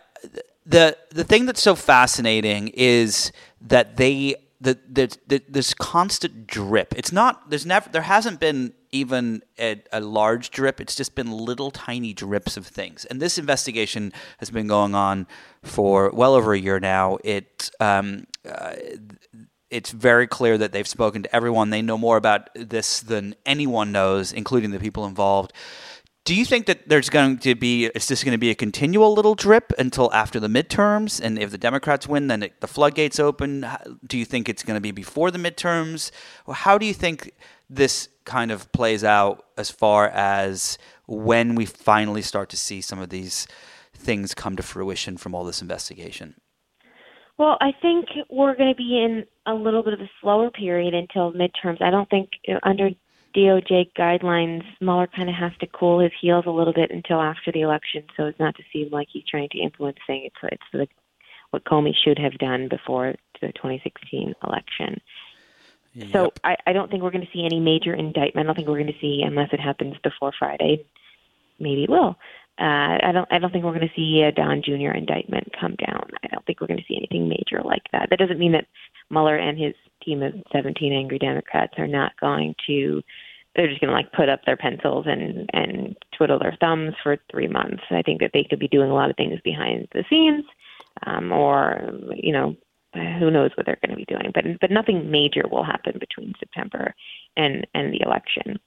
the 0.69 0.97
the 1.11 1.25
thing 1.25 1.47
that's 1.47 1.63
so 1.63 1.75
fascinating 1.75 2.69
is 2.69 3.33
that 3.61 3.97
they 3.97 4.37
the, 4.61 4.77
the, 4.91 5.17
the, 5.27 5.43
this 5.49 5.73
constant 5.73 6.47
drip. 6.47 6.93
It's 6.97 7.13
not 7.13 7.49
there's 7.51 7.67
never 7.67 7.89
there 7.91 8.03
hasn't 8.03 8.41
been 8.41 8.73
even 8.91 9.43
a, 9.59 9.83
a, 9.93 10.01
large 10.01 10.51
drip. 10.51 10.81
It's 10.81 10.97
just 10.97 11.15
been 11.15 11.31
little 11.31 11.71
tiny 11.71 12.13
drips 12.13 12.57
of 12.57 12.67
things. 12.67 13.05
And 13.05 13.21
this 13.21 13.39
investigation 13.39 14.13
has 14.39 14.51
been 14.51 14.67
going 14.67 14.95
on 14.95 15.27
for 15.63 16.11
well 16.11 16.35
over 16.35 16.55
a 16.55 16.59
year 16.59 16.81
now. 16.81 17.19
It 17.23 17.71
um, 17.79 18.27
uh, 18.49 18.75
it's 19.71 19.91
very 19.91 20.27
clear 20.27 20.57
that 20.59 20.73
they've 20.73 20.89
spoken 20.89 21.23
to 21.23 21.37
everyone. 21.37 21.71
They 21.71 21.83
know 21.83 21.99
more 21.99 22.17
about 22.17 22.49
this 22.55 23.01
than 23.01 23.35
anyone 23.45 23.93
knows, 23.93 24.33
including 24.33 24.71
the 24.71 24.81
people 24.81 25.05
involved. 25.07 25.53
Do 26.29 26.35
you 26.35 26.45
think 26.45 26.67
that 26.67 26.91
there's 26.91 27.09
going 27.09 27.39
to 27.39 27.55
be 27.55 27.87
is 27.87 28.07
this 28.07 28.23
going 28.23 28.33
to 28.33 28.39
be 28.39 28.51
a 28.51 28.55
continual 28.55 29.15
little 29.15 29.35
drip 29.35 29.73
until 29.79 30.13
after 30.13 30.39
the 30.39 30.47
midterms? 30.47 31.19
And 31.23 31.39
if 31.39 31.51
the 31.51 31.57
Democrats 31.57 32.07
win, 32.07 32.27
then 32.27 32.43
it, 32.43 32.61
the 32.61 32.67
floodgates 32.67 33.19
open. 33.19 33.67
Do 34.07 34.19
you 34.19 34.27
think 34.27 34.47
it's 34.47 34.63
going 34.63 34.77
to 34.77 34.81
be 34.83 34.91
before 34.91 35.31
the 35.31 35.39
midterms? 35.39 36.11
How 36.47 36.77
do 36.77 36.85
you 36.85 36.93
think 36.93 37.33
this 37.71 38.11
kind 38.27 38.51
of 38.51 38.71
plays 38.73 39.03
out 39.05 39.47
as 39.57 39.71
far 39.71 40.09
as 40.09 40.77
when 41.07 41.55
we 41.55 41.65
finally 41.65 42.21
start 42.21 42.51
to 42.51 42.59
see 42.59 42.83
some 42.83 42.99
of 42.99 43.09
these 43.09 43.49
things 43.95 44.35
come 44.35 44.55
to 44.57 44.63
fruition 44.63 45.17
from 45.17 45.35
all 45.35 45.45
this 45.45 45.63
investigation? 45.63 46.35
Well, 47.39 47.57
I 47.63 47.73
think 47.81 48.09
we're 48.29 48.55
going 48.55 48.75
to 48.75 48.77
be 48.77 49.03
in 49.03 49.25
a 49.47 49.55
little 49.55 49.83
bit 49.83 49.95
of 49.95 50.01
a 50.01 50.11
slower 50.21 50.51
period 50.51 50.93
until 50.93 51.33
midterms. 51.33 51.81
I 51.81 51.91
don't 51.91 52.11
think 52.11 52.33
under 52.65 52.91
DOJ 53.35 53.93
guidelines, 53.97 54.65
Mueller 54.81 55.07
kind 55.07 55.29
of 55.29 55.35
has 55.35 55.53
to 55.61 55.67
cool 55.67 56.01
his 56.01 56.13
heels 56.21 56.45
a 56.47 56.51
little 56.51 56.73
bit 56.73 56.91
until 56.91 57.21
after 57.21 57.53
the 57.53 57.61
election, 57.61 58.05
so 58.17 58.27
as 58.27 58.35
not 58.39 58.57
to 58.57 58.63
seem 58.73 58.89
like 58.91 59.09
he's 59.13 59.25
trying 59.25 59.49
to 59.51 59.59
influence 59.59 59.99
things. 60.07 60.31
It's 60.43 60.53
it's 60.53 60.63
the, 60.73 60.89
what 61.51 61.65
Comey 61.65 61.95
should 61.95 62.19
have 62.19 62.39
done 62.39 62.69
before 62.69 63.15
the 63.41 63.49
2016 63.49 64.35
election. 64.47 65.01
Yep. 65.95 66.13
So 66.13 66.33
I, 66.45 66.57
I 66.67 66.73
don't 66.73 66.91
think 66.91 67.03
we're 67.03 67.11
going 67.11 67.27
to 67.27 67.33
see 67.33 67.45
any 67.45 67.61
major 67.61 67.95
indictment. 67.95 68.47
I 68.47 68.49
don't 68.49 68.55
think 68.55 68.69
we're 68.69 68.79
going 68.79 68.93
to 68.93 69.01
see 69.01 69.23
unless 69.25 69.49
it 69.53 69.61
happens 69.61 69.95
before 70.03 70.33
Friday. 70.39 70.85
Maybe 71.59 71.85
it 71.85 71.91
will. 71.91 72.17
Uh, 72.61 72.99
I 73.03 73.11
don't. 73.13 73.29
I 73.31 73.39
don't 73.39 73.53
think 73.53 73.65
we're 73.65 73.75
going 73.75 73.89
to 73.89 73.95
see 73.95 74.23
a 74.23 74.33
Don 74.33 74.63
Jr. 74.63 74.91
indictment 74.91 75.55
come 75.59 75.77
down. 75.77 76.11
I 76.25 76.29
don't 76.29 76.45
think 76.45 76.61
we're 76.61 76.67
going 76.67 76.81
to 76.81 76.87
see 76.89 76.97
anything 76.97 77.29
major 77.29 77.63
like 77.65 77.83
that. 77.93 78.09
That 78.11 78.19
doesn't 78.19 78.39
mean 78.39 78.53
that 78.53 78.67
Mueller 79.11 79.37
and 79.37 79.59
his 79.59 79.75
team 80.03 80.23
of 80.23 80.35
17 80.53 80.93
angry 80.93 81.19
Democrats 81.19 81.75
are 81.79 81.87
not 81.87 82.19
going 82.21 82.55
to 82.67 83.03
they're 83.59 83.69
just 83.69 83.81
going 83.81 83.89
to 83.89 83.95
like 83.95 84.13
put 84.13 84.29
up 84.29 84.45
their 84.45 84.57
pencils 84.57 85.07
and 85.09 85.51
and 85.53 85.97
twiddle 86.17 86.39
their 86.39 86.57
thumbs 86.61 86.95
for 87.03 87.19
three 87.31 87.49
months. 87.49 87.83
I 87.91 88.03
think 88.03 88.21
that 88.21 88.31
they 88.33 88.45
could 88.45 88.61
be 88.61 88.69
doing 88.69 88.91
a 88.91 88.95
lot 88.95 89.11
of 89.11 89.17
things 89.17 89.41
behind 89.43 89.89
the 89.93 90.05
scenes, 90.09 90.45
um, 91.07 91.33
or 91.33 91.91
you 92.15 92.33
know, 92.33 92.57
who 92.95 93.33
knows 93.33 93.51
what 93.57 93.67
they're 93.67 93.79
going 93.85 93.99
to 93.99 94.05
be 94.05 94.05
doing. 94.05 94.31
But 94.33 94.45
but 94.61 94.71
nothing 94.71 95.11
major 95.11 95.43
will 95.51 95.65
happen 95.65 95.99
between 95.99 96.35
September 96.39 96.95
and 97.37 97.67
and 97.75 97.93
the 97.93 98.01
election. 98.03 98.61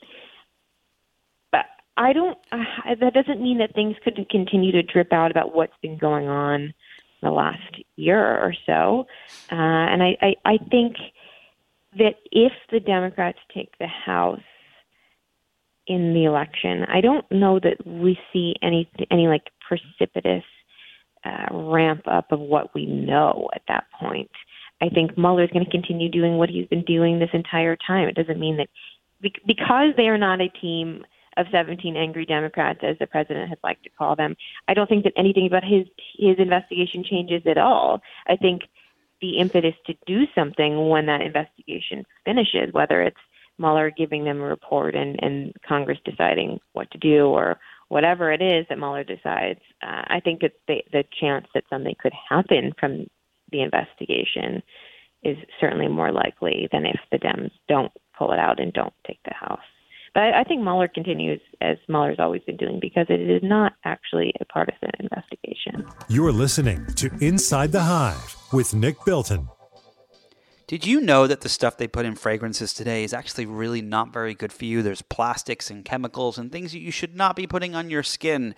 But 1.53 1.67
I 1.95 2.11
don't. 2.11 2.37
Uh, 2.51 2.95
that 2.99 3.13
doesn't 3.13 3.41
mean 3.41 3.59
that 3.59 3.73
things 3.73 3.95
couldn't 4.03 4.29
continue 4.29 4.73
to 4.73 4.83
drip 4.83 5.13
out 5.13 5.31
about 5.31 5.55
what's 5.55 5.77
been 5.81 5.97
going 5.97 6.27
on 6.27 6.73
the 7.21 7.31
last 7.31 7.83
year 7.95 8.19
or 8.19 8.53
so. 8.65 9.05
Uh, 9.51 9.55
and 9.55 10.01
I, 10.03 10.17
I 10.21 10.35
I 10.45 10.57
think 10.69 10.95
that 11.97 12.15
if 12.31 12.53
the 12.71 12.79
Democrats 12.79 13.39
take 13.53 13.77
the 13.79 13.87
House 13.87 14.39
in 15.87 16.13
the 16.13 16.25
election, 16.25 16.85
I 16.85 17.01
don't 17.01 17.29
know 17.31 17.59
that 17.59 17.85
we 17.85 18.17
see 18.31 18.55
any 18.61 18.89
any 19.09 19.27
like 19.27 19.49
precipitous 19.67 20.43
uh, 21.23 21.47
ramp 21.51 22.03
up 22.05 22.31
of 22.31 22.39
what 22.39 22.73
we 22.73 22.85
know 22.85 23.49
at 23.53 23.61
that 23.67 23.85
point. 23.99 24.31
I 24.81 24.89
think 24.89 25.17
Mueller 25.17 25.43
is 25.43 25.51
going 25.51 25.65
to 25.65 25.71
continue 25.71 26.09
doing 26.09 26.37
what 26.37 26.49
he's 26.49 26.67
been 26.67 26.83
doing 26.83 27.19
this 27.19 27.29
entire 27.33 27.75
time. 27.75 28.07
It 28.07 28.15
doesn't 28.15 28.39
mean 28.39 28.57
that 28.57 28.69
because 29.21 29.93
they 29.95 30.07
are 30.07 30.17
not 30.17 30.41
a 30.41 30.49
team 30.49 31.05
of 31.37 31.47
17 31.51 31.95
angry 31.95 32.25
Democrats, 32.25 32.79
as 32.83 32.97
the 32.99 33.07
president 33.07 33.49
has 33.49 33.57
liked 33.63 33.83
to 33.83 33.89
call 33.89 34.15
them, 34.15 34.35
I 34.67 34.73
don't 34.73 34.87
think 34.87 35.03
that 35.03 35.13
anything 35.15 35.47
about 35.47 35.63
his 35.63 35.87
his 36.17 36.37
investigation 36.37 37.03
changes 37.03 37.43
at 37.45 37.57
all. 37.57 38.01
I 38.27 38.35
think 38.35 38.63
the 39.21 39.37
impetus 39.37 39.75
to 39.85 39.93
do 40.05 40.25
something 40.33 40.89
when 40.89 41.05
that 41.05 41.21
investigation 41.21 42.05
finishes, 42.25 42.73
whether 42.73 43.01
it's 43.01 43.17
Mueller 43.57 43.91
giving 43.91 44.23
them 44.25 44.41
a 44.41 44.45
report 44.45 44.95
and, 44.95 45.19
and 45.21 45.53
Congress 45.67 45.99
deciding 46.03 46.59
what 46.73 46.89
to 46.91 46.97
do 46.97 47.27
or 47.27 47.59
whatever 47.89 48.31
it 48.31 48.41
is 48.41 48.65
that 48.69 48.79
Mueller 48.79 49.03
decides, 49.03 49.59
uh, 49.83 50.01
I 50.07 50.19
think 50.23 50.41
that 50.41 50.53
the, 50.67 50.81
the 50.91 51.03
chance 51.19 51.45
that 51.53 51.65
something 51.69 51.95
could 52.01 52.13
happen 52.29 52.73
from 52.79 53.05
the 53.51 53.61
investigation 53.61 54.63
is 55.23 55.37
certainly 55.59 55.87
more 55.87 56.11
likely 56.11 56.67
than 56.71 56.85
if 56.85 56.99
the 57.11 57.19
Dems 57.19 57.51
don't 57.67 57.91
pull 58.17 58.31
it 58.31 58.39
out 58.39 58.59
and 58.59 58.73
don't 58.73 58.93
take 59.05 59.19
the 59.23 59.33
House. 59.33 59.59
But 60.13 60.23
I, 60.23 60.41
I 60.41 60.43
think 60.43 60.61
Mueller 60.61 60.87
continues 60.87 61.41
as 61.61 61.77
Mueller's 61.87 62.19
always 62.19 62.41
been 62.43 62.57
doing 62.57 62.79
because 62.81 63.07
it 63.09 63.21
is 63.21 63.41
not 63.43 63.73
actually 63.85 64.33
a 64.39 64.45
partisan 64.45 64.89
investigation. 64.99 65.85
You're 66.09 66.33
listening 66.33 66.85
to 66.95 67.09
Inside 67.21 67.71
the 67.71 67.81
Hive 67.81 68.35
with 68.51 68.73
Nick 68.73 69.03
Bilton. 69.05 69.47
Did 70.67 70.85
you 70.85 71.01
know 71.01 71.27
that 71.27 71.41
the 71.41 71.49
stuff 71.49 71.75
they 71.75 71.87
put 71.87 72.05
in 72.05 72.15
fragrances 72.15 72.73
today 72.73 73.03
is 73.03 73.13
actually 73.13 73.45
really 73.45 73.81
not 73.81 74.13
very 74.13 74.33
good 74.33 74.53
for 74.53 74.63
you? 74.63 74.81
There's 74.81 75.01
plastics 75.01 75.69
and 75.69 75.83
chemicals 75.83 76.37
and 76.37 76.49
things 76.49 76.71
that 76.71 76.79
you 76.79 76.91
should 76.91 77.13
not 77.13 77.35
be 77.35 77.45
putting 77.45 77.75
on 77.75 77.89
your 77.89 78.03
skin. 78.03 78.55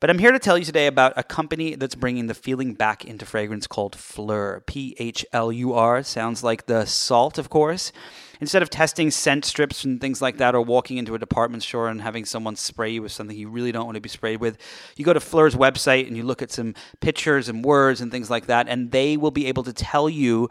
But 0.00 0.08
I'm 0.08 0.18
here 0.18 0.32
to 0.32 0.38
tell 0.38 0.56
you 0.56 0.64
today 0.64 0.86
about 0.86 1.12
a 1.16 1.22
company 1.22 1.74
that's 1.74 1.94
bringing 1.94 2.28
the 2.28 2.34
feeling 2.34 2.72
back 2.72 3.04
into 3.04 3.26
fragrance 3.26 3.66
called 3.66 3.94
Phlur. 3.94 4.64
P 4.64 4.96
H 4.98 5.26
L 5.34 5.52
U 5.52 5.74
R. 5.74 6.02
Sounds 6.02 6.42
like 6.42 6.64
the 6.64 6.86
salt, 6.86 7.36
of 7.36 7.50
course 7.50 7.92
instead 8.40 8.62
of 8.62 8.70
testing 8.70 9.10
scent 9.10 9.44
strips 9.44 9.84
and 9.84 10.00
things 10.00 10.20
like 10.22 10.38
that, 10.38 10.54
or 10.54 10.62
walking 10.62 10.96
into 10.96 11.14
a 11.14 11.18
department 11.18 11.62
store 11.62 11.88
and 11.88 12.00
having 12.00 12.24
someone 12.24 12.56
spray 12.56 12.90
you 12.90 13.02
with 13.02 13.12
something 13.12 13.36
you 13.36 13.48
really 13.48 13.72
don't 13.72 13.84
want 13.84 13.96
to 13.96 14.00
be 14.00 14.08
sprayed 14.08 14.40
with, 14.40 14.58
you 14.96 15.04
go 15.04 15.12
to 15.12 15.20
Phlur's 15.20 15.54
website 15.54 16.06
and 16.06 16.16
you 16.16 16.22
look 16.22 16.42
at 16.42 16.50
some 16.50 16.74
pictures 17.00 17.48
and 17.48 17.64
words 17.64 18.00
and 18.00 18.10
things 18.10 18.30
like 18.30 18.46
that, 18.46 18.68
and 18.68 18.90
they 18.90 19.16
will 19.16 19.30
be 19.30 19.46
able 19.46 19.62
to 19.64 19.72
tell 19.72 20.08
you 20.08 20.48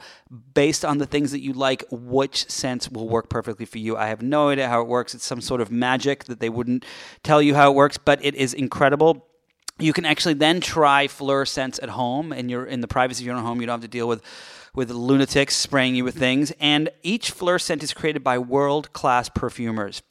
based 0.53 0.83
on 0.83 0.97
the 0.97 1.05
things 1.05 1.31
that 1.31 1.41
you 1.41 1.53
like 1.53 1.83
which 1.91 2.49
scents 2.49 2.89
will 2.89 3.07
work 3.07 3.29
perfectly 3.29 3.65
for 3.65 3.77
you. 3.77 3.97
I 3.97 4.07
have 4.07 4.21
no 4.21 4.49
idea 4.49 4.67
how 4.67 4.81
it 4.81 4.87
works. 4.87 5.13
It's 5.13 5.25
some 5.25 5.41
sort 5.41 5.61
of 5.61 5.71
magic 5.71 6.25
that 6.25 6.39
they 6.39 6.49
wouldn't 6.49 6.85
tell 7.23 7.41
you 7.41 7.55
how 7.55 7.71
it 7.71 7.75
works, 7.75 7.97
but 7.97 8.23
it 8.23 8.35
is 8.35 8.53
incredible 8.53 9.27
you 9.79 9.93
can 9.93 10.05
actually 10.05 10.35
then 10.35 10.61
try 10.61 11.07
Phlur 11.07 11.47
scents 11.47 11.79
at 11.81 11.89
home 11.89 12.31
and 12.31 12.49
you're 12.49 12.65
in 12.65 12.81
the 12.81 12.87
privacy 12.87 13.23
of 13.23 13.25
your 13.25 13.35
own 13.35 13.43
home 13.43 13.59
you 13.59 13.65
don't 13.65 13.73
have 13.73 13.81
to 13.81 13.87
deal 13.87 14.07
with 14.07 14.21
with 14.75 14.89
lunatics 14.89 15.55
spraying 15.55 15.95
you 15.95 16.03
with 16.03 16.15
things. 16.15 16.51
And 16.59 16.89
each 17.01 17.33
Phlur 17.33 17.61
scent 17.61 17.83
is 17.83 17.93
created 17.93 18.23
by 18.23 18.37
world 18.37 18.93
class 18.93 19.29
perfumers. 19.29 20.01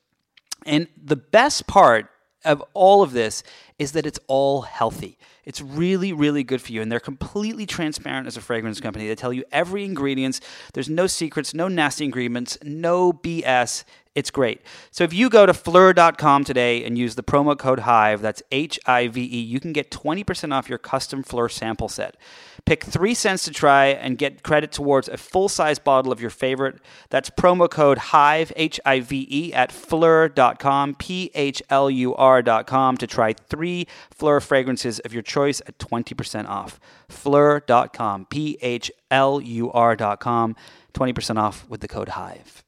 And 0.64 0.86
the 0.96 1.16
best 1.16 1.66
part 1.66 2.08
of 2.44 2.62
all 2.74 3.02
of 3.02 3.12
this 3.12 3.42
is 3.78 3.92
that 3.92 4.06
it's 4.06 4.18
all 4.26 4.62
healthy. 4.62 5.18
It's 5.44 5.60
really, 5.60 6.12
really 6.12 6.44
good 6.44 6.62
for 6.62 6.72
you. 6.72 6.82
And 6.82 6.90
they're 6.90 7.00
completely 7.00 7.66
transparent 7.66 8.26
as 8.26 8.36
a 8.36 8.40
fragrance 8.40 8.80
company. 8.80 9.08
They 9.08 9.14
tell 9.14 9.32
you 9.32 9.44
every 9.50 9.84
ingredient. 9.84 10.40
There's 10.72 10.88
no 10.88 11.06
secrets, 11.06 11.52
no 11.52 11.68
nasty 11.68 12.04
ingredients, 12.04 12.58
no 12.62 13.12
BS. 13.12 13.84
It's 14.14 14.30
great. 14.30 14.60
So 14.90 15.04
if 15.04 15.14
you 15.14 15.30
go 15.30 15.46
to 15.46 15.54
phlur.com 15.54 16.44
today 16.44 16.84
and 16.84 16.98
use 16.98 17.14
the 17.14 17.22
promo 17.22 17.58
code 17.58 17.80
HIVE, 17.80 18.20
that's 18.20 18.42
H 18.52 18.78
I 18.84 19.08
V 19.08 19.22
E, 19.22 19.40
you 19.40 19.58
can 19.58 19.72
get 19.72 19.90
20% 19.90 20.52
off 20.52 20.68
your 20.68 20.76
custom 20.76 21.24
Phlur 21.24 21.50
sample 21.50 21.88
set. 21.88 22.18
Pick 22.66 22.84
three 22.84 23.14
scents 23.14 23.44
to 23.44 23.50
try 23.50 23.86
and 23.86 24.18
get 24.18 24.42
credit 24.42 24.70
towards 24.70 25.08
a 25.08 25.16
full 25.16 25.48
size 25.48 25.78
bottle 25.78 26.12
of 26.12 26.20
your 26.20 26.28
favorite. 26.28 26.76
That's 27.08 27.30
promo 27.30 27.70
code 27.70 27.96
HIVE, 27.96 28.52
H 28.54 28.78
I 28.84 29.00
V 29.00 29.26
E, 29.30 29.54
at 29.54 29.70
phlur.com, 29.70 30.96
P 30.96 31.30
H 31.34 31.62
L 31.70 31.88
U 31.88 32.14
R.com 32.14 32.98
to 32.98 33.06
try 33.06 33.32
three 33.32 33.86
Phlur 34.14 34.42
fragrances 34.42 34.98
of 35.00 35.14
your 35.14 35.22
choice 35.22 35.62
at 35.66 35.78
20% 35.78 36.48
off. 36.48 36.78
Phlur.com, 37.08 38.26
P 38.26 38.58
H 38.60 38.92
L 39.10 39.40
U 39.40 39.72
R.com, 39.72 40.54
20% 40.92 41.36
off 41.38 41.66
with 41.66 41.80
the 41.80 41.88
code 41.88 42.10
HIVE 42.10 42.62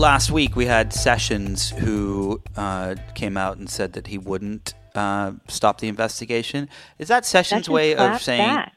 last 0.00 0.30
week 0.30 0.56
we 0.56 0.64
had 0.64 0.94
Sessions 0.94 1.68
who 1.70 2.40
uh, 2.56 2.94
came 3.14 3.36
out 3.36 3.58
and 3.58 3.68
said 3.68 3.92
that 3.92 4.06
he 4.06 4.16
wouldn't 4.16 4.72
uh, 4.94 5.32
stop 5.46 5.78
the 5.78 5.88
investigation. 5.88 6.70
Is 6.98 7.08
that 7.08 7.26
Sessions' 7.26 7.68
way 7.68 7.94
of 7.94 8.20
saying? 8.20 8.40
Back. 8.40 8.72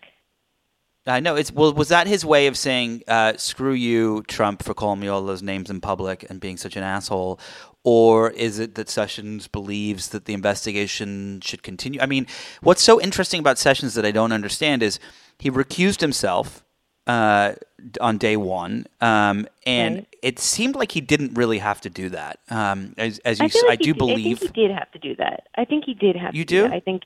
I 1.08 1.22
know 1.22 1.36
it's 1.36 1.52
well. 1.52 1.74
Was 1.74 1.90
that 1.90 2.08
his 2.08 2.26
way 2.26 2.48
of 2.48 2.58
saying 2.58 3.04
uh, 3.08 3.34
"screw 3.38 3.72
you, 3.72 4.24
Trump, 4.28 4.64
for 4.64 4.74
calling 4.74 5.00
me 5.00 5.08
all 5.08 5.24
those 5.26 5.42
names 5.42 5.70
in 5.70 5.80
public 5.82 6.30
and 6.30 6.40
being 6.42 6.58
such 6.58 6.76
an 6.76 6.84
asshole"? 6.84 7.40
Or 7.86 8.30
is 8.32 8.60
it 8.60 8.76
that 8.76 8.90
Sessions 8.90 9.48
believes 9.48 10.10
that 10.10 10.26
the 10.26 10.34
investigation 10.34 11.42
should 11.42 11.64
continue? 11.64 12.00
I 12.02 12.06
mean, 12.06 12.28
what's 12.62 12.82
so 12.82 13.02
interesting 13.02 13.40
about 13.40 13.58
Sessions 13.58 13.94
that 13.96 14.06
I 14.06 14.12
don't 14.12 14.32
understand 14.32 14.84
is 14.84 15.00
he 15.40 15.50
recused 15.50 16.02
himself 16.02 16.64
uh, 17.08 17.54
on 18.00 18.18
day 18.18 18.38
one, 18.38 18.86
um, 19.02 19.48
and 19.66 19.96
right. 19.96 20.16
it 20.22 20.40
seemed 20.40 20.76
like 20.76 20.92
he 20.92 21.02
didn't 21.02 21.34
really 21.34 21.60
have 21.60 21.82
to 21.82 21.90
do 21.90 22.10
that. 22.10 22.40
Um, 22.50 22.94
as, 22.98 23.20
as 23.20 23.40
you, 23.40 23.46
I, 23.46 23.68
like 23.68 23.80
I 23.80 23.84
do 23.84 23.94
did, 23.94 23.98
believe 23.98 24.38
I 24.38 24.40
think 24.40 24.56
he 24.56 24.62
did 24.68 24.72
have 24.72 24.92
to 24.92 25.00
do 25.00 25.16
that. 25.18 25.48
I 25.56 25.66
think 25.66 25.84
he 25.86 25.94
did 25.94 26.16
have. 26.16 26.34
You 26.34 26.46
to 26.46 26.62
do? 26.62 26.68
do? 26.68 26.74
I 26.74 26.80
think 26.80 27.04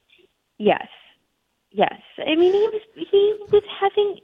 yes, 0.58 0.88
yes. 1.72 2.00
I 2.20 2.36
mean, 2.36 2.54
he 2.54 2.60
was 2.60 2.82
he 2.96 3.36
was 3.52 3.64
having 3.80 4.20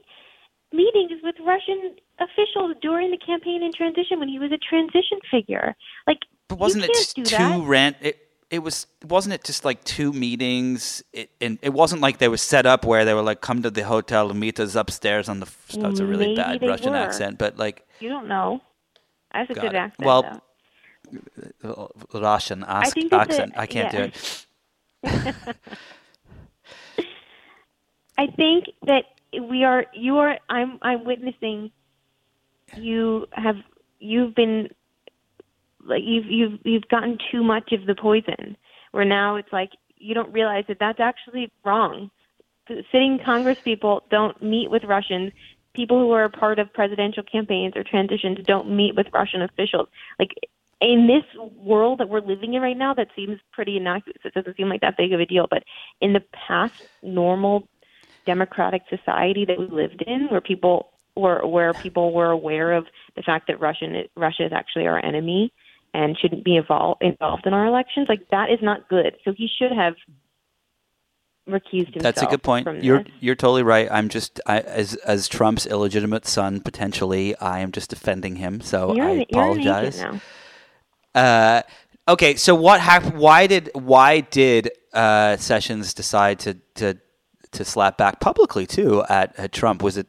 meetings 0.72 1.20
with 1.22 1.36
Russian 1.44 1.96
officials 2.18 2.76
during 2.82 3.10
the 3.10 3.18
campaign 3.18 3.62
in 3.62 3.72
transition 3.72 4.18
when 4.18 4.28
he 4.28 4.38
was 4.38 4.52
a 4.52 4.58
transition 4.58 5.18
figure. 5.30 5.74
Like, 6.06 6.18
but 6.48 6.58
wasn't 6.58 6.84
it 6.84 7.14
too 7.24 7.64
rant? 7.64 7.96
It, 8.00 8.23
it 8.54 8.62
was 8.62 8.86
wasn't 9.14 9.32
it 9.36 9.42
just 9.50 9.64
like 9.64 9.82
two 9.84 10.10
meetings 10.12 11.02
it, 11.12 11.28
and 11.40 11.58
it 11.62 11.72
wasn't 11.80 12.00
like 12.06 12.18
they 12.18 12.28
were 12.34 12.42
set 12.52 12.64
up 12.72 12.84
where 12.84 13.04
they 13.04 13.14
were 13.18 13.26
like 13.30 13.40
come 13.48 13.62
to 13.62 13.70
the 13.78 13.82
hotel 13.94 14.30
and 14.30 14.38
meet 14.38 14.58
us 14.60 14.74
upstairs 14.82 15.28
on 15.28 15.40
the 15.40 15.48
that's 15.82 16.00
a 16.00 16.06
really 16.06 16.26
Maybe 16.28 16.36
bad 16.36 16.62
russian 16.72 16.92
were. 16.92 16.98
accent 17.06 17.38
but 17.38 17.58
like 17.64 17.76
you 18.00 18.08
don't 18.08 18.28
know. 18.28 18.60
That's 19.32 19.50
a 19.50 19.54
good 19.54 19.74
it. 19.74 19.84
accent. 19.86 20.06
Well, 20.06 20.22
though. 21.62 21.90
uh, 22.14 22.20
russian 22.20 22.62
I 22.64 22.82
ac- 22.82 22.90
think 22.92 23.10
that 23.10 23.28
the- 23.28 23.32
accent 23.34 23.52
i 23.56 23.66
can't 23.66 23.92
yeah. 23.92 23.98
do 23.98 24.04
it 24.12 24.46
I 28.16 28.26
think 28.28 28.66
that 28.86 29.04
we 29.50 29.64
are. 29.64 29.86
You 29.92 30.18
are. 30.18 30.38
I'm. 30.48 30.78
I'm 30.82 31.04
witnessing. 31.04 31.72
You 32.76 33.26
have. 33.32 33.56
You've 33.98 34.34
been. 34.34 34.68
Like 35.84 36.02
you've 36.04 36.26
you've 36.26 36.60
you've 36.64 36.88
gotten 36.88 37.18
too 37.30 37.42
much 37.42 37.72
of 37.72 37.86
the 37.86 37.94
poison. 37.94 38.56
Where 38.92 39.04
now 39.04 39.36
it's 39.36 39.52
like 39.52 39.70
you 39.96 40.14
don't 40.14 40.32
realize 40.32 40.64
that 40.68 40.78
that's 40.78 41.00
actually 41.00 41.50
wrong. 41.64 42.10
Sitting 42.68 43.18
Congress 43.24 43.58
people 43.62 44.04
don't 44.10 44.40
meet 44.42 44.70
with 44.70 44.84
Russians. 44.84 45.32
People 45.74 45.98
who 45.98 46.12
are 46.12 46.28
part 46.28 46.58
of 46.58 46.72
presidential 46.72 47.22
campaigns 47.22 47.74
or 47.76 47.82
transitions 47.82 48.38
don't 48.46 48.74
meet 48.74 48.94
with 48.94 49.06
Russian 49.12 49.42
officials. 49.42 49.88
Like 50.18 50.30
in 50.80 51.06
this 51.06 51.24
world 51.56 52.00
that 52.00 52.08
we're 52.08 52.20
living 52.20 52.54
in 52.54 52.62
right 52.62 52.76
now, 52.76 52.94
that 52.94 53.08
seems 53.16 53.38
pretty 53.52 53.76
innocuous. 53.76 54.18
It 54.24 54.34
doesn't 54.34 54.56
seem 54.56 54.68
like 54.68 54.82
that 54.82 54.96
big 54.96 55.12
of 55.12 55.20
a 55.20 55.26
deal. 55.26 55.46
But 55.50 55.64
in 56.00 56.12
the 56.12 56.22
past, 56.32 56.74
normal 57.02 57.68
democratic 58.24 58.82
society 58.88 59.44
that 59.46 59.58
we 59.58 59.66
lived 59.66 60.02
in, 60.06 60.28
where 60.28 60.40
people 60.40 60.90
were 61.16 61.46
where 61.46 61.72
people 61.72 62.12
were 62.12 62.30
aware 62.30 62.72
of 62.72 62.86
the 63.16 63.22
fact 63.22 63.46
that 63.48 63.60
Russian 63.60 64.04
Russia 64.16 64.46
is 64.46 64.52
actually 64.52 64.86
our 64.86 65.04
enemy 65.04 65.52
and 65.94 66.18
shouldn't 66.18 66.44
be 66.44 66.56
involved 66.56 67.02
involved 67.02 67.46
in 67.46 67.54
our 67.54 67.66
elections, 67.66 68.06
like 68.08 68.28
that 68.30 68.50
is 68.50 68.58
not 68.60 68.88
good. 68.88 69.16
So 69.24 69.32
he 69.34 69.48
should 69.58 69.72
have 69.72 69.94
recused 71.48 71.94
himself. 71.94 72.02
That's 72.02 72.22
a 72.22 72.26
good 72.26 72.42
point. 72.42 72.82
You're 72.82 73.04
this. 73.04 73.12
you're 73.20 73.34
totally 73.34 73.62
right. 73.62 73.88
I'm 73.90 74.08
just 74.08 74.40
I, 74.46 74.60
as 74.60 74.94
as 74.96 75.28
Trump's 75.28 75.66
illegitimate 75.66 76.26
son 76.26 76.60
potentially. 76.60 77.36
I 77.36 77.60
am 77.60 77.72
just 77.72 77.90
defending 77.90 78.36
him. 78.36 78.60
So 78.60 78.94
You're 78.94 79.06
I 79.06 79.10
an, 79.10 79.24
apologize. 79.30 80.04
Uh, 81.14 81.62
okay, 82.08 82.34
so 82.34 82.54
what 82.54 82.80
happened? 82.80 83.18
Why 83.18 83.46
did 83.46 83.70
why 83.74 84.20
did 84.20 84.72
uh, 84.92 85.36
Sessions 85.36 85.94
decide 85.94 86.40
to 86.40 86.54
to 86.74 86.98
to 87.52 87.64
slap 87.64 87.96
back 87.96 88.20
publicly 88.20 88.66
too 88.66 89.04
at, 89.08 89.38
at 89.38 89.52
Trump? 89.52 89.82
Was 89.82 89.96
it 89.96 90.08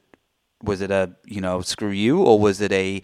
was 0.64 0.82
it 0.82 0.90
a 0.90 1.16
you 1.26 1.42
know 1.42 1.62
screw 1.62 1.92
you 1.92 2.24
or 2.24 2.40
was 2.40 2.60
it 2.60 2.72
a 2.72 3.04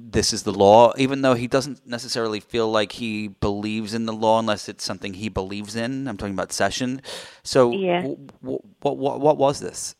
this 0.00 0.32
is 0.32 0.42
the 0.44 0.52
law? 0.52 0.92
Even 0.96 1.22
though 1.22 1.34
he 1.34 1.46
doesn't 1.46 1.86
necessarily 1.86 2.40
feel 2.40 2.70
like 2.70 2.92
he 2.92 3.28
believes 3.28 3.94
in 3.94 4.06
the 4.06 4.12
law 4.12 4.38
unless 4.38 4.68
it's 4.68 4.84
something 4.84 5.14
he 5.14 5.28
believes 5.28 5.76
in. 5.76 6.08
I'm 6.08 6.16
talking 6.16 6.34
about 6.34 6.52
Session. 6.52 7.02
So 7.42 7.72
Yeah. 7.72 8.02
w- 8.02 8.28
w- 8.42 8.62
what 8.80 8.96
what 8.96 9.20
what 9.20 9.36
was 9.38 9.60
this? 9.60 9.94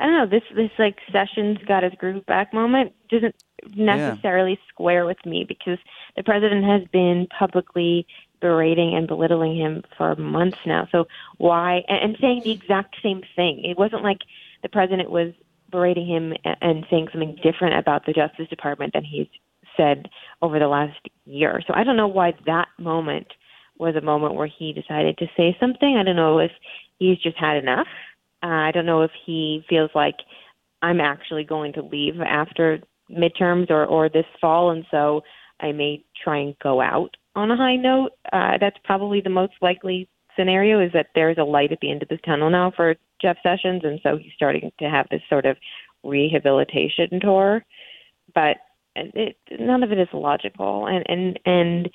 I 0.00 0.06
don't 0.06 0.14
know 0.14 0.26
this 0.26 0.44
this 0.54 0.70
like 0.78 0.98
Sessions 1.10 1.58
got 1.66 1.82
his 1.82 1.94
groove 1.94 2.24
back 2.26 2.52
moment 2.52 2.92
doesn't 3.08 3.34
necessarily 3.74 4.52
yeah. 4.52 4.68
square 4.68 5.04
with 5.04 5.24
me 5.26 5.44
because 5.46 5.78
the 6.16 6.22
president 6.22 6.64
has 6.64 6.82
been 6.92 7.26
publicly 7.36 8.06
berating 8.40 8.94
and 8.94 9.08
belittling 9.08 9.56
him 9.56 9.82
for 9.96 10.14
months 10.16 10.58
now. 10.64 10.86
So 10.92 11.08
why 11.38 11.84
and, 11.88 11.98
and 11.98 12.16
saying 12.20 12.42
the 12.44 12.52
exact 12.52 12.96
same 13.02 13.22
thing? 13.34 13.64
It 13.64 13.76
wasn't 13.78 14.02
like 14.02 14.20
the 14.62 14.68
president 14.68 15.10
was 15.10 15.32
berating 15.70 16.06
him 16.06 16.32
and 16.60 16.86
saying 16.90 17.08
something 17.12 17.36
different 17.42 17.78
about 17.78 18.06
the 18.06 18.12
Justice 18.12 18.48
Department 18.48 18.92
than 18.92 19.04
he's 19.04 19.26
said 19.76 20.08
over 20.42 20.58
the 20.58 20.68
last 20.68 20.98
year. 21.24 21.62
So 21.66 21.74
I 21.74 21.84
don't 21.84 21.96
know 21.96 22.08
why 22.08 22.32
that 22.46 22.68
moment 22.78 23.28
was 23.78 23.94
a 23.96 24.00
moment 24.00 24.34
where 24.34 24.48
he 24.48 24.72
decided 24.72 25.16
to 25.18 25.26
say 25.36 25.56
something. 25.60 25.96
I 25.96 26.02
don't 26.02 26.16
know 26.16 26.38
if 26.38 26.50
he's 26.98 27.18
just 27.18 27.36
had 27.36 27.56
enough. 27.56 27.86
Uh, 28.42 28.46
I 28.46 28.72
don't 28.72 28.86
know 28.86 29.02
if 29.02 29.10
he 29.24 29.64
feels 29.68 29.90
like 29.94 30.16
I'm 30.82 31.00
actually 31.00 31.44
going 31.44 31.72
to 31.74 31.82
leave 31.82 32.20
after 32.20 32.80
midterms 33.10 33.70
or, 33.70 33.84
or 33.84 34.08
this 34.08 34.26
fall, 34.40 34.70
and 34.70 34.84
so 34.90 35.22
I 35.60 35.72
may 35.72 36.04
try 36.22 36.38
and 36.38 36.58
go 36.62 36.80
out 36.80 37.16
on 37.34 37.50
a 37.50 37.56
high 37.56 37.76
note. 37.76 38.10
Uh, 38.32 38.58
that's 38.60 38.76
probably 38.84 39.20
the 39.20 39.30
most 39.30 39.54
likely 39.60 40.08
scenario 40.38 40.80
is 40.80 40.92
that 40.92 41.08
there's 41.14 41.38
a 41.38 41.44
light 41.44 41.72
at 41.72 41.80
the 41.80 41.90
end 41.90 42.02
of 42.02 42.08
the 42.08 42.18
tunnel 42.18 42.50
now 42.50 42.72
for 42.74 42.94
Jeff 43.20 43.36
Sessions, 43.42 43.82
and 43.84 44.00
so 44.02 44.16
he's 44.16 44.32
starting 44.36 44.70
to 44.78 44.88
have 44.88 45.06
this 45.10 45.22
sort 45.28 45.46
of 45.46 45.56
rehabilitation 46.04 47.20
tour. 47.20 47.64
But 48.34 48.58
it, 48.94 49.36
none 49.58 49.82
of 49.82 49.92
it 49.92 49.98
is 49.98 50.08
logical, 50.12 50.86
and 50.86 51.04
and 51.08 51.38
and 51.44 51.88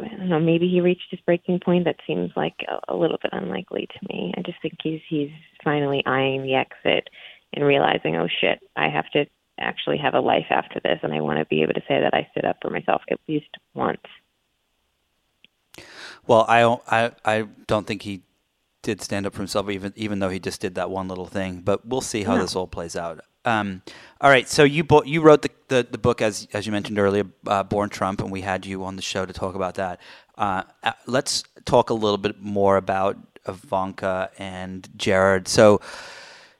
I 0.00 0.08
don't 0.16 0.28
know. 0.28 0.40
Maybe 0.40 0.68
he 0.68 0.80
reached 0.80 1.10
his 1.10 1.20
breaking 1.20 1.60
point. 1.64 1.84
That 1.84 1.96
seems 2.06 2.30
like 2.36 2.54
a, 2.68 2.92
a 2.92 2.96
little 2.96 3.18
bit 3.22 3.32
unlikely 3.32 3.86
to 3.86 4.14
me. 4.14 4.32
I 4.36 4.42
just 4.42 4.60
think 4.62 4.74
he's 4.82 5.00
he's 5.08 5.30
finally 5.64 6.02
eyeing 6.06 6.42
the 6.42 6.54
exit 6.54 7.08
and 7.54 7.64
realizing, 7.64 8.16
oh 8.16 8.28
shit, 8.40 8.60
I 8.76 8.88
have 8.88 9.10
to 9.12 9.24
actually 9.60 9.98
have 9.98 10.14
a 10.14 10.20
life 10.20 10.46
after 10.50 10.80
this, 10.82 10.98
and 11.02 11.12
I 11.12 11.20
want 11.20 11.38
to 11.38 11.46
be 11.46 11.62
able 11.62 11.74
to 11.74 11.84
say 11.88 12.00
that 12.00 12.14
I 12.14 12.28
stood 12.30 12.44
up 12.44 12.56
for 12.62 12.70
myself 12.70 13.02
at 13.10 13.18
least 13.28 13.48
once. 13.74 14.00
Well, 16.28 16.44
I 16.46 16.60
don't, 16.60 16.82
I, 16.86 17.10
I 17.24 17.48
don't 17.66 17.86
think 17.86 18.02
he 18.02 18.22
did 18.82 19.02
stand 19.02 19.26
up 19.26 19.32
for 19.32 19.38
himself, 19.38 19.68
even 19.70 19.92
even 19.96 20.20
though 20.20 20.28
he 20.28 20.38
just 20.38 20.60
did 20.60 20.76
that 20.76 20.90
one 20.90 21.08
little 21.08 21.26
thing. 21.26 21.62
But 21.62 21.86
we'll 21.86 22.00
see 22.00 22.22
how 22.22 22.38
this 22.38 22.54
all 22.54 22.68
plays 22.68 22.94
out. 22.94 23.20
Um, 23.44 23.82
all 24.20 24.30
right, 24.30 24.48
so 24.48 24.62
you 24.62 24.84
bo- 24.84 25.04
you 25.04 25.22
wrote 25.22 25.42
the, 25.42 25.50
the, 25.68 25.86
the, 25.90 25.98
book 25.98 26.20
as 26.20 26.46
as 26.52 26.66
you 26.66 26.72
mentioned 26.72 26.98
earlier, 26.98 27.24
uh, 27.46 27.62
Born 27.62 27.88
Trump, 27.88 28.20
and 28.20 28.30
we 28.30 28.42
had 28.42 28.66
you 28.66 28.84
on 28.84 28.96
the 28.96 29.02
show 29.02 29.24
to 29.24 29.32
talk 29.32 29.54
about 29.54 29.76
that. 29.76 30.00
Uh, 30.36 30.64
uh 30.82 30.92
let's 31.06 31.44
talk 31.64 31.90
a 31.90 31.94
little 31.94 32.18
bit 32.18 32.40
more 32.40 32.76
about 32.76 33.16
Ivanka 33.48 34.30
and 34.38 34.86
Jared. 34.96 35.48
So 35.48 35.80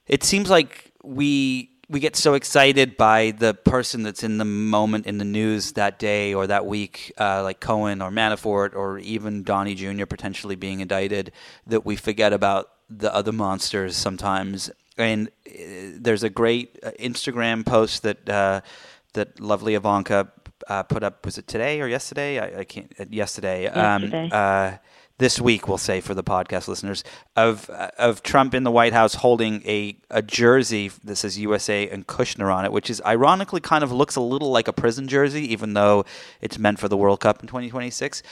it 0.07 0.25
seems 0.25 0.49
like 0.49 0.93
we 1.03 1.71
we 1.89 2.01
get 2.01 2.17
so 2.17 2.35
excited 2.35 2.97
by 2.97 3.31
the 3.31 3.55
person 3.55 4.03
that's 4.03 4.23
in 4.23 4.39
the 4.39 4.45
moment 4.45 5.07
in 5.07 5.19
the 5.19 5.25
news 5.25 5.73
that 5.73 5.99
day 5.99 6.35
or 6.35 6.47
that 6.47 6.67
week, 6.67 7.13
uh, 7.19 7.43
like 7.43 7.61
Cohen 7.61 8.03
or 8.03 8.11
Manafort 8.11 8.75
or 8.75 8.99
even 8.99 9.43
Donnie 9.43 9.75
Jr. 9.75 10.05
potentially 10.05 10.55
being 10.55 10.81
indicted, 10.81 11.33
that 11.67 11.87
we 11.87 11.97
forget 11.97 12.33
about 12.33 12.71
the 12.91 13.13
other 13.15 13.33
monsters 13.33 13.97
sometimes. 13.97 14.71
And 14.99 15.29
uh, 15.47 15.53
there's 15.95 16.23
a 16.23 16.31
great 16.31 16.79
uh, 16.83 16.91
Instagram 16.99 17.65
post 17.65 18.03
that 18.03 18.29
uh, 18.29 18.61
that 19.15 19.41
lovely 19.41 19.75
Ivanka 19.75 20.31
uh, 20.69 20.83
put 20.83 21.03
up. 21.03 21.25
Was 21.25 21.39
it 21.39 21.47
today 21.47 21.81
or 21.81 21.89
yesterday? 21.89 22.39
I, 22.39 22.61
I 22.61 22.65
can't. 22.65 22.93
Yesterday. 23.11 23.63
Yesterday. 23.63 24.31
Um, 24.31 24.79
this 25.19 25.41
week, 25.41 25.67
we'll 25.67 25.79
say 25.79 26.01
for 26.01 26.15
the 26.15 26.23
podcast 26.23 26.69
listeners, 26.69 27.03
of 27.37 27.69
of 27.71 28.23
Trump 28.23 28.55
in 28.55 28.63
the 28.63 28.71
White 28.71 28.93
House 28.93 29.17
holding 29.17 29.63
a, 29.67 29.99
a 30.11 30.23
jersey 30.23 30.91
that 31.05 31.17
says 31.17 31.39
USA 31.39 31.89
and 31.89 32.07
Kushner 32.07 32.55
on 32.55 32.65
it, 32.65 32.73
which 32.73 32.89
is 32.89 33.03
ironically 33.05 33.61
kind 33.61 33.83
of 33.83 33.91
looks 33.91 34.15
a 34.17 34.21
little 34.21 34.51
like 34.51 34.69
a 34.69 34.73
prison 34.73 35.09
jersey, 35.09 35.53
even 35.53 35.75
though 35.75 36.05
it's 36.41 36.59
meant 36.59 36.79
for 36.79 36.89
the 36.89 36.97
World 36.97 37.21
Cup 37.21 37.41
in 37.41 37.49
2026. 37.49 38.23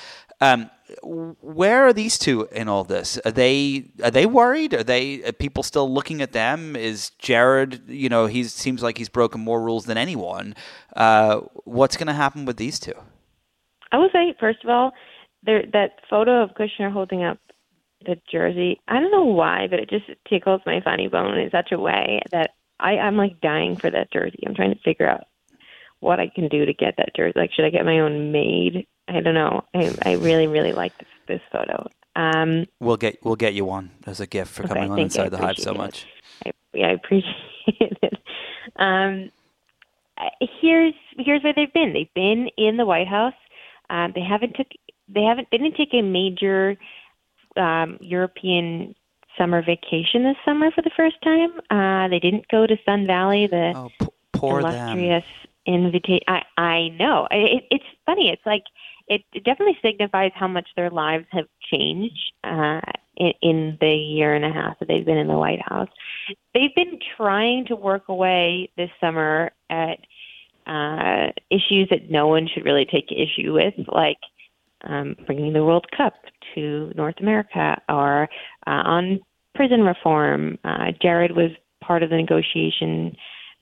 Um, 0.41 0.71
where 1.03 1.87
are 1.87 1.93
these 1.93 2.19
two 2.19 2.47
in 2.53 2.69
all 2.69 2.85
this? 2.85 3.19
Are 3.25 3.33
they 3.33 3.91
are 4.05 4.11
they 4.11 4.27
worried? 4.27 4.75
Are 4.75 4.85
they 4.85 5.25
are 5.25 5.33
people 5.33 5.63
still 5.65 5.93
looking 5.93 6.23
at 6.23 6.33
them? 6.33 6.77
Is 6.77 7.11
Jared, 7.19 7.83
you 7.89 8.09
know, 8.09 8.27
he 8.27 8.45
seems 8.45 8.83
like 8.83 8.97
he's 8.99 9.09
broken 9.09 9.41
more 9.41 9.61
rules 9.61 9.87
than 9.87 9.99
anyone. 9.99 10.55
Uh, 10.95 11.41
what's 11.65 11.97
going 11.97 12.07
to 12.07 12.13
happen 12.13 12.45
with 12.45 12.59
these 12.59 12.79
two? 12.79 12.95
I 13.93 13.99
would 13.99 14.11
say, 14.13 14.35
first 14.39 14.63
of 14.63 14.71
all, 14.71 14.93
there 15.47 15.65
that 15.73 16.01
photo 16.11 16.43
of 16.43 16.51
Kushner 16.51 16.93
holding 16.93 17.25
up 17.25 17.39
the 18.05 18.17
jersey. 18.31 18.81
I 18.89 19.01
don't 19.01 19.11
know 19.11 19.25
why, 19.25 19.67
but 19.69 19.81
it 19.81 19.89
just 19.89 20.07
tickles 20.29 20.61
my 20.67 20.81
funny 20.81 21.09
bone 21.09 21.39
in 21.39 21.51
such 21.51 21.73
a 21.73 21.79
way 21.79 22.21
that 22.33 22.51
I, 22.79 22.99
I'm 22.99 23.17
like 23.17 23.41
dying 23.41 23.77
for 23.77 23.91
that 23.91 24.13
jersey. 24.13 24.41
I'm 24.47 24.55
trying 24.55 24.75
to 24.75 24.81
figure 24.81 25.09
out 25.09 25.25
what 26.01 26.21
I 26.21 26.29
can 26.29 26.49
do 26.49 26.67
to 26.67 26.75
get 26.75 26.95
that 26.99 27.17
jersey. 27.17 27.33
Like, 27.37 27.53
should 27.53 27.65
I 27.65 27.71
get 27.71 27.85
my 27.85 28.01
own 28.01 28.33
made? 28.33 28.87
I 29.09 29.21
don't 29.21 29.35
know. 29.35 29.65
I 29.75 29.95
I 30.05 30.13
really 30.15 30.47
really 30.47 30.73
like 30.73 30.97
this 30.99 31.09
this 31.27 31.41
photo. 31.51 31.89
Um, 32.15 32.67
we'll 32.81 32.97
get 32.97 33.19
we'll 33.23 33.37
get 33.37 33.55
you 33.55 33.65
one 33.65 33.91
as 34.07 34.21
a 34.21 34.27
gift 34.27 34.53
for 34.53 34.65
okay, 34.65 34.75
coming 34.75 34.91
on 34.91 34.99
inside 34.99 35.31
the 35.31 35.39
hive 35.39 35.59
so 35.59 35.75
much. 35.75 36.07
I, 36.45 36.53
yeah, 36.73 36.89
I 36.89 36.93
appreciate 36.93 37.35
it. 38.03 38.19
Um, 38.77 39.31
here's 40.61 40.95
here's 41.19 41.43
where 41.43 41.55
they've 41.55 41.73
been. 41.73 41.93
They've 41.93 42.15
been 42.15 42.49
in 42.57 42.77
the 42.77 42.87
White 42.87 43.09
House. 43.09 43.35
Um, 43.91 44.13
they 44.15 44.23
haven't 44.23 44.57
took 44.57 44.67
they 45.09 45.23
haven't 45.23 45.49
they 45.51 45.59
didn't 45.59 45.77
take 45.77 45.95
a 45.95 46.03
major 46.03 46.77
um, 47.57 47.99
European 48.01 48.95
summer 49.39 49.63
vacation 49.63 50.25
this 50.25 50.37
summer 50.45 50.71
for 50.71 50.83
the 50.83 50.91
first 50.97 51.17
time. 51.23 51.51
Uh, 51.71 52.09
they 52.09 52.19
didn't 52.19 52.49
go 52.49 52.67
to 52.67 52.77
Sun 52.85 53.07
Valley, 53.07 53.47
the 53.47 53.73
oh, 53.75 53.91
p- 54.01 54.07
poor 54.33 54.61
illustrious 54.61 55.25
invitation. 55.67 56.25
I 56.29 56.43
I 56.57 56.89
know. 56.89 57.29
It, 57.31 57.65
it's 57.71 57.85
funny. 58.05 58.31
It's 58.31 58.45
like 58.47 58.65
it, 59.09 59.23
it 59.33 59.45
definitely 59.45 59.79
signifies 59.83 60.33
how 60.35 60.49
much 60.49 60.69
their 60.77 60.91
lives 60.91 61.27
have 61.31 61.47
changed 61.71 62.33
uh, 62.45 62.81
in, 63.17 63.33
in 63.43 63.79
the 63.81 63.95
year 63.95 64.35
and 64.35 64.45
a 64.45 64.53
half 64.53 64.79
that 64.79 64.89
they've 64.89 65.05
been 65.05 65.19
in 65.19 65.29
the 65.29 65.39
White 65.39 65.63
House. 65.63 65.89
They've 66.55 66.75
been 66.75 66.99
trying 67.17 67.67
to 67.67 67.77
work 67.77 68.09
away 68.09 68.71
this 68.77 68.91
summer 69.01 69.53
at 69.71 69.99
uh, 70.67 71.31
issues 71.51 71.89
that 71.91 72.11
no 72.11 72.27
one 72.27 72.49
should 72.53 72.65
really 72.65 72.87
take 72.87 73.13
issue 73.13 73.53
with, 73.53 73.75
like 73.87 74.19
um, 74.85 75.17
bringing 75.27 75.53
the 75.53 75.65
World 75.65 75.87
Cup 75.97 76.15
to 76.55 76.93
North 76.95 77.17
America 77.21 77.81
or 77.89 78.29
uh, 78.67 78.71
on 78.71 79.21
prison 79.55 79.83
reform. 79.83 80.59
Uh, 80.65 80.93
Jared 81.01 81.33
was 81.33 81.51
part 81.83 82.03
of 82.03 82.11
the 82.11 82.17
negotiation 82.17 83.17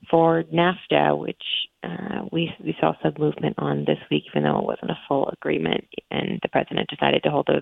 for 0.09 0.43
NAFTA, 0.43 1.17
which 1.17 1.41
uh, 1.83 2.25
we 2.31 2.53
we 2.63 2.75
saw 2.79 2.93
some 3.01 3.13
movement 3.17 3.55
on 3.57 3.85
this 3.85 3.99
week, 4.11 4.23
even 4.27 4.43
though 4.43 4.59
it 4.59 4.65
wasn't 4.65 4.91
a 4.91 4.99
full 5.07 5.29
agreement, 5.29 5.85
and 6.11 6.39
the 6.41 6.49
president 6.49 6.89
decided 6.89 7.23
to 7.23 7.31
hold 7.31 7.49
a 7.49 7.61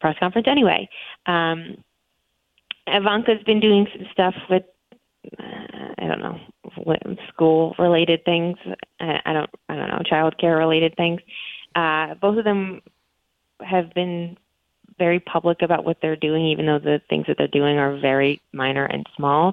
press 0.00 0.16
conference 0.18 0.48
anyway. 0.48 0.88
Um, 1.26 1.76
Ivanka's 2.86 3.42
been 3.44 3.60
doing 3.60 3.86
some 3.92 4.06
stuff 4.12 4.34
with 4.50 4.64
uh, 5.38 5.94
I 5.98 6.06
don't 6.06 6.20
know 6.20 6.40
school 7.28 7.74
related 7.78 8.24
things. 8.24 8.56
I, 9.00 9.20
I 9.24 9.32
don't 9.32 9.50
I 9.68 9.76
don't 9.76 9.88
know 9.88 10.02
child 10.04 10.38
care 10.38 10.56
related 10.56 10.94
things. 10.96 11.20
Uh, 11.74 12.14
both 12.14 12.38
of 12.38 12.44
them 12.44 12.82
have 13.60 13.92
been 13.94 14.36
very 14.98 15.20
public 15.20 15.62
about 15.62 15.84
what 15.84 15.98
they're 16.02 16.16
doing, 16.16 16.46
even 16.46 16.66
though 16.66 16.78
the 16.78 17.00
things 17.08 17.26
that 17.26 17.36
they're 17.38 17.48
doing 17.48 17.78
are 17.78 17.98
very 17.98 18.40
minor 18.52 18.84
and 18.84 19.06
small. 19.16 19.52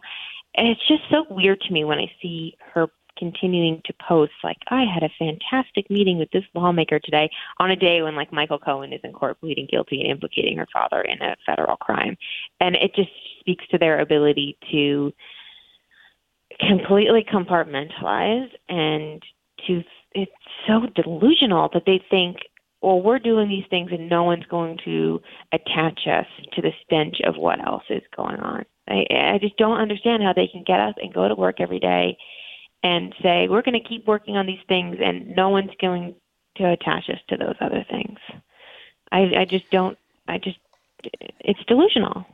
And 0.55 0.67
it's 0.67 0.87
just 0.87 1.03
so 1.09 1.25
weird 1.29 1.61
to 1.61 1.73
me 1.73 1.83
when 1.83 1.99
I 1.99 2.11
see 2.21 2.57
her 2.73 2.87
continuing 3.17 3.81
to 3.85 3.93
post 4.07 4.31
like 4.43 4.57
I 4.69 4.85
had 4.85 5.03
a 5.03 5.09
fantastic 5.19 5.89
meeting 5.89 6.17
with 6.17 6.31
this 6.31 6.45
lawmaker 6.55 6.99
today 6.99 7.29
on 7.59 7.69
a 7.69 7.75
day 7.75 8.01
when 8.01 8.15
like 8.15 8.31
Michael 8.31 8.57
Cohen 8.57 8.93
is 8.93 9.01
in 9.03 9.11
court 9.11 9.39
pleading 9.41 9.67
guilty 9.69 9.99
and 10.01 10.09
implicating 10.09 10.57
her 10.57 10.67
father 10.71 11.01
in 11.01 11.21
a 11.21 11.35
federal 11.45 11.75
crime. 11.75 12.17
And 12.61 12.75
it 12.75 12.95
just 12.95 13.09
speaks 13.39 13.67
to 13.71 13.77
their 13.77 13.99
ability 13.99 14.57
to 14.71 15.13
completely 16.59 17.25
compartmentalize 17.31 18.49
and 18.69 19.21
to 19.67 19.83
it's 20.13 20.31
so 20.67 20.87
delusional 20.95 21.69
that 21.73 21.83
they 21.85 22.01
think 22.09 22.37
well 22.81 23.01
we're 23.01 23.19
doing 23.19 23.49
these 23.49 23.65
things 23.69 23.91
and 23.91 24.09
no 24.09 24.23
one's 24.23 24.45
going 24.45 24.77
to 24.85 25.21
attach 25.51 26.01
us 26.07 26.25
to 26.53 26.61
the 26.61 26.71
stench 26.83 27.17
of 27.25 27.35
what 27.35 27.65
else 27.65 27.83
is 27.89 28.03
going 28.15 28.37
on. 28.37 28.65
I 28.87 29.05
i 29.11 29.37
just 29.39 29.57
don't 29.57 29.79
understand 29.79 30.23
how 30.23 30.33
they 30.33 30.47
can 30.47 30.63
get 30.65 30.79
up 30.79 30.95
and 31.01 31.13
go 31.13 31.27
to 31.27 31.35
work 31.35 31.59
every 31.59 31.79
day 31.79 32.17
and 32.83 33.13
say 33.21 33.47
we're 33.47 33.61
going 33.61 33.81
to 33.81 33.87
keep 33.87 34.07
working 34.07 34.37
on 34.37 34.45
these 34.45 34.63
things 34.67 34.97
and 35.03 35.35
no 35.35 35.49
one's 35.49 35.71
going 35.81 36.15
to 36.57 36.71
attach 36.71 37.09
us 37.09 37.19
to 37.29 37.37
those 37.37 37.55
other 37.61 37.85
things. 37.89 38.17
I 39.11 39.31
i 39.37 39.45
just 39.45 39.69
don't 39.71 39.97
i 40.27 40.37
just 40.37 40.59
it's 41.39 41.63
delusional 41.67 42.25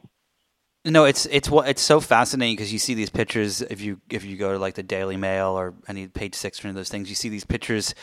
no, 0.85 1.05
it's 1.05 1.25
it's 1.25 1.49
what 1.49 1.67
it's 1.67 1.81
so 1.81 1.99
fascinating 1.99 2.55
because 2.55 2.71
you 2.71 2.79
see 2.79 2.93
these 2.93 3.09
pictures 3.09 3.61
if 3.61 3.81
you 3.81 3.99
if 4.09 4.23
you 4.23 4.37
go 4.37 4.53
to 4.53 4.59
like 4.59 4.75
the 4.75 4.83
Daily 4.83 5.17
Mail 5.17 5.49
or 5.49 5.73
any 5.87 6.07
page 6.07 6.35
six 6.35 6.63
or 6.63 6.67
any 6.67 6.71
of 6.71 6.75
those 6.75 6.89
things, 6.89 7.09
you 7.09 7.15
see 7.15 7.29
these 7.29 7.45
pictures 7.45 7.95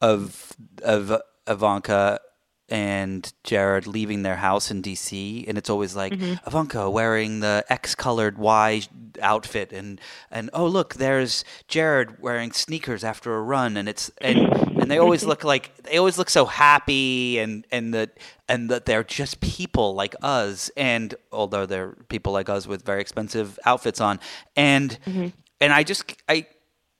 of 0.00 0.52
of 0.82 1.20
Ivanka 1.48 2.20
and 2.68 3.32
Jared 3.44 3.86
leaving 3.86 4.22
their 4.22 4.36
house 4.36 4.70
in 4.72 4.82
DC, 4.82 5.48
and 5.48 5.56
it's 5.56 5.70
always 5.70 5.94
like 5.94 6.12
Mm-hmm. 6.12 6.46
Ivanka 6.46 6.90
wearing 6.90 7.40
the 7.40 7.64
X-colored 7.68 8.38
Y 8.38 8.82
outfit, 9.22 9.72
and 9.72 10.00
and 10.30 10.50
oh 10.52 10.66
look, 10.66 10.94
there's 10.94 11.44
Jared 11.68 12.20
wearing 12.20 12.52
sneakers 12.52 13.04
after 13.04 13.34
a 13.36 13.40
run, 13.42 13.76
and 13.76 13.88
it's 13.88 14.10
and 14.20 14.65
and 14.78 14.90
they 14.90 14.98
always 14.98 15.24
look 15.24 15.44
like 15.44 15.76
they 15.82 15.98
always 15.98 16.18
look 16.18 16.30
so 16.30 16.44
happy, 16.46 17.38
and 17.38 17.66
and 17.70 17.94
that 17.94 18.18
and 18.48 18.70
that 18.70 18.86
they're 18.86 19.04
just 19.04 19.40
people 19.40 19.94
like 19.94 20.14
us, 20.22 20.70
and 20.76 21.14
although 21.32 21.66
they're 21.66 21.92
people 22.08 22.32
like 22.32 22.48
us 22.48 22.66
with 22.66 22.84
very 22.84 23.00
expensive 23.00 23.58
outfits 23.64 24.00
on, 24.00 24.20
and 24.54 24.98
mm-hmm. 25.06 25.28
and 25.60 25.72
I 25.72 25.82
just 25.82 26.14
I 26.28 26.46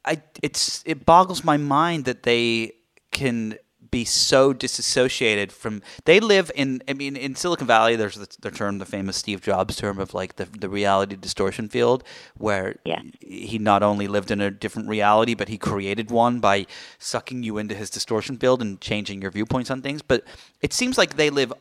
I 0.04 0.22
it's 0.42 0.82
it 0.86 1.04
boggles 1.04 1.44
my 1.44 1.56
mind 1.56 2.04
that 2.06 2.22
they 2.22 2.72
can 3.10 3.58
be 3.90 4.04
so 4.04 4.52
disassociated 4.52 5.52
from 5.52 5.82
they 6.04 6.20
live 6.20 6.50
in 6.54 6.82
I 6.88 6.92
mean 6.92 7.16
in 7.16 7.34
Silicon 7.34 7.66
Valley 7.66 7.96
there's 7.96 8.16
the, 8.16 8.28
the 8.40 8.50
term 8.50 8.78
the 8.78 8.86
famous 8.86 9.16
Steve 9.16 9.40
Jobs 9.42 9.76
term 9.76 9.98
of 9.98 10.14
like 10.14 10.36
the 10.36 10.44
the 10.44 10.68
reality 10.68 11.16
distortion 11.16 11.68
field 11.68 12.02
where 12.36 12.76
Yeah. 12.84 13.00
he 13.20 13.58
not 13.58 13.82
only 13.82 14.06
lived 14.08 14.30
in 14.30 14.40
a 14.40 14.50
different 14.50 14.88
reality 14.88 15.34
but 15.34 15.48
he 15.48 15.58
created 15.58 16.10
one 16.10 16.40
by 16.40 16.66
sucking 16.98 17.42
you 17.42 17.58
into 17.58 17.74
his 17.74 17.90
distortion 17.90 18.36
field 18.38 18.62
and 18.62 18.80
changing 18.80 19.22
your 19.22 19.30
viewpoints 19.30 19.70
on 19.70 19.82
things. 19.82 20.02
But 20.02 20.24
it 20.60 20.72
seems 20.72 20.96
like 20.98 21.16
they 21.16 21.30
live 21.30 21.52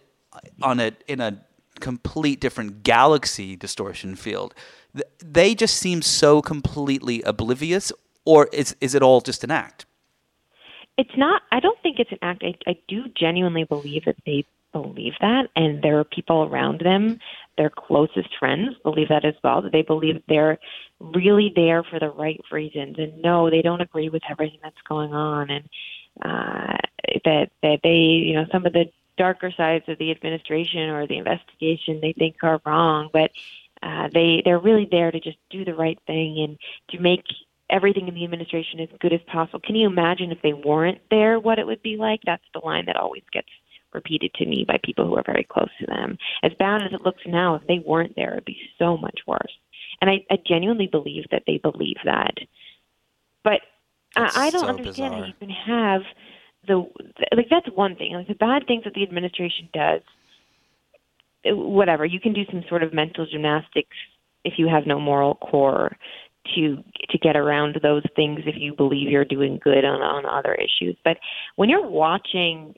on 0.62 0.80
a 0.80 0.92
in 1.08 1.22
a 1.22 1.42
complete 1.80 2.40
different 2.40 2.84
galaxy 2.84 3.56
distortion 3.56 4.16
field. 4.16 4.54
They 5.24 5.56
just 5.56 5.76
seem 5.78 6.02
so 6.02 6.42
completely 6.42 7.22
oblivious 7.24 7.92
or 8.26 8.48
is 8.54 8.76
is 8.82 8.96
it 8.96 9.02
all 9.02 9.22
just 9.22 9.44
an 9.44 9.52
act 9.52 9.86
It's 10.98 11.18
not. 11.18 11.42
I 11.52 11.60
don't 11.60 11.80
think 11.82 12.00
it's 12.00 12.12
an 12.12 12.20
act. 12.22 12.44
I, 12.44 12.56
I 12.68 12.78
do 12.88 13.06
genuinely 13.16 13.66
believe 13.66 14.06
that 14.06 14.16
they 14.26 14.46
believe 14.72 15.14
that, 15.22 15.48
and 15.56 15.82
there 15.82 16.00
are 16.00 16.04
people 16.04 16.44
around 16.44 16.82
them, 16.82 17.20
their 17.58 17.70
closest 17.70 18.30
friends, 18.38 18.76
believe 18.84 19.10
that 19.10 19.26
as 19.26 19.36
well. 19.44 19.62
That 19.62 19.72
they 19.72 19.82
believe 19.82 20.22
they're 20.28 20.58
really 21.00 21.52
there 21.56 21.84
for 21.84 22.00
the 22.00 22.10
right 22.10 22.42
reasons, 22.52 22.98
and 22.98 23.22
no, 23.22 23.50
they 23.50 23.62
don't 23.62 23.82
agree 23.82 24.10
with 24.10 24.24
everything 24.30 24.60
that's 24.64 24.82
going 24.88 25.14
on, 25.14 25.50
and 25.50 25.70
uh, 26.22 26.78
that 27.24 27.52
that 27.62 27.80
they, 27.84 27.96
you 27.96 28.34
know, 28.34 28.46
some 28.52 28.66
of 28.66 28.74
the 28.74 28.86
darker 29.18 29.52
sides 29.56 29.86
of 29.88 29.98
the 29.98 30.12
administration 30.12 30.90
or 30.90 31.08
the 31.08 31.18
investigation 31.18 32.00
they 32.02 32.14
think 32.14 32.36
are 32.44 32.62
wrong, 32.66 33.10
but 33.14 33.32
uh, 33.82 34.10
they 34.14 34.42
they're 34.44 34.60
really 34.60 34.88
there 34.90 35.12
to 35.12 35.20
just 35.20 35.38
do 35.50 35.64
the 35.64 35.74
right 35.74 36.00
thing 36.08 36.40
and 36.40 36.58
to 36.90 37.00
make 37.00 37.24
everything 37.70 38.08
in 38.08 38.14
the 38.14 38.24
administration 38.24 38.80
as 38.80 38.90
good 39.00 39.14
as 39.14 39.22
possible. 39.32 39.60
Can 39.60 39.76
you 39.76 39.88
imagine 39.88 40.32
if 40.32 40.42
they 40.42 40.54
weren't 40.54 41.00
there, 41.10 41.40
what 41.40 41.60
it 41.60 41.66
would 41.66 41.82
be 41.82 41.98
like? 41.98 42.22
That's 42.26 42.44
the 42.54 42.62
line 42.64 42.86
that 42.86 42.96
always 42.96 43.24
gets 43.34 43.48
repeated 43.94 44.34
to 44.36 44.46
me 44.46 44.66
by 44.68 44.78
people 44.84 45.08
who 45.08 45.16
are 45.16 45.24
very 45.26 45.46
close 45.50 45.70
to 45.80 45.86
them. 45.88 46.18
As 46.44 46.52
bad 46.60 46.84
as 46.84 46.94
it 46.94 47.02
looks 47.02 47.22
now, 47.26 47.56
if 47.56 47.66
they 47.68 47.82
weren't 47.86 48.16
there, 48.16 48.34
it'd 48.34 48.46
be 48.46 48.60
so 48.78 48.98
much 48.98 49.20
worse. 49.26 49.58
And 50.02 50.10
I, 50.10 50.26
I 50.30 50.38
genuinely 50.46 50.88
believe 50.88 51.24
that 51.32 51.44
they 51.48 51.58
believe 51.58 51.96
that. 52.04 52.36
But 53.44 53.62
I, 54.16 54.48
I 54.48 54.50
don't 54.50 54.62
so 54.62 54.68
understand 54.68 55.14
how 55.14 55.22
bizarre. 55.22 55.28
you 55.28 55.34
can 55.40 55.50
have 55.50 56.02
the 56.68 56.86
like 57.36 57.48
that's 57.50 57.68
one 57.76 57.96
thing. 57.96 58.14
Like 58.14 58.28
the 58.28 58.36
bad 58.36 58.68
things 58.68 58.84
that 58.84 58.94
the 58.94 59.04
administration 59.04 59.70
does 59.74 60.02
whatever 61.46 62.06
you 62.06 62.20
can 62.20 62.34
do 62.34 62.44
some 62.52 62.64
sort 62.68 62.84
of 62.84 62.94
mental 62.94 63.26
gymnastics 63.26 63.96
if 64.44 64.54
you 64.58 64.68
have 64.68 64.88
no 64.88 65.00
moral 65.00 65.36
core 65.36 65.96
to 66.56 66.84
to 67.10 67.18
get 67.18 67.36
around 67.36 67.80
those 67.82 68.04
things 68.16 68.42
if 68.46 68.56
you 68.58 68.76
believe 68.76 69.10
you're 69.10 69.26
doing 69.26 69.60
good 69.64 69.86
on 69.86 70.02
on 70.02 70.26
other 70.26 70.56
issues. 70.56 70.96
But 71.04 71.18
when 71.56 71.70
you're 71.70 71.88
watching 71.88 72.76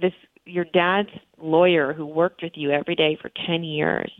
this 0.00 0.12
your 0.46 0.64
dad's 0.64 1.10
lawyer 1.38 1.92
who 1.92 2.06
worked 2.06 2.42
with 2.42 2.52
you 2.54 2.70
every 2.70 2.94
day 2.94 3.16
for 3.20 3.30
10 3.46 3.62
years 3.62 4.10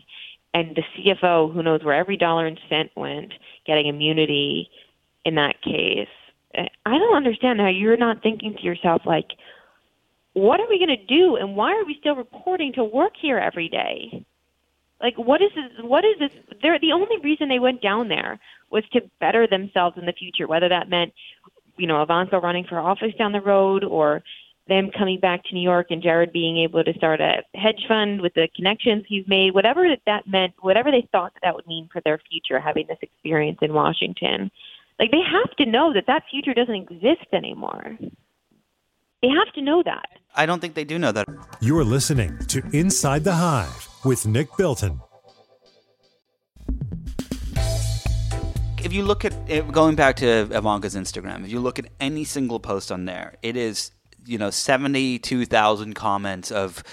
and 0.53 0.75
the 0.75 0.83
CFO 0.95 1.53
who 1.53 1.63
knows 1.63 1.83
where 1.83 1.95
every 1.95 2.17
dollar 2.17 2.45
and 2.45 2.59
cent 2.69 2.91
went 2.95 3.33
getting 3.65 3.87
immunity 3.87 4.69
in 5.25 5.35
that 5.35 5.61
case 5.61 6.07
uh, 6.57 6.63
I 6.85 6.97
don't 6.97 7.15
understand 7.15 7.59
how 7.59 7.67
you're 7.67 7.97
not 7.97 8.21
thinking 8.21 8.55
to 8.55 8.63
yourself 8.63 9.01
like 9.05 9.31
what 10.33 10.59
are 10.59 10.69
we 10.69 10.77
going 10.77 10.97
to 10.97 11.05
do 11.05 11.35
and 11.35 11.55
why 11.55 11.73
are 11.73 11.85
we 11.85 11.97
still 11.99 12.15
reporting 12.15 12.73
to 12.73 12.83
work 12.83 13.13
here 13.21 13.37
every 13.37 13.67
day? 13.67 14.25
Like 15.01 15.17
what 15.17 15.41
is 15.41 15.49
this 15.55 15.83
what 15.83 16.05
is 16.05 16.19
this 16.19 16.31
they're 16.61 16.79
the 16.79 16.91
only 16.93 17.17
reason 17.23 17.49
they 17.49 17.59
went 17.59 17.81
down 17.81 18.07
there 18.07 18.39
was 18.71 18.83
to 18.93 19.01
better 19.19 19.47
themselves 19.47 19.97
in 19.97 20.05
the 20.05 20.13
future 20.13 20.47
whether 20.47 20.69
that 20.69 20.89
meant 20.89 21.13
you 21.77 21.87
know 21.87 22.01
Ivanka 22.01 22.39
running 22.39 22.65
for 22.67 22.79
office 22.79 23.13
down 23.17 23.31
the 23.31 23.41
road 23.41 23.83
or 23.83 24.23
them 24.67 24.89
coming 24.97 25.19
back 25.19 25.43
to 25.43 25.53
New 25.53 25.61
York 25.61 25.87
and 25.89 26.01
Jared 26.01 26.31
being 26.31 26.57
able 26.57 26.83
to 26.83 26.93
start 26.93 27.19
a 27.19 27.43
hedge 27.55 27.83
fund 27.87 28.21
with 28.21 28.33
the 28.35 28.47
connections 28.55 29.03
he's 29.07 29.27
made 29.27 29.53
whatever 29.53 29.87
that, 29.89 29.99
that 30.05 30.27
meant 30.27 30.53
whatever 30.61 30.91
they 30.91 31.07
thought 31.11 31.33
that, 31.33 31.41
that 31.43 31.55
would 31.55 31.67
mean 31.67 31.89
for 31.91 32.01
their 32.05 32.19
future 32.29 32.59
having 32.59 32.85
this 32.87 32.99
experience 33.01 33.57
in 33.61 33.73
Washington. 33.73 34.51
Like 34.99 35.11
they 35.11 35.21
have 35.29 35.55
to 35.57 35.65
know 35.65 35.93
that 35.93 36.05
that 36.07 36.23
future 36.29 36.53
doesn't 36.53 36.75
exist 36.75 37.27
anymore. 37.33 37.97
They 39.21 39.29
have 39.29 39.53
to 39.55 39.61
know 39.61 39.83
that. 39.83 40.09
I 40.35 40.45
don't 40.45 40.59
think 40.59 40.75
they 40.75 40.85
do 40.85 40.97
know 40.97 41.11
that. 41.11 41.27
You're 41.59 41.83
listening 41.83 42.37
to 42.47 42.63
Inside 42.71 43.23
the 43.23 43.33
Hive 43.33 43.89
with 44.05 44.25
Nick 44.25 44.55
Bilton. 44.57 45.01
If 48.83 48.93
you 48.93 49.03
look 49.03 49.25
at 49.25 49.33
it, 49.47 49.71
going 49.71 49.95
back 49.95 50.15
to 50.17 50.27
Ivanka's 50.51 50.95
Instagram, 50.95 51.43
if 51.43 51.51
you 51.51 51.59
look 51.59 51.79
at 51.79 51.85
any 51.99 52.23
single 52.23 52.59
post 52.59 52.91
on 52.91 53.05
there, 53.05 53.35
it 53.41 53.55
is 53.55 53.91
you 54.25 54.37
know 54.37 54.49
seventy 54.49 55.19
two 55.19 55.45
thousand 55.45 55.93
comments 55.93 56.51
of 56.51 56.83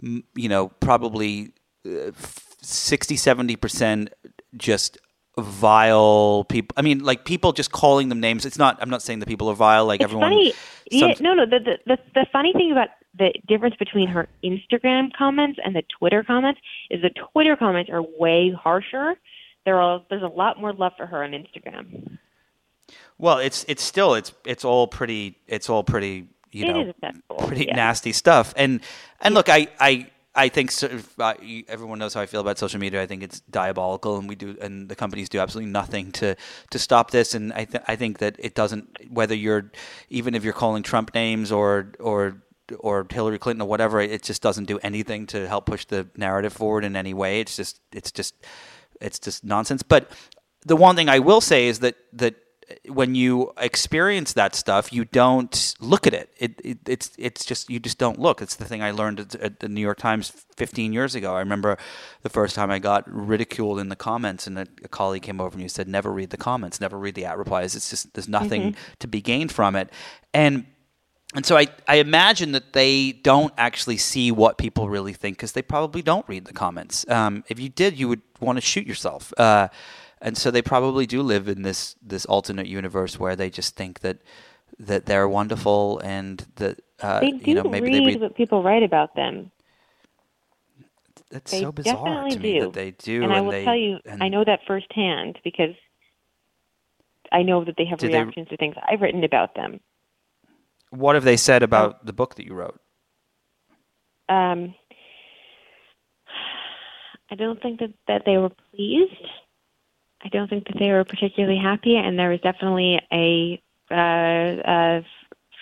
you 0.00 0.48
know 0.48 0.68
probably 0.80 1.52
uh, 1.86 2.12
60 2.60 3.16
70 3.16 3.56
percent 3.56 4.10
just 4.56 4.98
vile 5.38 6.44
people. 6.44 6.74
I 6.76 6.82
mean, 6.82 7.00
like 7.00 7.24
people 7.24 7.52
just 7.52 7.72
calling 7.72 8.08
them 8.08 8.20
names. 8.20 8.44
It's 8.46 8.58
not. 8.58 8.78
I'm 8.80 8.90
not 8.90 9.02
saying 9.02 9.20
the 9.20 9.26
people 9.26 9.48
are 9.48 9.54
vile. 9.54 9.86
Like 9.86 10.00
it's 10.00 10.04
everyone. 10.04 10.30
funny. 10.30 10.52
Yeah, 10.90 11.14
no, 11.20 11.34
no. 11.34 11.46
The, 11.46 11.58
the 11.58 11.78
the 11.86 11.98
the 12.14 12.26
funny 12.32 12.52
thing 12.52 12.72
about 12.72 12.88
the 13.18 13.32
difference 13.46 13.76
between 13.76 14.08
her 14.08 14.28
Instagram 14.44 15.12
comments 15.16 15.58
and 15.64 15.74
the 15.74 15.82
Twitter 15.98 16.22
comments 16.22 16.60
is 16.90 17.02
the 17.02 17.10
Twitter 17.10 17.56
comments 17.56 17.90
are 17.90 18.02
way 18.02 18.52
harsher. 18.52 19.16
There 19.66 19.78
are 19.80 20.02
there's 20.08 20.22
a 20.22 20.28
lot 20.28 20.58
more 20.58 20.72
love 20.72 20.92
for 20.96 21.06
her 21.06 21.22
on 21.22 21.32
Instagram. 21.32 22.18
Well, 23.18 23.38
it's 23.38 23.64
it's 23.68 23.82
still 23.82 24.14
it's 24.14 24.32
it's 24.46 24.64
all 24.64 24.86
pretty 24.86 25.38
it's 25.46 25.68
all 25.68 25.84
pretty 25.84 26.28
you 26.52 26.64
It 26.64 26.72
know 26.72 26.92
pretty 27.46 27.66
yeah. 27.66 27.76
nasty 27.76 28.12
stuff. 28.12 28.54
And 28.56 28.80
and 29.20 29.34
look, 29.34 29.48
I 29.48 29.68
I 29.78 30.08
I 30.34 30.48
think 30.50 30.70
so, 30.70 30.88
uh, 31.18 31.34
everyone 31.66 31.98
knows 31.98 32.14
how 32.14 32.20
I 32.20 32.26
feel 32.26 32.42
about 32.42 32.58
social 32.58 32.78
media. 32.78 33.02
I 33.02 33.06
think 33.06 33.22
it's 33.22 33.40
diabolical, 33.40 34.18
and 34.18 34.28
we 34.28 34.34
do 34.36 34.56
and 34.60 34.88
the 34.88 34.94
companies 34.94 35.28
do 35.28 35.40
absolutely 35.40 35.72
nothing 35.72 36.12
to 36.12 36.36
to 36.70 36.78
stop 36.78 37.10
this. 37.10 37.34
And 37.34 37.52
I 37.54 37.64
th- 37.64 37.84
I 37.88 37.96
think 37.96 38.18
that 38.18 38.36
it 38.38 38.54
doesn't 38.54 39.10
whether 39.10 39.34
you're 39.34 39.70
even 40.10 40.34
if 40.34 40.44
you're 40.44 40.52
calling 40.52 40.82
Trump 40.82 41.14
names 41.14 41.50
or 41.50 41.92
or 41.98 42.42
or 42.80 43.06
Hillary 43.10 43.38
Clinton 43.38 43.62
or 43.62 43.68
whatever, 43.68 44.00
it 44.00 44.22
just 44.22 44.42
doesn't 44.42 44.66
do 44.66 44.78
anything 44.82 45.26
to 45.28 45.48
help 45.48 45.66
push 45.66 45.86
the 45.86 46.08
narrative 46.16 46.52
forward 46.52 46.84
in 46.84 46.96
any 46.96 47.14
way. 47.14 47.40
It's 47.40 47.56
just 47.56 47.80
it's 47.92 48.12
just 48.12 48.34
it's 49.00 49.18
just 49.18 49.44
nonsense. 49.44 49.82
But 49.82 50.10
the 50.64 50.76
one 50.76 50.96
thing 50.96 51.08
I 51.08 51.18
will 51.18 51.40
say 51.40 51.68
is 51.68 51.80
that 51.80 51.96
that 52.12 52.34
when 52.88 53.14
you 53.14 53.52
experience 53.58 54.32
that 54.32 54.54
stuff, 54.54 54.92
you 54.92 55.04
don't 55.04 55.74
look 55.80 56.06
at 56.06 56.14
it. 56.14 56.30
It, 56.36 56.60
it. 56.64 56.78
It's 56.88 57.12
it's 57.16 57.44
just 57.44 57.70
you 57.70 57.78
just 57.78 57.98
don't 57.98 58.18
look. 58.18 58.42
It's 58.42 58.56
the 58.56 58.64
thing 58.64 58.82
I 58.82 58.90
learned 58.90 59.20
at, 59.20 59.34
at 59.36 59.60
the 59.60 59.68
New 59.68 59.80
York 59.80 59.98
Times 59.98 60.32
15 60.56 60.92
years 60.92 61.14
ago. 61.14 61.34
I 61.34 61.40
remember 61.40 61.78
the 62.22 62.28
first 62.28 62.56
time 62.56 62.70
I 62.70 62.78
got 62.78 63.04
ridiculed 63.06 63.78
in 63.78 63.88
the 63.88 63.96
comments, 63.96 64.46
and 64.46 64.58
a, 64.58 64.66
a 64.82 64.88
colleague 64.88 65.22
came 65.22 65.40
over 65.40 65.54
and 65.54 65.62
he 65.62 65.68
said, 65.68 65.86
"Never 65.86 66.10
read 66.10 66.30
the 66.30 66.36
comments. 66.36 66.80
Never 66.80 66.98
read 66.98 67.14
the 67.14 67.24
at 67.24 67.38
replies. 67.38 67.76
It's 67.76 67.90
just 67.90 68.12
there's 68.14 68.28
nothing 68.28 68.72
mm-hmm. 68.72 68.80
to 68.98 69.06
be 69.06 69.20
gained 69.20 69.52
from 69.52 69.76
it." 69.76 69.90
And 70.34 70.66
and 71.34 71.44
so 71.44 71.56
I, 71.56 71.66
I 71.88 71.96
imagine 71.96 72.52
that 72.52 72.72
they 72.72 73.12
don't 73.12 73.52
actually 73.58 73.96
see 73.96 74.30
what 74.30 74.58
people 74.58 74.88
really 74.88 75.12
think 75.12 75.36
because 75.36 75.52
they 75.52 75.62
probably 75.62 76.00
don't 76.02 76.26
read 76.28 76.44
the 76.44 76.52
comments. 76.54 77.04
Um, 77.10 77.44
if 77.48 77.58
you 77.58 77.68
did, 77.68 77.98
you 77.98 78.08
would 78.08 78.22
want 78.40 78.56
to 78.56 78.60
shoot 78.62 78.86
yourself. 78.86 79.32
Uh, 79.38 79.68
and 80.22 80.36
so 80.38 80.50
they 80.50 80.62
probably 80.62 81.04
do 81.06 81.22
live 81.22 81.48
in 81.48 81.62
this 81.62 81.94
this 82.00 82.24
alternate 82.26 82.66
universe 82.66 83.18
where 83.18 83.36
they 83.36 83.50
just 83.50 83.76
think 83.76 84.00
that 84.00 84.18
that 84.78 85.06
they're 85.06 85.28
wonderful 85.28 85.98
and 86.00 86.46
that 86.56 86.80
uh, 87.00 87.20
They 87.20 87.32
do 87.32 87.50
you 87.50 87.54
know 87.56 87.64
maybe 87.64 87.86
read, 87.88 87.94
they 87.94 88.06
read. 88.06 88.20
what 88.20 88.34
people 88.36 88.62
write 88.62 88.82
about 88.82 89.14
them. 89.14 89.50
That's 91.30 91.50
They 91.50 91.60
so 91.60 91.72
bizarre 91.72 92.28
to 92.30 92.38
me 92.38 92.54
do. 92.54 92.60
that 92.60 92.72
they 92.72 92.92
do. 92.92 93.24
and 93.24 93.32
I 93.32 93.40
will 93.40 93.50
they, 93.50 93.64
tell 93.64 93.76
you, 93.76 93.98
and 94.06 94.22
I 94.22 94.28
know 94.28 94.44
that 94.44 94.60
firsthand 94.66 95.38
because 95.42 95.74
I 97.32 97.42
know 97.42 97.64
that 97.64 97.74
they 97.76 97.84
have 97.84 97.98
Did 97.98 98.12
they- 98.12 98.22
reactions 98.22 98.48
to 98.48 98.56
things 98.56 98.76
I've 98.88 99.00
written 99.00 99.24
about 99.24 99.54
them. 99.54 99.80
What 100.90 101.14
have 101.14 101.24
they 101.24 101.36
said 101.36 101.62
about 101.62 102.06
the 102.06 102.12
book 102.12 102.36
that 102.36 102.46
you 102.46 102.54
wrote? 102.54 102.80
Um, 104.28 104.74
I 107.30 107.34
don't 107.34 107.60
think 107.60 107.80
that, 107.80 107.92
that 108.08 108.22
they 108.24 108.38
were 108.38 108.50
pleased. 108.74 109.12
I 110.24 110.28
don't 110.28 110.48
think 110.48 110.66
that 110.66 110.78
they 110.78 110.90
were 110.90 111.04
particularly 111.04 111.58
happy, 111.58 111.96
and 111.96 112.18
there 112.18 112.30
was 112.30 112.40
definitely 112.40 113.00
a, 113.12 113.60
uh, 113.90 113.94
a 113.94 115.04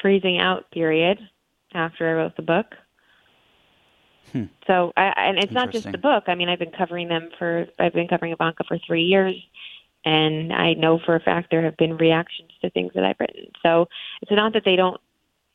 freezing 0.00 0.38
out 0.38 0.70
period 0.70 1.18
after 1.74 2.08
I 2.08 2.12
wrote 2.14 2.36
the 2.36 2.42
book. 2.42 2.66
So, 4.66 4.92
I, 4.96 5.12
and 5.16 5.38
it's 5.38 5.52
not 5.52 5.70
just 5.70 5.90
the 5.92 5.98
book. 5.98 6.24
I 6.26 6.34
mean, 6.34 6.48
I've 6.48 6.58
been 6.58 6.72
covering 6.72 7.08
them 7.08 7.30
for, 7.38 7.66
I've 7.78 7.92
been 7.92 8.08
covering 8.08 8.32
Ivanka 8.32 8.64
for 8.64 8.78
three 8.84 9.04
years, 9.04 9.36
and 10.04 10.52
I 10.52 10.74
know 10.74 10.98
for 10.98 11.14
a 11.14 11.20
fact 11.20 11.50
there 11.50 11.62
have 11.62 11.76
been 11.76 11.96
reactions 11.96 12.50
to 12.60 12.70
things 12.70 12.92
that 12.94 13.04
I've 13.04 13.20
written. 13.20 13.46
So 13.62 13.86
it's 14.22 14.32
not 14.32 14.52
that 14.54 14.64
they 14.64 14.76
don't, 14.76 15.00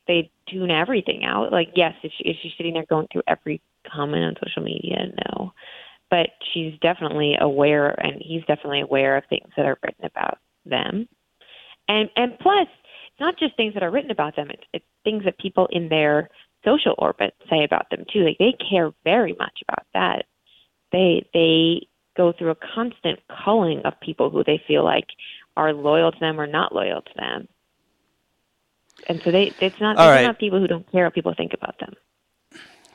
they 0.09 0.31
tune 0.49 0.71
everything 0.71 1.23
out. 1.23 1.51
Like, 1.51 1.69
yes, 1.75 1.93
if, 2.03 2.11
she, 2.17 2.27
if 2.27 2.37
she's 2.41 2.51
sitting 2.57 2.73
there 2.73 2.85
going 2.89 3.07
through 3.11 3.21
every 3.27 3.61
comment 3.89 4.23
on 4.25 4.35
social 4.43 4.63
media, 4.63 4.97
no. 5.29 5.53
But 6.09 6.29
she's 6.51 6.73
definitely 6.81 7.35
aware, 7.39 7.91
and 8.03 8.19
he's 8.19 8.41
definitely 8.47 8.81
aware 8.81 9.15
of 9.15 9.23
things 9.29 9.47
that 9.55 9.67
are 9.67 9.77
written 9.83 10.05
about 10.05 10.39
them. 10.65 11.07
And 11.87 12.09
and 12.15 12.37
plus, 12.39 12.67
it's 13.11 13.19
not 13.19 13.37
just 13.37 13.55
things 13.55 13.75
that 13.75 13.83
are 13.83 13.91
written 13.91 14.09
about 14.09 14.35
them; 14.35 14.49
it's, 14.49 14.63
it's 14.73 14.85
things 15.03 15.23
that 15.25 15.37
people 15.37 15.67
in 15.71 15.87
their 15.87 16.29
social 16.65 16.95
orbit 16.97 17.35
say 17.47 17.63
about 17.63 17.91
them 17.91 18.03
too. 18.11 18.21
Like 18.21 18.37
they 18.39 18.55
care 18.67 18.91
very 19.03 19.35
much 19.37 19.59
about 19.67 19.85
that. 19.93 20.25
They 20.91 21.29
they 21.35 21.87
go 22.17 22.33
through 22.33 22.51
a 22.51 22.73
constant 22.75 23.19
culling 23.45 23.81
of 23.85 23.93
people 24.01 24.31
who 24.31 24.43
they 24.43 24.59
feel 24.67 24.83
like 24.83 25.07
are 25.55 25.73
loyal 25.73 26.11
to 26.11 26.19
them 26.19 26.41
or 26.41 26.47
not 26.47 26.73
loyal 26.73 27.01
to 27.01 27.11
them. 27.15 27.47
And 29.07 29.21
so 29.23 29.31
they 29.31 29.53
it's 29.59 29.79
not 29.79 29.97
All 29.97 30.09
right. 30.09 30.23
not 30.23 30.39
people 30.39 30.59
who 30.59 30.67
don't 30.67 30.89
care 30.91 31.05
what 31.05 31.13
people 31.13 31.33
think 31.35 31.53
about 31.53 31.79
them. 31.79 31.93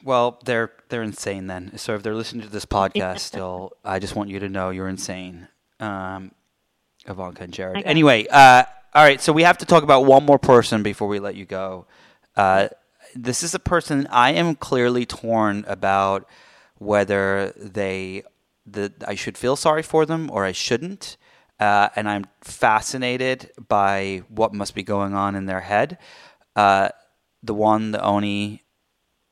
Well, 0.02 0.38
they're 0.44 0.70
they're 0.90 1.02
insane 1.02 1.46
then. 1.46 1.76
So 1.78 1.94
if 1.94 2.02
they're 2.02 2.14
listening 2.14 2.42
to 2.42 2.50
this 2.50 2.66
podcast 2.78 3.20
still, 3.20 3.72
I 3.84 3.98
just 3.98 4.14
want 4.14 4.30
you 4.30 4.38
to 4.40 4.48
know 4.48 4.70
you're 4.70 4.88
insane, 4.88 5.48
um, 5.80 6.32
Ivanka 7.06 7.44
and 7.44 7.52
Jared. 7.52 7.78
Okay. 7.78 7.88
Anyway, 7.88 8.26
uh, 8.30 8.64
all 8.94 9.02
right. 9.02 9.20
So 9.20 9.32
we 9.32 9.42
have 9.42 9.58
to 9.58 9.66
talk 9.66 9.82
about 9.82 10.04
one 10.04 10.24
more 10.24 10.38
person 10.38 10.82
before 10.82 11.08
we 11.08 11.18
let 11.18 11.34
you 11.34 11.46
go. 11.46 11.86
Uh, 12.36 12.68
this 13.14 13.42
is 13.42 13.54
a 13.54 13.58
person 13.58 14.06
I 14.10 14.32
am 14.32 14.54
clearly 14.54 15.06
torn 15.06 15.64
about 15.66 16.28
whether 16.78 17.52
they 17.56 18.24
that 18.66 19.04
I 19.06 19.14
should 19.14 19.36
feel 19.38 19.56
sorry 19.56 19.82
for 19.82 20.06
them 20.06 20.30
or 20.30 20.44
I 20.44 20.52
shouldn't. 20.52 21.16
Uh, 21.60 21.88
and 21.94 22.08
I'm 22.08 22.26
fascinated 22.40 23.50
by 23.68 24.22
what 24.28 24.52
must 24.52 24.74
be 24.74 24.82
going 24.82 25.14
on 25.14 25.34
in 25.34 25.46
their 25.46 25.60
head. 25.60 25.98
Uh, 26.56 26.88
the 27.42 27.54
one, 27.54 27.92
the 27.92 28.02
Oni, 28.02 28.62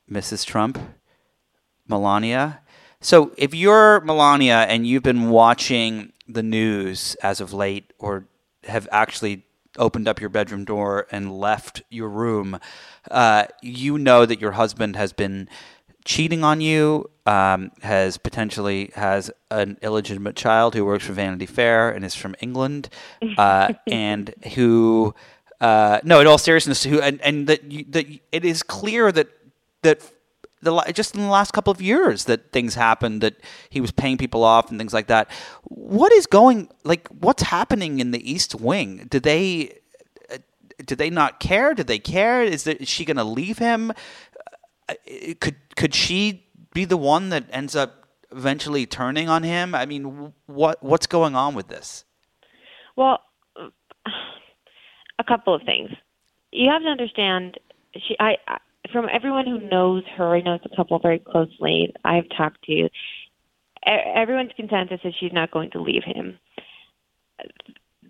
Mrs. 0.09 0.45
Trump, 0.45 0.79
Melania. 1.87 2.61
So 3.01 3.33
if 3.37 3.53
you're 3.53 3.99
Melania 4.01 4.65
and 4.69 4.87
you've 4.87 5.03
been 5.03 5.29
watching 5.29 6.13
the 6.27 6.43
news 6.43 7.15
as 7.15 7.41
of 7.41 7.51
late 7.51 7.91
or 7.99 8.27
have 8.63 8.87
actually 8.91 9.45
opened 9.77 10.07
up 10.07 10.21
your 10.21 10.29
bedroom 10.29 10.63
door 10.63 11.07
and 11.11 11.37
left 11.37 11.81
your 11.89 12.07
room, 12.07 12.59
uh, 13.11 13.45
you 13.61 13.97
know 13.97 14.25
that 14.25 14.39
your 14.39 14.53
husband 14.53 14.95
has 14.95 15.11
been 15.11 15.49
cheating 16.05 16.43
on 16.43 16.61
you, 16.61 17.09
um, 17.25 17.71
has 17.81 18.17
potentially 18.17 18.91
has 18.95 19.31
an 19.49 19.77
illegitimate 19.81 20.35
child 20.35 20.75
who 20.75 20.83
works 20.85 21.05
for 21.05 21.13
Vanity 21.13 21.45
Fair 21.45 21.89
and 21.89 22.03
is 22.03 22.15
from 22.15 22.35
England, 22.41 22.89
uh, 23.37 23.73
and 23.87 24.33
who 24.55 25.13
uh, 25.61 25.99
no, 26.03 26.19
in 26.19 26.27
all 26.27 26.37
seriousness, 26.37 26.83
who 26.83 26.99
and, 26.99 27.21
and 27.21 27.47
that 27.47 27.71
you, 27.71 27.85
that 27.89 28.05
it 28.31 28.43
is 28.43 28.63
clear 28.63 29.11
that 29.11 29.29
that 29.83 30.01
the 30.61 30.81
just 30.93 31.15
in 31.15 31.21
the 31.21 31.27
last 31.27 31.51
couple 31.51 31.71
of 31.71 31.81
years 31.81 32.25
that 32.25 32.51
things 32.51 32.75
happened 32.75 33.21
that 33.21 33.35
he 33.69 33.79
was 33.81 33.91
paying 33.91 34.17
people 34.17 34.43
off 34.43 34.69
and 34.69 34.79
things 34.79 34.93
like 34.93 35.07
that. 35.07 35.29
What 35.63 36.11
is 36.11 36.25
going 36.25 36.69
like? 36.83 37.07
What's 37.07 37.43
happening 37.43 37.99
in 37.99 38.11
the 38.11 38.29
East 38.31 38.55
Wing? 38.55 39.07
Do 39.09 39.19
they? 39.19 39.79
uh, 40.31 40.37
Do 40.85 40.95
they 40.95 41.09
not 41.09 41.39
care? 41.39 41.73
Do 41.73 41.83
they 41.83 41.99
care? 41.99 42.43
Is, 42.43 42.63
there, 42.63 42.75
is 42.75 42.89
she 42.89 43.05
going 43.05 43.17
to 43.17 43.23
leave 43.23 43.57
him? 43.59 43.93
Uh, 45.07 45.33
Could 45.39 45.55
could 45.75 45.95
she 45.95 46.47
be 46.73 46.85
the 46.85 46.97
one 46.97 47.29
that 47.29 47.45
ends 47.51 47.75
up 47.75 48.07
eventually 48.31 48.85
turning 48.85 49.29
on 49.29 49.43
him? 49.43 49.75
I 49.75 49.85
mean, 49.85 50.33
what 50.45 50.81
what's 50.83 51.07
going 51.07 51.35
on 51.35 51.55
with 51.55 51.67
this? 51.67 52.05
Well, 52.95 53.19
a 55.19 55.23
couple 55.23 55.53
of 55.53 55.63
things. 55.63 55.89
You 56.51 56.69
have 56.69 56.81
to 56.83 56.87
understand. 56.87 57.59
She, 57.95 58.15
I, 58.19 58.37
I, 58.47 58.57
from 58.91 59.07
everyone 59.11 59.45
who 59.45 59.59
knows 59.59 60.03
her, 60.17 60.35
I 60.35 60.41
know 60.41 60.59
the 60.61 60.75
couple 60.75 60.99
very 60.99 61.19
closely. 61.19 61.93
I've 62.03 62.29
talked 62.35 62.63
to. 62.65 62.89
Everyone's 63.85 64.51
consensus 64.55 64.99
is 65.03 65.13
she's 65.19 65.33
not 65.33 65.51
going 65.51 65.71
to 65.71 65.81
leave 65.81 66.03
him. 66.03 66.39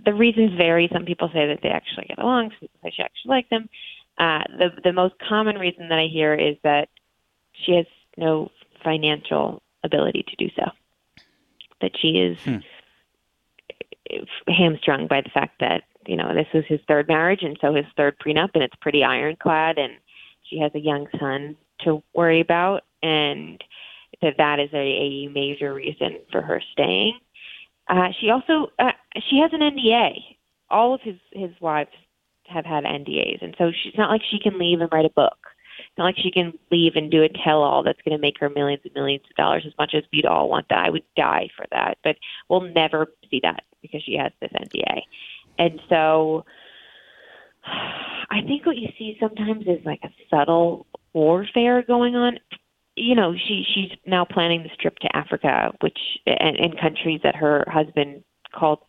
The 0.05 0.13
reasons 0.13 0.55
vary. 0.57 0.89
Some 0.91 1.05
people 1.05 1.29
say 1.33 1.47
that 1.47 1.59
they 1.63 1.69
actually 1.69 2.05
get 2.07 2.19
along. 2.19 2.51
Some 2.51 2.59
people 2.59 2.79
say 2.83 2.93
she 2.95 3.01
actually 3.01 3.29
likes 3.29 3.49
him. 3.49 3.69
Uh, 4.17 4.43
the 4.57 4.69
the 4.83 4.93
most 4.93 5.15
common 5.27 5.57
reason 5.57 5.89
that 5.89 5.99
I 5.99 6.07
hear 6.07 6.33
is 6.33 6.55
that 6.63 6.89
she 7.53 7.73
has 7.73 7.85
no 8.17 8.51
financial 8.83 9.61
ability 9.83 10.23
to 10.27 10.35
do 10.35 10.49
so. 10.55 10.69
That 11.81 11.91
she 11.99 12.19
is 12.19 12.37
hamstrung 14.47 15.07
by 15.07 15.21
the 15.21 15.29
fact 15.29 15.59
that 15.59 15.83
you 16.05 16.15
know 16.15 16.33
this 16.33 16.47
was 16.53 16.63
his 16.67 16.79
third 16.87 17.07
marriage 17.07 17.41
and 17.41 17.57
so 17.61 17.73
his 17.73 17.85
third 17.97 18.17
prenup 18.19 18.51
and 18.53 18.63
it's 18.63 18.75
pretty 18.81 19.03
ironclad 19.03 19.77
and 19.77 19.93
she 20.43 20.59
has 20.59 20.71
a 20.75 20.79
young 20.79 21.07
son 21.19 21.55
to 21.79 22.03
worry 22.13 22.39
about 22.39 22.83
and 23.01 23.63
that 24.21 24.37
that 24.37 24.59
is 24.59 24.69
a, 24.73 24.77
a 24.77 25.27
major 25.29 25.73
reason 25.73 26.17
for 26.31 26.41
her 26.41 26.61
staying. 26.71 27.17
Uh, 27.87 28.09
she 28.19 28.29
also 28.29 28.71
uh, 28.79 28.91
she 29.29 29.39
has 29.39 29.51
an 29.53 29.61
nda 29.61 30.13
all 30.69 30.93
of 30.93 31.01
his 31.01 31.17
his 31.31 31.51
wives 31.59 31.91
have 32.47 32.65
had 32.65 32.83
ndas 32.83 33.41
and 33.41 33.55
so 33.57 33.71
she's 33.71 33.97
not 33.97 34.09
like 34.09 34.21
she 34.29 34.39
can 34.39 34.57
leave 34.57 34.81
and 34.81 34.91
write 34.91 35.05
a 35.05 35.09
book 35.09 35.37
it's 35.79 35.97
not 35.97 36.05
like 36.05 36.17
she 36.17 36.31
can 36.31 36.53
leave 36.71 36.93
and 36.95 37.11
do 37.11 37.23
a 37.23 37.29
tell-all 37.29 37.83
that's 37.83 38.01
going 38.05 38.15
to 38.15 38.21
make 38.21 38.39
her 38.39 38.49
millions 38.49 38.81
and 38.83 38.93
millions 38.93 39.23
of 39.29 39.35
dollars 39.35 39.63
as 39.65 39.73
much 39.77 39.93
as 39.95 40.03
we'd 40.11 40.25
all 40.25 40.49
want 40.49 40.67
that 40.69 40.85
i 40.85 40.89
would 40.89 41.03
die 41.15 41.49
for 41.55 41.65
that 41.71 41.97
but 42.03 42.15
we'll 42.49 42.61
never 42.61 43.07
see 43.29 43.39
that 43.41 43.63
because 43.81 44.01
she 44.03 44.15
has 44.15 44.31
this 44.39 44.51
nda 44.51 45.01
and 45.57 45.79
so 45.89 46.45
I 48.29 48.41
think 48.41 48.65
what 48.65 48.77
you 48.77 48.89
see 48.97 49.17
sometimes 49.19 49.65
is 49.67 49.85
like 49.85 49.99
a 50.03 50.09
subtle 50.29 50.85
warfare 51.13 51.81
going 51.83 52.15
on. 52.15 52.39
You 52.95 53.15
know, 53.15 53.33
she 53.35 53.65
she's 53.73 53.91
now 54.05 54.25
planning 54.25 54.63
this 54.63 54.75
trip 54.79 54.97
to 54.99 55.15
Africa, 55.15 55.71
which 55.81 55.97
and, 56.25 56.57
and 56.57 56.79
countries 56.79 57.21
that 57.23 57.35
her 57.35 57.65
husband 57.67 58.23
called. 58.53 58.79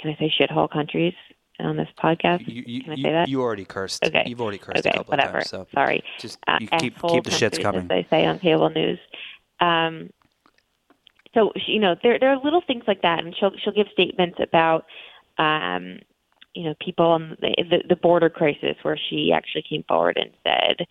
Can 0.00 0.10
I 0.10 0.16
say 0.18 0.32
shithole 0.38 0.70
countries 0.70 1.14
on 1.60 1.76
this 1.76 1.88
podcast? 2.02 2.46
You, 2.46 2.64
you, 2.66 2.82
Can 2.82 2.92
I 2.92 2.96
say 2.96 3.12
that? 3.12 3.28
you 3.28 3.40
already 3.42 3.64
cursed. 3.64 4.04
Okay. 4.04 4.24
You've 4.26 4.40
already 4.40 4.58
cursed 4.58 4.86
okay, 4.86 4.90
a 4.90 4.98
couple 4.98 5.12
whatever. 5.12 5.38
of 5.38 5.44
times. 5.44 5.50
So 5.50 5.66
Sorry. 5.74 6.02
just 6.18 6.38
Uh, 6.46 6.58
you 6.60 6.68
keep 6.68 7.00
keep 7.00 7.24
the 7.24 7.30
shits 7.30 7.60
coming. 7.60 7.86
They 7.88 8.06
say 8.10 8.26
on 8.26 8.38
cable 8.38 8.70
news. 8.70 8.98
Um, 9.60 10.10
so 11.34 11.52
you 11.66 11.80
know, 11.80 11.96
there 12.02 12.18
there 12.18 12.30
are 12.30 12.42
little 12.42 12.62
things 12.66 12.84
like 12.86 13.02
that, 13.02 13.24
and 13.24 13.34
she'll 13.38 13.52
she'll 13.62 13.72
give 13.72 13.86
statements 13.92 14.38
about, 14.40 14.86
um, 15.38 15.98
you 16.54 16.64
know, 16.64 16.74
people 16.80 17.06
on 17.06 17.36
the, 17.40 17.54
the 17.70 17.82
the 17.90 17.96
border 17.96 18.30
crisis, 18.30 18.76
where 18.82 18.98
she 19.10 19.32
actually 19.34 19.64
came 19.68 19.84
forward 19.88 20.16
and 20.18 20.30
said, 20.42 20.86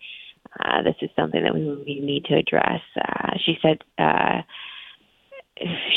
uh, 0.60 0.82
"This 0.82 0.96
is 1.02 1.10
something 1.16 1.42
that 1.42 1.54
we, 1.54 1.64
we 1.86 2.00
need 2.00 2.24
to 2.26 2.34
address." 2.36 2.82
Uh, 2.96 3.32
she 3.44 3.58
said. 3.62 3.82
Uh, 3.98 4.42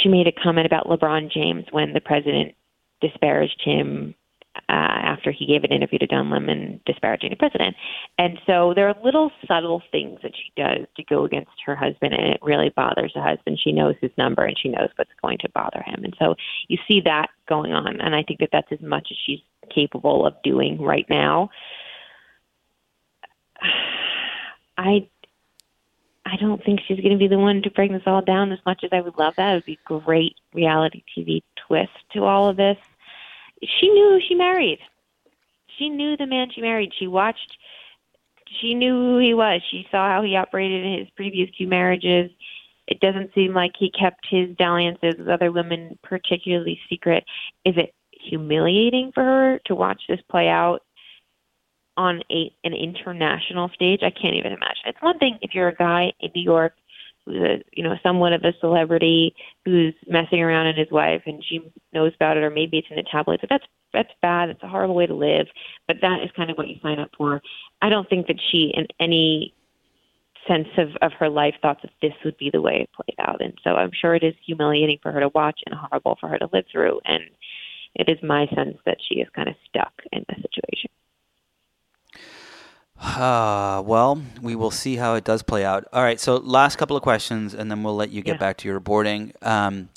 she 0.02 0.08
made 0.08 0.26
a 0.26 0.32
comment 0.32 0.66
about 0.66 0.88
LeBron 0.88 1.30
James 1.30 1.66
when 1.72 1.92
the 1.92 2.00
president 2.00 2.56
disparaged 3.02 3.62
him 3.62 4.16
uh, 4.70 4.72
after 4.72 5.32
he 5.32 5.48
gave 5.48 5.64
an 5.64 5.72
interview 5.72 5.98
to 5.98 6.06
Don 6.06 6.30
Lemon 6.30 6.80
disparaging 6.86 7.32
the 7.32 7.36
president. 7.36 7.76
And 8.20 8.40
so 8.46 8.74
there 8.76 8.88
are 8.88 8.96
little 9.04 9.32
subtle 9.48 9.82
things 9.92 10.20
that 10.22 10.34
she 10.36 10.52
does 10.56 10.86
to 10.96 11.04
go 11.04 11.26
against 11.26 11.52
her 11.66 11.76
husband, 11.76 12.14
and 12.14 12.28
it 12.28 12.40
really 12.44 12.70
bothers 12.70 13.12
the 13.16 13.22
husband. 13.22 13.60
She 13.62 13.72
knows 13.72 13.96
his 14.00 14.12
number 14.18 14.46
and 14.46 14.58
she 14.58 14.70
knows 14.70 14.90
what's 14.96 15.10
going 15.22 15.40
to 15.40 15.50
bother 15.50 15.82
him. 15.84 16.04
And 16.04 16.16
so 16.20 16.36
you 16.68 16.78
see 16.88 17.02
that 17.02 17.30
going 17.48 17.74
on, 17.74 18.00
and 18.00 18.16
I 18.16 18.22
think 18.22 18.40
that 18.42 18.50
that's 18.52 18.72
as 18.72 18.82
much 18.82 19.08
as 19.10 19.18
she's 19.26 19.42
capable 19.74 20.26
of 20.26 20.36
doing 20.44 20.80
right 20.80 21.06
now. 21.10 21.50
I 24.78 25.10
I 26.26 26.36
don't 26.36 26.64
think 26.64 26.82
she's 26.88 27.00
going 27.00 27.12
to 27.12 27.18
be 27.18 27.28
the 27.28 27.40
one 27.40 27.64
to 27.64 27.72
bring 27.72 27.92
this 27.92 28.04
all 28.06 28.22
down 28.22 28.52
as 28.52 28.60
much 28.66 28.84
as 28.84 28.92
I 28.94 29.02
would 29.02 29.18
love 29.18 29.34
that. 29.38 29.52
It 29.52 29.56
would 29.56 29.66
be 29.66 29.80
great 29.84 30.36
reality 30.54 31.04
TV 31.18 31.42
twist 31.68 31.92
to 32.14 32.24
all 32.24 32.48
of 32.48 32.56
this. 32.56 32.78
She 33.64 33.90
knew 33.90 34.12
who 34.12 34.20
she 34.28 34.36
married. 34.36 34.80
She 35.78 35.90
knew 35.90 36.18
the 36.18 36.26
man 36.26 36.50
she 36.54 36.62
married. 36.62 36.92
She 36.98 37.08
watched, 37.08 37.58
she 38.60 38.74
knew 38.74 38.94
who 38.94 39.20
he 39.20 39.34
was. 39.34 39.62
She 39.70 39.88
saw 39.92 40.10
how 40.10 40.22
he 40.24 40.36
operated 40.36 40.86
in 40.86 41.00
his 41.00 41.10
previous 41.16 41.50
two 41.58 41.68
marriages. 41.68 42.32
It 42.88 43.00
doesn't 43.00 43.34
seem 43.34 43.54
like 43.54 43.74
he 43.78 43.92
kept 43.92 44.26
his 44.30 44.56
dalliances 44.58 45.16
with 45.18 45.28
other 45.28 45.52
women 45.52 45.98
particularly 46.04 46.80
secret. 46.90 47.24
Is 47.66 47.76
it 47.78 47.94
humiliating 48.12 49.12
for 49.14 49.24
her 49.24 49.60
to 49.66 49.76
watch 49.76 50.02
this 50.08 50.20
play 50.30 50.48
out 50.48 50.82
on 52.00 52.22
a 52.32 52.52
an 52.64 52.74
international 52.74 53.70
stage. 53.76 54.00
I 54.04 54.10
can't 54.10 54.36
even 54.36 54.54
imagine. 54.54 54.84
It's 54.86 55.02
one 55.02 55.20
thing 55.20 55.38
if 55.42 55.54
you're 55.54 55.68
a 55.68 55.76
guy 55.76 56.14
in 56.22 56.32
New 56.34 56.42
York 56.42 56.74
you 57.30 57.84
know 57.84 57.96
somewhat 58.04 58.34
of 58.34 58.44
a 58.44 58.54
celebrity 58.60 59.36
who's 59.66 59.94
messing 60.08 60.42
around 60.42 60.68
in 60.68 60.76
his 60.76 60.92
wife 60.92 61.24
and 61.26 61.44
she 61.44 61.72
knows 61.94 62.14
about 62.16 62.38
it, 62.38 62.44
or 62.44 62.50
maybe 62.50 62.78
it's 62.78 62.88
in 62.90 62.98
the 62.98 63.04
tabloids. 63.04 63.42
But 63.42 63.50
that's 63.50 63.66
that's 63.94 64.14
bad. 64.22 64.50
It's 64.50 64.64
a 64.64 64.68
horrible 64.68 64.96
way 64.96 65.08
to 65.08 65.16
live. 65.16 65.48
But 65.88 65.98
that 66.02 66.22
is 66.24 66.30
kind 66.36 66.50
of 66.50 66.58
what 66.58 66.68
you 66.68 66.76
sign 66.82 67.00
up 67.00 67.12
for. 67.18 67.42
I 67.82 67.90
don't 67.90 68.10
think 68.10 68.28
that 68.28 68.40
she 68.52 68.74
in 68.76 68.88
any 69.00 69.54
sense 70.48 70.68
of, 70.78 70.90
of 71.02 71.12
her 71.14 71.30
life 71.30 71.56
thought 71.62 71.82
that 71.82 71.92
this 72.02 72.14
would 72.24 72.38
be 72.38 72.50
the 72.50 72.62
way 72.62 72.82
it 72.82 72.90
played 72.94 73.16
out. 73.20 73.42
And 73.42 73.54
so 73.64 73.72
I'm 73.72 73.92
sure 73.94 74.16
it 74.16 74.24
is 74.24 74.34
humiliating 74.46 75.00
for 75.02 75.12
her 75.12 75.20
to 75.20 75.30
watch 75.30 75.60
and 75.66 75.76
horrible 75.76 76.18
for 76.20 76.28
her 76.30 76.38
to 76.38 76.50
live 76.52 76.66
through. 76.72 77.00
And 77.06 77.24
it 77.96 78.10
is 78.10 78.18
my 78.24 78.48
sense 78.56 78.78
that 78.86 78.98
she 79.08 79.16
is 79.16 79.28
kind 79.36 79.50
of 79.50 79.56
stuck 79.68 79.94
in 80.12 80.26
the 80.28 80.36
situation. 80.36 80.90
Uh, 83.02 83.82
well, 83.86 84.22
we 84.42 84.56
will 84.56 84.72
see 84.72 84.96
how 84.96 85.16
it 85.16 85.24
does 85.24 85.42
play 85.44 85.64
out. 85.66 85.86
All 85.94 86.04
right, 86.04 86.20
so 86.20 86.38
last 86.38 86.78
couple 86.78 86.98
of 86.98 87.04
questions, 87.04 87.54
and 87.54 87.70
then 87.70 87.84
we'll 87.84 87.96
let 87.96 88.10
you 88.12 88.22
get 88.22 88.34
Yeah. 88.36 88.40
back 88.40 88.58
to 88.58 88.68
your 88.68 88.76
reporting. 88.76 89.34
Um, 89.42 89.90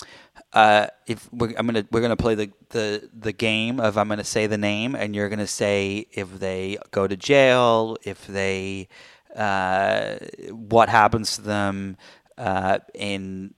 uh, 0.52 0.86
if 1.06 1.32
we're, 1.32 1.54
I'm 1.56 1.66
gonna 1.66 1.86
we're 1.90 2.02
gonna 2.02 2.16
play 2.16 2.34
the, 2.34 2.50
the 2.70 3.08
the 3.18 3.32
game 3.32 3.80
of 3.80 3.96
I'm 3.96 4.08
gonna 4.08 4.22
say 4.24 4.46
the 4.46 4.58
name, 4.58 4.94
and 4.94 5.14
you're 5.16 5.28
gonna 5.30 5.46
say 5.46 6.06
if 6.12 6.38
they 6.38 6.76
go 6.90 7.06
to 7.06 7.16
jail, 7.16 7.96
if 8.04 8.26
they 8.26 8.88
uh, 9.34 10.16
what 10.50 10.88
happens 10.90 11.36
to 11.36 11.42
them 11.42 11.96
uh, 12.36 12.80
in 12.94 13.54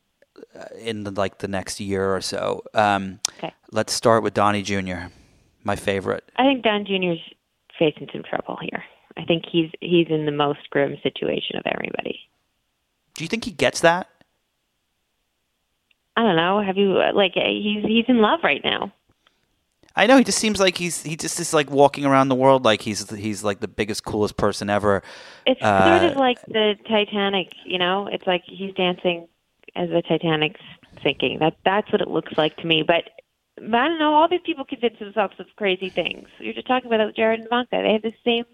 uh, 0.57 0.65
in 0.79 1.03
the, 1.03 1.11
like 1.11 1.39
the 1.39 1.49
next 1.49 1.81
year 1.81 2.15
or 2.15 2.21
so. 2.21 2.63
Um, 2.75 3.19
Okay. 3.39 3.53
Let's 3.73 3.93
start 3.93 4.23
with 4.23 4.35
Donnie 4.35 4.63
Jr., 4.63 5.09
my 5.65 5.75
favorite. 5.75 6.23
I 6.37 6.45
think 6.45 6.63
Don 6.63 6.85
Jr.'s 6.87 7.19
facing 7.77 8.09
some 8.13 8.23
trouble 8.23 8.57
here. 8.63 8.85
I 9.17 9.25
think 9.25 9.45
he's 9.51 9.71
he's 9.81 10.09
in 10.09 10.27
the 10.27 10.33
most 10.33 10.71
grim 10.71 10.97
situation 11.03 11.57
of 11.57 11.63
everybody. 11.67 12.21
Do 13.15 13.25
you 13.25 13.29
think 13.29 13.45
he 13.45 13.53
gets 13.53 13.81
that? 13.81 14.09
I 16.17 16.23
don't 16.23 16.37
know. 16.37 16.61
Have 16.63 16.77
you 16.77 16.99
uh, 16.99 17.13
like 17.13 17.33
uh, 17.37 17.45
he's 17.45 17.85
he's 17.85 18.05
in 18.09 18.19
love 18.19 18.41
right 18.43 18.63
now? 18.65 18.93
I 19.97 20.07
know 20.07 20.17
he 20.17 20.25
just 20.25 20.39
seems 20.39 20.59
like 20.59 20.77
he's 20.77 21.03
he 21.03 21.17
just 21.17 21.39
is 21.39 21.55
like 21.55 21.71
walking 21.71 22.05
around 22.05 22.29
the 22.29 22.35
world 22.35 22.65
like 22.65 22.83
he's 22.83 23.09
he's 23.11 23.45
like 23.45 23.61
the 23.61 23.69
biggest 23.69 24.05
coolest 24.05 24.37
person 24.37 24.69
ever. 24.69 25.03
It's 25.47 25.63
Uh, 25.63 26.01
sort 26.01 26.11
of 26.11 26.17
like 26.17 26.41
the 26.47 26.75
Titanic, 26.89 27.53
you 27.65 27.79
know. 27.79 28.09
It's 28.09 28.27
like 28.27 28.43
he's 28.47 28.75
dancing 28.75 29.29
as 29.77 29.91
the 29.91 30.03
Titanic's 30.03 30.61
sinking. 31.03 31.39
That 31.39 31.57
that's 31.65 31.91
what 31.93 32.01
it 32.01 32.09
looks 32.09 32.37
like 32.37 32.57
to 32.59 32.67
me. 32.67 32.83
But, 32.83 33.05
but 33.57 33.75
I 33.75 33.89
don't 33.89 34.01
know. 34.01 34.15
All 34.15 34.29
these 34.29 34.41
people 34.45 34.65
convince 34.65 34.99
themselves 34.99 35.35
of 35.39 35.47
crazy 35.57 35.91
things. 35.91 36.29
You're 36.39 36.55
just 36.55 36.67
talking 36.67 36.93
about 36.93 37.15
Jared 37.15 37.41
and 37.41 37.47
Ivanka. 37.47 37.81
They 37.83 37.93
have 37.93 38.03
the 38.03 38.15
same 38.25 38.47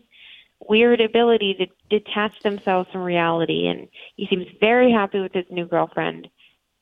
weird 0.69 1.01
ability 1.01 1.55
to 1.55 1.99
detach 1.99 2.39
themselves 2.43 2.89
from 2.93 3.03
reality, 3.03 3.67
and 3.67 3.89
he 4.17 4.27
seems 4.29 4.47
very 4.61 4.93
happy 4.93 5.21
with 5.21 5.33
his 5.33 5.47
new 5.51 5.67
girlfriend. 5.67 6.29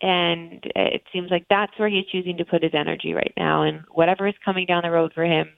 And 0.00 0.64
it 0.76 1.02
seems 1.12 1.30
like 1.30 1.46
that's 1.50 1.76
where 1.76 1.88
he's 1.88 2.06
choosing 2.06 2.36
to 2.36 2.44
put 2.44 2.62
his 2.62 2.74
energy 2.74 3.14
right 3.14 3.32
now. 3.36 3.62
And 3.62 3.82
whatever 3.90 4.28
is 4.28 4.34
coming 4.44 4.66
down 4.66 4.82
the 4.84 4.90
road 4.90 5.12
for 5.12 5.24
him 5.24 5.48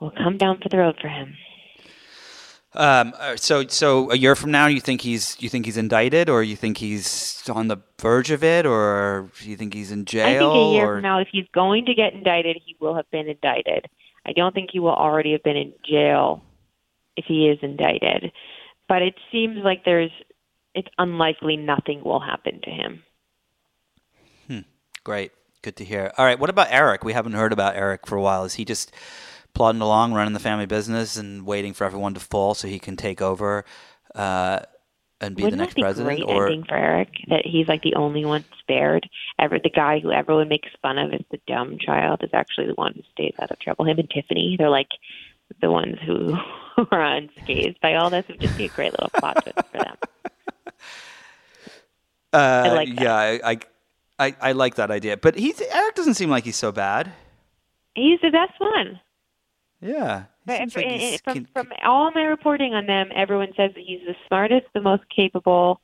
will 0.00 0.10
come 0.10 0.38
down 0.38 0.58
for 0.60 0.68
the 0.68 0.78
road 0.78 0.96
for 1.00 1.08
him. 1.08 1.36
Um, 2.74 3.12
uh, 3.18 3.36
so 3.36 3.66
so 3.66 4.10
a 4.10 4.16
year 4.16 4.34
from 4.34 4.50
now, 4.50 4.66
you 4.66 4.80
think 4.80 5.02
he's 5.02 5.36
you 5.40 5.50
think 5.50 5.66
he's 5.66 5.76
indicted, 5.76 6.30
or 6.30 6.42
you 6.42 6.56
think 6.56 6.78
he's 6.78 7.46
on 7.50 7.68
the 7.68 7.76
verge 8.00 8.30
of 8.30 8.42
it, 8.42 8.64
or 8.64 9.30
you 9.40 9.56
think 9.56 9.74
he's 9.74 9.92
in 9.92 10.06
jail? 10.06 10.26
I 10.26 10.38
think 10.38 10.54
a 10.54 10.72
year 10.72 10.84
or 10.84 10.96
from 10.96 11.02
now, 11.02 11.18
if 11.18 11.28
he's 11.30 11.46
going 11.52 11.84
to 11.84 11.94
get 11.94 12.14
indicted, 12.14 12.56
he 12.64 12.74
will 12.80 12.94
have 12.94 13.10
been 13.10 13.28
indicted. 13.28 13.88
I 14.26 14.32
don't 14.32 14.54
think 14.54 14.70
he 14.72 14.80
will 14.80 14.94
already 14.94 15.32
have 15.32 15.42
been 15.42 15.56
in 15.56 15.72
jail 15.84 16.42
if 17.16 17.24
he 17.26 17.48
is 17.48 17.58
indicted. 17.62 18.32
But 18.88 19.02
it 19.02 19.14
seems 19.30 19.58
like 19.64 19.84
there's, 19.84 20.10
it's 20.74 20.88
unlikely 20.98 21.56
nothing 21.56 22.02
will 22.04 22.20
happen 22.20 22.60
to 22.62 22.70
him. 22.70 23.02
great, 25.04 25.32
good 25.62 25.76
to 25.76 25.84
hear. 25.84 26.12
All 26.16 26.24
right, 26.24 26.38
what 26.38 26.50
about 26.50 26.68
Eric? 26.70 27.04
We 27.04 27.12
haven't 27.12 27.32
heard 27.32 27.52
about 27.52 27.76
Eric 27.76 28.06
for 28.06 28.16
a 28.16 28.22
while. 28.22 28.44
Is 28.44 28.54
he 28.54 28.64
just 28.64 28.92
plodding 29.54 29.80
along, 29.80 30.12
running 30.12 30.34
the 30.34 30.40
family 30.40 30.66
business, 30.66 31.16
and 31.16 31.44
waiting 31.44 31.72
for 31.72 31.84
everyone 31.84 32.14
to 32.14 32.20
fall 32.20 32.54
so 32.54 32.68
he 32.68 32.78
can 32.78 32.96
take 32.96 33.20
over 33.20 33.64
uh, 34.14 34.60
and 35.22 35.34
be 35.36 35.44
Wouldn't 35.44 35.58
the 35.58 35.62
next 35.64 35.74
that 35.74 35.76
be 35.76 35.82
president? 35.82 36.18
great 36.18 36.28
or 36.28 36.46
ending 36.46 36.64
for 36.64 36.76
Eric? 36.76 37.08
That 37.28 37.46
he's 37.46 37.68
like 37.68 37.82
the 37.82 37.94
only 37.94 38.24
one 38.24 38.44
spared. 38.58 39.08
Ever 39.38 39.58
the 39.58 39.70
guy 39.70 40.00
who 40.00 40.10
everyone 40.12 40.48
makes 40.48 40.68
fun 40.82 40.98
of 40.98 41.12
is 41.14 41.22
the 41.30 41.40
dumb 41.46 41.78
child 41.78 42.22
is 42.22 42.30
actually 42.32 42.66
the 42.66 42.74
one 42.74 42.92
who 42.94 43.02
stays 43.12 43.34
out 43.40 43.50
of 43.50 43.58
trouble. 43.60 43.84
Him 43.86 43.98
and 43.98 44.10
Tiffany, 44.10 44.56
they're 44.58 44.68
like 44.68 44.88
the 45.60 45.70
ones 45.70 45.96
who 46.04 46.34
are 46.90 47.02
unscathed 47.02 47.80
by 47.80 47.94
all 47.94 48.10
this. 48.10 48.24
It 48.28 48.32
would 48.32 48.40
just 48.40 48.56
be 48.58 48.64
a 48.66 48.68
great 48.68 48.92
little 48.92 49.10
plot 49.10 49.42
twist 49.42 49.58
for 49.70 49.78
them. 49.78 49.96
Uh, 52.34 52.62
I 52.64 52.68
like 52.72 52.88
that. 52.96 53.02
yeah, 53.02 53.14
I, 53.14 53.40
I, 53.50 53.58
I, 54.18 54.36
I 54.40 54.52
like 54.52 54.76
that 54.76 54.90
idea. 54.90 55.18
But 55.18 55.34
he's 55.36 55.60
Eric 55.60 55.94
doesn't 55.94 56.14
seem 56.14 56.30
like 56.30 56.44
he's 56.44 56.56
so 56.56 56.72
bad. 56.72 57.12
He's 57.94 58.20
the 58.22 58.30
best 58.30 58.58
one. 58.58 58.98
Yeah, 59.82 60.24
But 60.46 60.74
like 60.76 60.86
he's 60.86 61.20
from, 61.22 61.44
from 61.52 61.72
all 61.82 62.12
my 62.12 62.22
reporting 62.22 62.72
on 62.72 62.86
them, 62.86 63.08
everyone 63.14 63.48
says 63.56 63.72
that 63.74 63.82
he's 63.84 64.00
the 64.06 64.14
smartest, 64.28 64.66
the 64.74 64.80
most 64.80 65.02
capable, 65.14 65.80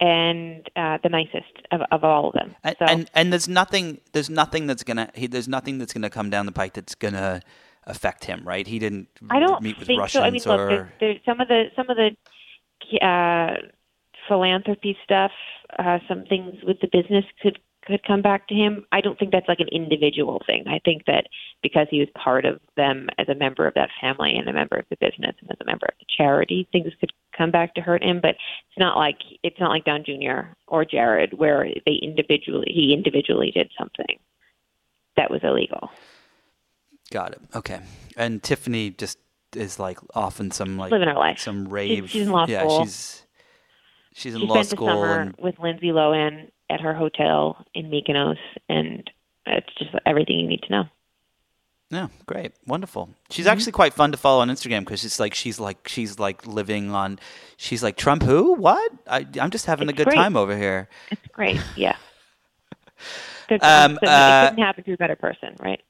and 0.00 0.68
uh, 0.74 0.98
the 1.02 1.08
nicest 1.08 1.66
of, 1.70 1.82
of 1.92 2.02
all 2.02 2.28
of 2.28 2.34
them. 2.34 2.56
and, 2.64 2.76
so 2.78 2.84
and 2.86 3.10
and 3.14 3.32
there's 3.32 3.48
nothing 3.48 4.00
there's 4.12 4.30
nothing 4.30 4.66
that's 4.66 4.82
gonna 4.82 5.10
he, 5.14 5.28
there's 5.28 5.46
nothing 5.48 5.78
that's 5.78 5.92
gonna 5.92 6.10
come 6.10 6.28
down 6.28 6.46
the 6.46 6.52
pike 6.52 6.74
that's 6.74 6.96
gonna 6.96 7.40
affect 7.84 8.24
him, 8.24 8.42
right? 8.44 8.66
He 8.66 8.80
didn't 8.80 9.08
I 9.30 9.38
don't 9.38 9.62
meet 9.62 9.78
with 9.78 9.86
think 9.86 10.00
Russians 10.00 10.22
so. 10.22 10.26
I 10.26 10.30
mean, 10.30 10.42
or 10.46 10.56
look, 10.56 10.68
there's, 10.68 10.88
there's 10.98 11.24
some 11.24 11.40
of 11.40 11.46
the 11.46 11.64
some 11.76 11.88
of 11.88 11.96
the 11.96 13.06
uh, 13.06 13.54
philanthropy 14.26 14.96
stuff, 15.04 15.32
uh, 15.78 15.98
some 16.08 16.24
things 16.24 16.56
with 16.64 16.80
the 16.80 16.88
business 16.90 17.24
could 17.40 17.60
could 17.90 18.04
come 18.06 18.22
back 18.22 18.48
to 18.48 18.54
him. 18.54 18.84
I 18.92 19.00
don't 19.00 19.18
think 19.18 19.32
that's 19.32 19.48
like 19.48 19.60
an 19.60 19.68
individual 19.68 20.42
thing. 20.46 20.64
I 20.68 20.80
think 20.84 21.04
that 21.06 21.26
because 21.62 21.86
he 21.90 21.98
was 22.00 22.08
part 22.14 22.44
of 22.44 22.60
them 22.76 23.08
as 23.18 23.28
a 23.28 23.34
member 23.34 23.66
of 23.66 23.74
that 23.74 23.90
family 24.00 24.34
and 24.36 24.48
a 24.48 24.52
member 24.52 24.76
of 24.76 24.86
the 24.90 24.96
business 25.00 25.34
and 25.40 25.50
as 25.50 25.58
a 25.60 25.64
member 25.64 25.86
of 25.86 25.94
the 25.98 26.06
charity, 26.16 26.68
things 26.72 26.92
could 27.00 27.12
come 27.36 27.50
back 27.50 27.74
to 27.74 27.80
hurt 27.80 28.02
him. 28.02 28.20
But 28.20 28.30
it's 28.30 28.78
not 28.78 28.96
like 28.96 29.18
it's 29.42 29.60
not 29.60 29.70
like 29.70 29.84
Don 29.84 30.04
Jr. 30.04 30.52
or 30.68 30.84
Jared 30.84 31.34
where 31.38 31.66
they 31.86 31.98
individually 32.02 32.70
he 32.74 32.94
individually 32.94 33.50
did 33.50 33.70
something 33.78 34.18
that 35.16 35.30
was 35.30 35.40
illegal. 35.42 35.90
got 37.10 37.32
it. 37.32 37.40
Okay, 37.54 37.80
and 38.16 38.42
Tiffany 38.42 38.90
just 38.90 39.18
is 39.56 39.78
like 39.78 39.98
off 40.14 40.40
in 40.40 40.50
some 40.50 40.78
like 40.78 40.92
Living 40.92 41.08
her 41.08 41.14
life. 41.14 41.38
some 41.38 41.68
rave. 41.68 42.08
she's 42.08 42.22
in 42.26 42.30
law 42.32 42.46
yeah, 42.48 42.60
school. 42.60 42.84
she's 42.84 43.26
she's 44.14 44.34
in 44.34 44.40
she 44.42 44.46
law 44.46 44.54
spent 44.54 44.68
school 44.68 44.86
the 44.86 44.92
summer 44.92 45.20
and 45.20 45.34
with 45.38 45.58
Lindsay 45.58 45.88
Lohan 45.88 46.50
at 46.70 46.80
her 46.80 46.94
hotel 46.94 47.64
in 47.74 47.90
Mykonos, 47.90 48.38
and 48.68 49.10
it's 49.46 49.68
just 49.78 49.90
everything 50.06 50.38
you 50.40 50.46
need 50.48 50.62
to 50.62 50.70
know. 50.72 50.84
Yeah, 51.90 52.06
great, 52.26 52.52
wonderful. 52.66 53.10
She's 53.30 53.46
Mm-hmm. 53.46 53.52
actually 53.52 53.72
quite 53.72 53.92
fun 53.94 54.12
to 54.12 54.16
follow 54.16 54.40
on 54.42 54.48
Instagram 54.48 54.80
because 54.80 55.04
it's 55.04 55.18
like 55.18 55.34
she's 55.34 55.58
like 55.58 55.88
she's 55.88 56.18
like 56.20 56.46
living 56.46 56.92
on. 56.92 57.18
She's 57.56 57.82
like 57.82 57.96
Trump. 57.96 58.22
Who? 58.22 58.54
What? 58.54 58.92
I, 59.08 59.26
I'm 59.40 59.50
just 59.50 59.66
having 59.66 59.88
It's 59.88 59.96
a 59.96 59.96
good 59.96 60.06
great. 60.06 60.16
time 60.16 60.36
over 60.36 60.56
here. 60.56 60.88
It's 61.10 61.26
great. 61.32 61.60
Yeah. 61.76 61.96
Good, 63.48 63.62
Um, 63.64 63.98
so 64.00 64.08
uh, 64.08 64.42
it 64.44 64.50
couldn't 64.50 64.64
happen 64.64 64.84
to 64.84 64.92
a 64.92 64.96
better 64.96 65.16
person, 65.16 65.56
right? 65.58 65.80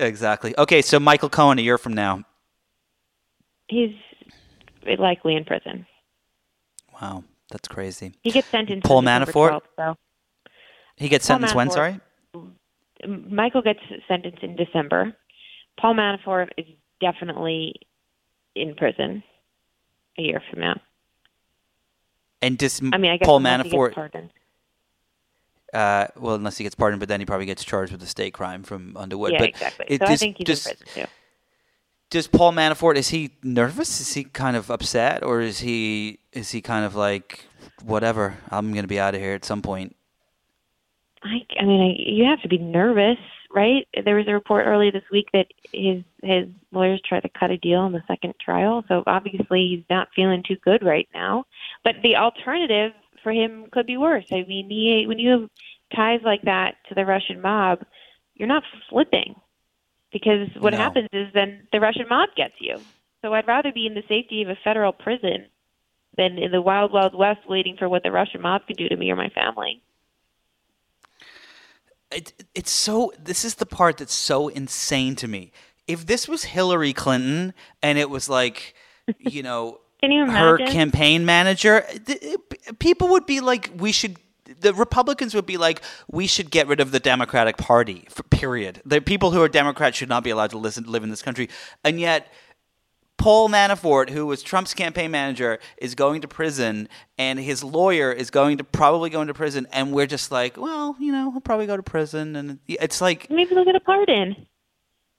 Exactly. 0.00 0.54
Okay, 0.58 0.82
so 0.82 0.98
Michael 0.98 1.28
Cohen, 1.28 1.58
a 1.58 1.62
year 1.62 1.78
from 1.78 1.92
now. 1.92 2.24
He's 3.68 3.94
likely 4.98 5.36
in 5.36 5.44
prison. 5.44 5.86
Wow, 7.00 7.22
that's 7.54 7.68
crazy. 7.68 8.12
He 8.22 8.32
gets 8.32 8.48
sentenced. 8.48 8.84
Paul 8.84 9.02
Manafort? 9.02 9.60
12th, 9.78 9.96
He 10.96 11.08
gets 11.08 11.24
Paul 11.24 11.36
sentenced 11.36 11.54
when? 11.54 11.70
Sorry. 11.70 12.00
Michael 13.06 13.62
gets 13.62 13.78
sentenced 14.08 14.42
in 14.42 14.56
December. 14.56 15.16
Paul 15.78 15.94
Manafort 15.94 16.48
is 16.58 16.66
definitely 17.00 17.76
in 18.56 18.74
prison 18.74 19.22
a 20.18 20.22
year 20.22 20.42
from 20.50 20.60
now. 20.62 20.80
And 22.42 22.58
just 22.58 22.82
I 22.92 22.98
mean, 22.98 23.12
I 23.12 23.18
guess 23.18 23.26
Paul 23.26 23.36
unless 23.36 23.62
he 23.66 23.70
gets 23.70 23.94
Manafort. 23.94 24.30
Uh, 25.72 26.06
well, 26.16 26.34
unless 26.34 26.58
he 26.58 26.64
gets 26.64 26.74
pardoned, 26.74 26.98
but 26.98 27.08
then 27.08 27.20
he 27.20 27.26
probably 27.26 27.46
gets 27.46 27.64
charged 27.64 27.92
with 27.92 28.02
a 28.02 28.06
state 28.06 28.34
crime 28.34 28.64
from 28.64 28.96
Underwood. 28.96 29.32
Yeah, 29.32 29.38
but 29.38 29.48
exactly. 29.50 29.86
it 29.88 30.00
So 30.00 30.06
I 30.06 30.16
think 30.16 30.38
he's 30.38 30.46
just- 30.46 30.66
in 30.68 30.76
prison 30.76 31.02
too. 31.04 31.10
Does 32.10 32.28
Paul 32.28 32.52
Manafort 32.52 32.96
is 32.96 33.08
he 33.08 33.32
nervous? 33.42 34.00
Is 34.00 34.14
he 34.14 34.24
kind 34.24 34.56
of 34.56 34.70
upset, 34.70 35.22
or 35.22 35.40
is 35.40 35.60
he 35.60 36.20
is 36.32 36.50
he 36.50 36.60
kind 36.60 36.84
of 36.84 36.94
like 36.94 37.46
whatever? 37.82 38.38
I'm 38.50 38.72
going 38.72 38.84
to 38.84 38.88
be 38.88 39.00
out 39.00 39.14
of 39.14 39.20
here 39.20 39.34
at 39.34 39.44
some 39.44 39.62
point. 39.62 39.96
I, 41.22 41.40
I 41.58 41.64
mean, 41.64 41.80
I, 41.80 42.10
you 42.10 42.24
have 42.24 42.42
to 42.42 42.48
be 42.48 42.58
nervous, 42.58 43.18
right? 43.52 43.88
There 44.04 44.16
was 44.16 44.28
a 44.28 44.32
report 44.32 44.66
earlier 44.66 44.92
this 44.92 45.10
week 45.10 45.28
that 45.32 45.46
his 45.72 46.02
his 46.22 46.46
lawyers 46.70 47.00
tried 47.08 47.22
to 47.22 47.30
cut 47.30 47.50
a 47.50 47.56
deal 47.56 47.86
in 47.86 47.92
the 47.92 48.02
second 48.06 48.34
trial, 48.44 48.84
so 48.88 49.02
obviously 49.06 49.68
he's 49.68 49.84
not 49.88 50.08
feeling 50.14 50.42
too 50.46 50.56
good 50.64 50.84
right 50.84 51.08
now. 51.14 51.44
But 51.82 51.96
the 52.02 52.16
alternative 52.16 52.92
for 53.22 53.32
him 53.32 53.66
could 53.72 53.86
be 53.86 53.96
worse. 53.96 54.26
I 54.30 54.44
mean, 54.46 54.68
he, 54.68 55.04
when 55.08 55.18
you 55.18 55.30
have 55.30 55.50
ties 55.96 56.20
like 56.24 56.42
that 56.42 56.74
to 56.88 56.94
the 56.94 57.06
Russian 57.06 57.40
mob, 57.40 57.80
you're 58.34 58.48
not 58.48 58.62
flipping 58.90 59.34
because 60.14 60.48
what 60.60 60.72
No. 60.72 60.78
happens 60.78 61.08
is 61.12 61.26
then 61.34 61.68
the 61.72 61.80
Russian 61.80 62.08
mob 62.08 62.30
gets 62.36 62.54
you. 62.60 62.78
So 63.20 63.34
I'd 63.34 63.46
rather 63.46 63.72
be 63.72 63.86
in 63.86 63.94
the 63.94 64.04
safety 64.08 64.42
of 64.42 64.48
a 64.48 64.56
federal 64.62 64.92
prison 64.92 65.48
than 66.16 66.38
in 66.38 66.52
the 66.52 66.62
wild, 66.62 66.92
wild 66.92 67.14
west 67.14 67.40
waiting 67.48 67.76
for 67.76 67.88
what 67.88 68.02
the 68.04 68.12
Russian 68.12 68.40
mob 68.40 68.62
could 68.66 68.76
do 68.76 68.88
to 68.88 68.96
me 68.96 69.10
or 69.10 69.16
my 69.16 69.28
family. 69.30 69.82
it, 72.10 72.32
it's 72.54 72.70
so 72.70 73.12
this 73.18 73.44
is 73.44 73.56
the 73.56 73.66
part 73.66 73.98
that's 73.98 74.14
so 74.14 74.48
insane 74.48 75.16
to 75.16 75.26
me 75.26 75.50
if 75.88 76.06
this 76.06 76.28
was 76.28 76.44
hillary 76.44 76.92
clinton 76.92 77.52
and 77.82 77.98
it 77.98 78.08
was 78.08 78.28
like 78.28 78.74
you 79.18 79.42
know 79.42 79.80
Can 80.00 80.12
you 80.12 80.26
her 80.26 80.58
campaign 80.58 81.24
manager, 81.24 81.82
people 82.78 83.08
would 83.08 83.24
be 83.24 83.40
like, 83.40 83.70
we 83.74 83.90
should. 83.90 84.18
The 84.60 84.74
Republicans 84.74 85.34
would 85.34 85.46
be 85.46 85.56
like, 85.56 85.82
we 86.10 86.26
should 86.26 86.50
get 86.50 86.66
rid 86.66 86.80
of 86.80 86.90
the 86.90 87.00
Democratic 87.00 87.56
Party. 87.56 88.08
Period. 88.30 88.82
The 88.84 89.00
people 89.00 89.30
who 89.30 89.42
are 89.42 89.48
Democrats 89.48 89.96
should 89.96 90.08
not 90.08 90.24
be 90.24 90.30
allowed 90.30 90.50
to 90.50 90.58
listen, 90.58 90.84
live 90.84 91.02
in 91.02 91.10
this 91.10 91.22
country, 91.22 91.48
and 91.84 91.98
yet. 92.00 92.26
Paul 93.16 93.48
Manafort, 93.48 94.10
who 94.10 94.26
was 94.26 94.42
Trump's 94.42 94.74
campaign 94.74 95.12
manager, 95.12 95.60
is 95.78 95.94
going 95.94 96.20
to 96.22 96.28
prison, 96.28 96.88
and 97.16 97.38
his 97.38 97.62
lawyer 97.62 98.10
is 98.12 98.28
going 98.28 98.58
to 98.58 98.64
probably 98.64 99.08
go 99.08 99.20
into 99.20 99.32
prison, 99.32 99.68
and 99.72 99.92
we're 99.92 100.06
just 100.08 100.32
like, 100.32 100.56
well, 100.56 100.96
you 100.98 101.12
know, 101.12 101.30
he'll 101.30 101.40
probably 101.40 101.66
go 101.66 101.76
to 101.76 101.82
prison, 101.82 102.34
and 102.34 102.58
it's 102.66 103.00
like 103.00 103.30
Maybe 103.30 103.54
he'll 103.54 103.64
get 103.64 103.76
a 103.76 103.80
pardon. 103.80 104.46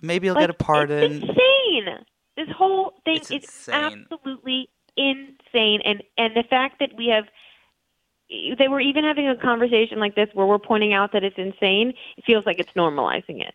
maybe 0.01 0.27
he'll 0.27 0.35
Like, 0.35 0.43
get 0.43 0.49
a 0.49 0.53
pardon. 0.53 1.13
It's 1.13 1.23
insane. 1.23 2.05
This 2.35 2.49
whole 2.55 2.93
thing 3.05 3.15
It's 3.15 3.31
is 3.31 3.43
insane. 3.43 4.05
absolutely 4.11 4.69
insane, 4.97 5.79
and 5.85 6.03
and 6.17 6.35
the 6.35 6.43
fact 6.49 6.79
that 6.81 6.89
we 6.97 7.07
have. 7.07 7.23
They 8.29 8.67
were 8.67 8.79
even 8.79 9.03
having 9.03 9.27
a 9.27 9.35
conversation 9.35 9.99
like 9.99 10.15
this 10.15 10.29
where 10.33 10.45
we're 10.47 10.59
pointing 10.59 10.93
out 10.93 11.11
that 11.13 11.23
it's 11.23 11.37
insane. 11.37 11.93
It 12.17 12.23
feels 12.25 12.45
like 12.45 12.59
it's 12.59 12.71
normalizing 12.75 13.41
it. 13.41 13.53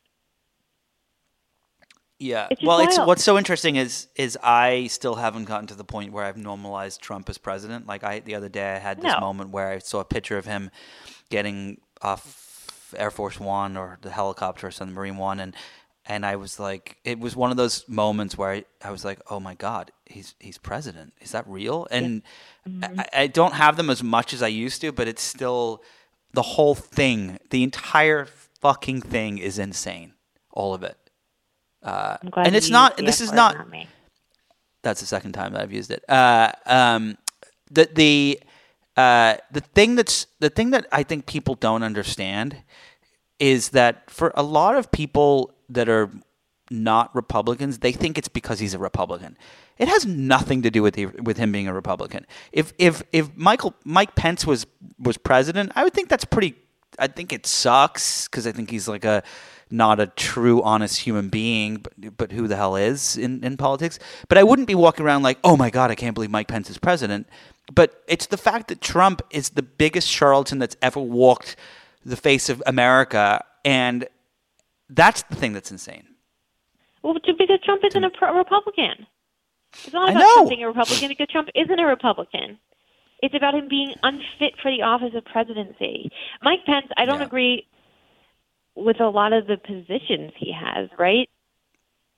Yeah. 2.20 2.48
It's 2.50 2.62
well, 2.62 2.80
it's 2.80 2.98
what's 2.98 3.24
so 3.24 3.38
interesting 3.38 3.76
is 3.76 4.08
is 4.14 4.38
I 4.42 4.88
still 4.88 5.14
haven't 5.14 5.46
gotten 5.46 5.66
to 5.68 5.74
the 5.74 5.84
point 5.84 6.12
where 6.12 6.24
I've 6.24 6.36
normalized 6.36 7.00
Trump 7.00 7.28
as 7.30 7.38
president. 7.38 7.86
Like 7.86 8.04
I 8.04 8.20
the 8.20 8.34
other 8.34 8.50
day 8.50 8.74
I 8.74 8.78
had 8.78 8.98
this 9.00 9.12
No. 9.14 9.20
moment 9.20 9.50
where 9.50 9.70
I 9.70 9.78
saw 9.78 10.00
a 10.00 10.04
picture 10.04 10.36
of 10.36 10.44
him 10.44 10.70
getting 11.30 11.80
off 12.02 12.94
Air 12.96 13.10
Force 13.10 13.40
1 13.40 13.76
or 13.76 13.98
the 14.02 14.10
helicopter 14.10 14.66
or 14.66 14.70
some 14.70 14.92
Marine 14.92 15.16
1 15.16 15.40
and 15.40 15.56
and 16.10 16.26
I 16.26 16.34
was 16.34 16.58
like 16.58 16.96
it 17.04 17.20
was 17.20 17.36
one 17.36 17.52
of 17.52 17.56
those 17.56 17.88
moments 17.88 18.36
where 18.36 18.50
I, 18.50 18.64
I 18.82 18.90
was 18.90 19.04
like, 19.04 19.20
"Oh 19.30 19.38
my 19.38 19.54
god, 19.54 19.92
he's 20.06 20.34
he's 20.40 20.58
president. 20.58 21.12
Is 21.20 21.30
that 21.30 21.46
real?" 21.46 21.86
And 21.90 22.22
Mm-hmm. 22.68 23.00
I, 23.00 23.08
I 23.22 23.26
don't 23.26 23.54
have 23.54 23.78
them 23.78 23.88
as 23.88 24.02
much 24.02 24.34
as 24.34 24.42
I 24.42 24.48
used 24.48 24.82
to, 24.82 24.92
but 24.92 25.08
it's 25.08 25.22
still 25.22 25.82
the 26.34 26.42
whole 26.42 26.74
thing, 26.74 27.38
the 27.48 27.62
entire 27.62 28.26
fucking 28.60 29.00
thing 29.00 29.38
is 29.38 29.58
insane. 29.58 30.12
All 30.52 30.74
of 30.74 30.82
it. 30.82 30.98
Uh, 31.82 32.18
I'm 32.22 32.28
glad 32.28 32.46
and 32.46 32.56
it's 32.56 32.68
not. 32.68 32.98
This 32.98 33.20
is 33.22 33.30
word, 33.30 33.36
not. 33.36 33.56
That's 34.82 35.00
the 35.00 35.06
second 35.06 35.32
time 35.32 35.54
that 35.54 35.62
I've 35.62 35.72
used 35.72 35.90
it. 35.90 36.04
Uh, 36.08 36.52
um, 36.66 37.16
the 37.70 37.88
the 37.92 38.40
uh, 38.96 39.36
the 39.50 39.60
thing 39.60 39.94
that's 39.94 40.26
the 40.40 40.50
thing 40.50 40.70
that 40.70 40.86
I 40.92 41.02
think 41.02 41.24
people 41.26 41.54
don't 41.54 41.82
understand 41.82 42.62
is 43.40 43.70
that 43.70 44.08
for 44.08 44.32
a 44.36 44.42
lot 44.42 44.76
of 44.76 44.92
people 44.92 45.52
that 45.70 45.88
are 45.88 46.10
not 46.70 47.12
Republicans, 47.16 47.78
they 47.78 47.90
think 47.90 48.16
it's 48.16 48.28
because 48.28 48.60
he's 48.60 48.74
a 48.74 48.78
Republican. 48.78 49.36
It 49.78 49.88
has 49.88 50.06
nothing 50.06 50.62
to 50.62 50.70
do 50.70 50.82
with 50.82 50.94
the, 50.94 51.06
with 51.06 51.38
him 51.38 51.50
being 51.50 51.66
a 51.66 51.74
Republican. 51.74 52.26
If 52.52 52.72
if 52.78 53.02
if 53.12 53.34
Michael 53.36 53.74
Mike 53.84 54.14
Pence 54.14 54.46
was 54.46 54.66
was 54.98 55.16
president, 55.16 55.72
I 55.74 55.82
would 55.82 55.94
think 55.94 56.08
that's 56.08 56.24
pretty. 56.24 56.54
I 56.98 57.06
think 57.06 57.32
it 57.32 57.46
sucks 57.46 58.28
because 58.28 58.46
I 58.46 58.52
think 58.52 58.70
he's 58.70 58.86
like 58.86 59.04
a 59.04 59.22
not 59.70 60.00
a 60.00 60.06
true 60.08 60.62
honest 60.62 61.00
human 61.00 61.28
being, 61.28 61.76
but 61.76 62.16
but 62.16 62.32
who 62.32 62.46
the 62.46 62.56
hell 62.56 62.76
is 62.76 63.16
in 63.16 63.42
in 63.42 63.56
politics? 63.56 63.98
But 64.28 64.38
I 64.38 64.44
wouldn't 64.44 64.68
be 64.68 64.74
walking 64.74 65.04
around 65.04 65.22
like, 65.22 65.38
oh 65.42 65.56
my 65.56 65.70
god, 65.70 65.90
I 65.90 65.94
can't 65.94 66.14
believe 66.14 66.30
Mike 66.30 66.48
Pence 66.48 66.70
is 66.70 66.78
president. 66.78 67.26
But 67.72 68.02
it's 68.06 68.26
the 68.26 68.36
fact 68.36 68.68
that 68.68 68.80
Trump 68.80 69.22
is 69.30 69.50
the 69.50 69.62
biggest 69.62 70.08
charlatan 70.08 70.58
that's 70.58 70.76
ever 70.82 71.00
walked 71.00 71.56
the 72.04 72.16
face 72.16 72.48
of 72.48 72.62
America, 72.66 73.44
and 73.64 74.06
that's 74.88 75.22
the 75.24 75.36
thing 75.36 75.52
that's 75.52 75.70
insane. 75.70 76.06
Well, 77.02 77.14
because 77.14 77.36
Trump 77.64 77.82
isn't 77.84 78.04
a 78.04 78.10
pro- 78.10 78.36
Republican. 78.36 79.06
It's 79.72 79.92
not 79.92 80.10
about. 80.10 80.20
Trump 80.34 80.48
being 80.50 80.62
a 80.62 80.66
Republican 80.68 81.08
because 81.08 81.28
Trump 81.28 81.48
isn't 81.54 81.78
a 81.78 81.86
Republican. 81.86 82.58
It's 83.22 83.34
about 83.34 83.54
him 83.54 83.68
being 83.68 83.94
unfit 84.02 84.54
for 84.62 84.70
the 84.70 84.82
office 84.82 85.12
of 85.14 85.24
presidency. 85.26 86.10
Mike 86.42 86.64
Pence, 86.66 86.86
I 86.96 87.04
don't 87.04 87.20
Yeah. 87.20 87.26
agree 87.26 87.66
with 88.74 89.00
a 89.00 89.08
lot 89.08 89.32
of 89.32 89.46
the 89.46 89.56
positions 89.58 90.32
he 90.36 90.52
has, 90.52 90.88
right? 90.98 91.28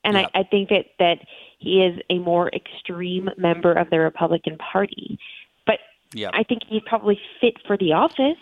And 0.04 0.14
Yeah. 0.16 0.26
I, 0.34 0.40
I 0.40 0.42
think 0.44 0.68
that, 0.70 0.86
that 0.98 1.18
he 1.58 1.82
is 1.82 2.00
a 2.08 2.18
more 2.18 2.48
extreme 2.50 3.30
member 3.36 3.72
of 3.72 3.90
the 3.90 3.98
Republican 3.98 4.58
Party. 4.58 5.18
But 5.66 5.78
Yeah. 6.14 6.30
I 6.32 6.42
think 6.44 6.62
he's 6.68 6.82
probably 6.86 7.20
fit 7.40 7.54
for 7.66 7.76
the 7.76 7.92
office. 7.92 8.38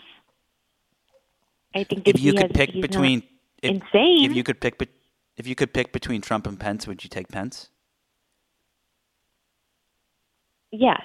I 1.73 1.83
think 1.83 2.07
if 2.07 2.19
you 2.19 2.33
could 2.33 2.55
has, 2.55 2.67
pick 2.67 2.81
between 2.81 3.23
if, 3.61 3.71
insane. 3.71 4.25
if 4.25 4.35
you 4.35 4.43
could 4.43 4.59
pick 4.59 4.77
if 5.37 5.47
you 5.47 5.55
could 5.55 5.73
pick 5.73 5.93
between 5.93 6.21
Trump 6.21 6.45
and 6.47 6.59
Pence, 6.59 6.87
would 6.87 7.03
you 7.03 7.09
take 7.09 7.29
Pence? 7.29 7.69
yes. 10.71 11.01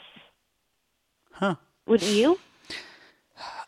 Huh. 1.32 1.56
Wouldn't 1.86 2.10
you? 2.12 2.38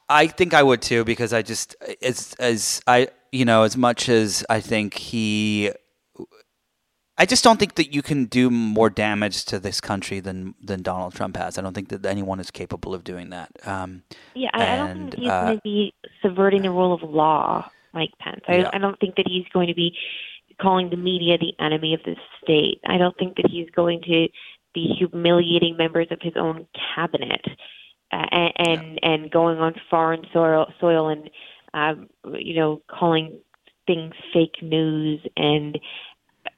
I 0.08 0.26
think 0.26 0.54
I 0.54 0.62
would 0.62 0.80
too 0.80 1.04
because 1.04 1.32
I 1.32 1.42
just 1.42 1.76
as 2.02 2.34
as 2.38 2.80
I 2.86 3.08
you 3.30 3.44
know 3.44 3.64
as 3.64 3.76
much 3.76 4.08
as 4.08 4.44
I 4.48 4.60
think 4.60 4.94
he 4.94 5.70
I 7.18 7.26
just 7.26 7.42
don't 7.42 7.58
think 7.58 7.74
that 7.74 7.92
you 7.92 8.00
can 8.02 8.26
do 8.26 8.48
more 8.48 8.88
damage 8.90 9.44
to 9.46 9.58
this 9.58 9.80
country 9.80 10.20
than 10.20 10.54
than 10.62 10.82
Donald 10.82 11.14
Trump 11.14 11.36
has. 11.36 11.58
I 11.58 11.62
don't 11.62 11.74
think 11.74 11.88
that 11.88 12.06
anyone 12.06 12.38
is 12.40 12.50
capable 12.50 12.94
of 12.94 13.04
doing 13.04 13.30
that. 13.30 13.50
Um, 13.66 14.02
Yeah, 14.34 14.50
I, 14.54 14.74
I 14.74 14.76
don't 14.76 14.90
And, 14.90 15.10
think 15.10 15.22
he's 15.22 15.30
uh, 15.30 15.44
going 15.44 15.56
to 15.56 15.62
be 15.62 15.94
subverting 16.22 16.62
the 16.62 16.70
rule 16.70 16.94
of 16.94 17.02
law, 17.02 17.68
Mike 17.92 18.12
Pence. 18.20 18.40
I, 18.48 18.58
Yeah. 18.58 18.70
I 18.72 18.78
don't 18.78 18.98
think 19.00 19.16
that 19.16 19.26
he's 19.26 19.46
going 19.52 19.66
to 19.68 19.74
be 19.74 19.96
calling 20.60 20.90
the 20.90 20.96
media 20.96 21.38
the 21.38 21.54
enemy 21.62 21.94
of 21.94 22.00
the 22.04 22.16
state. 22.42 22.80
I 22.86 22.98
don't 22.98 23.16
think 23.16 23.36
that 23.36 23.50
he's 23.50 23.70
going 23.70 24.00
to 24.02 24.28
be 24.74 24.94
humiliating 24.98 25.76
members 25.76 26.08
of 26.10 26.18
his 26.20 26.34
own 26.36 26.66
cabinet 26.94 27.44
uh, 28.12 28.26
and 28.30 28.52
and, 28.56 28.98
and 29.02 29.30
going 29.30 29.58
on 29.58 29.74
foreign 29.90 30.24
soil, 30.32 30.66
soil 30.80 31.08
and 31.08 31.30
um, 31.74 32.08
you 32.34 32.54
know 32.54 32.82
calling 32.88 33.38
things 33.86 34.14
fake 34.32 34.62
news 34.62 35.20
and 35.36 35.78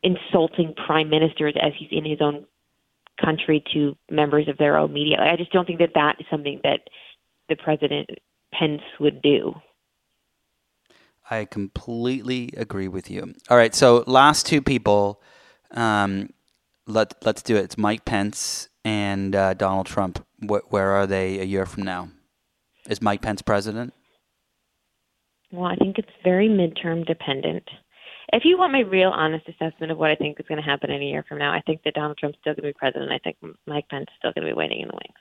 insulting 0.03 0.75
prime 0.87 1.11
ministers 1.11 1.55
as 1.61 1.73
he's 1.79 1.89
in 1.91 2.05
his 2.05 2.21
own 2.21 2.47
country 3.21 3.63
to 3.73 3.97
members 4.11 4.49
of 4.49 4.57
their 4.59 4.77
own 4.77 4.93
media. 4.93 5.19
I 5.21 5.37
just 5.37 5.53
don't 5.53 5.67
think 5.67 5.79
that 5.81 5.95
that 5.95 6.17
is 6.21 6.27
something 6.31 6.61
that 6.65 6.81
the 7.49 7.57
president 7.57 8.09
Pence 8.53 8.83
would 8.99 9.23
do. 9.23 9.55
I 11.31 11.45
completely 11.45 12.53
agree 12.57 12.89
with 12.89 13.11
you. 13.11 13.35
All 13.49 13.57
right, 13.57 13.75
so 13.75 14.03
last 14.07 14.47
two 14.47 14.61
people, 14.61 15.23
um, 15.71 16.31
let 16.87 17.15
let's 17.25 17.43
do 17.43 17.57
it. 17.57 17.65
It's 17.65 17.79
Mike 17.79 18.05
Pence 18.05 18.69
and 18.85 19.37
uh, 19.37 19.55
Donald 19.55 19.87
Trump. 19.87 20.25
Wh- 20.41 20.73
where 20.73 20.91
are 20.91 21.07
they 21.07 21.39
a 21.39 21.45
year 21.45 21.67
from 21.67 21.85
now? 21.85 22.09
Is 22.89 23.01
Mike 23.01 23.23
Pence 23.23 23.43
president? 23.43 23.95
Well, 25.53 25.71
I 25.71 25.77
think 25.77 25.99
it's 25.99 26.09
very 26.25 26.49
midterm 26.49 27.07
dependent. 27.07 27.69
If 28.33 28.45
you 28.45 28.57
want 28.59 28.73
my 28.73 28.81
real 28.81 29.11
honest 29.11 29.49
assessment 29.49 29.91
of 29.91 29.99
what 29.99 30.11
I 30.11 30.15
think 30.15 30.39
is 30.39 30.47
going 30.47 30.61
to 30.61 30.65
happen 30.69 30.91
in 30.91 31.03
a 31.03 31.05
year 31.05 31.25
from 31.29 31.39
now, 31.39 31.53
I 31.53 31.61
think 31.63 31.83
that 31.85 31.95
Donald 31.95 32.17
Trump's 32.19 32.39
still 32.41 32.55
going 32.55 32.63
to 32.63 32.69
be 32.69 32.73
president. 32.79 33.11
I 33.11 33.19
think 33.19 33.37
Mike 33.67 33.89
Pence 33.89 34.07
is 34.09 34.15
still 34.19 34.33
going 34.33 34.47
to 34.47 34.53
be 34.53 34.57
waiting 34.57 34.81
in 34.81 34.89
the 34.89 34.95
wings. 34.95 35.19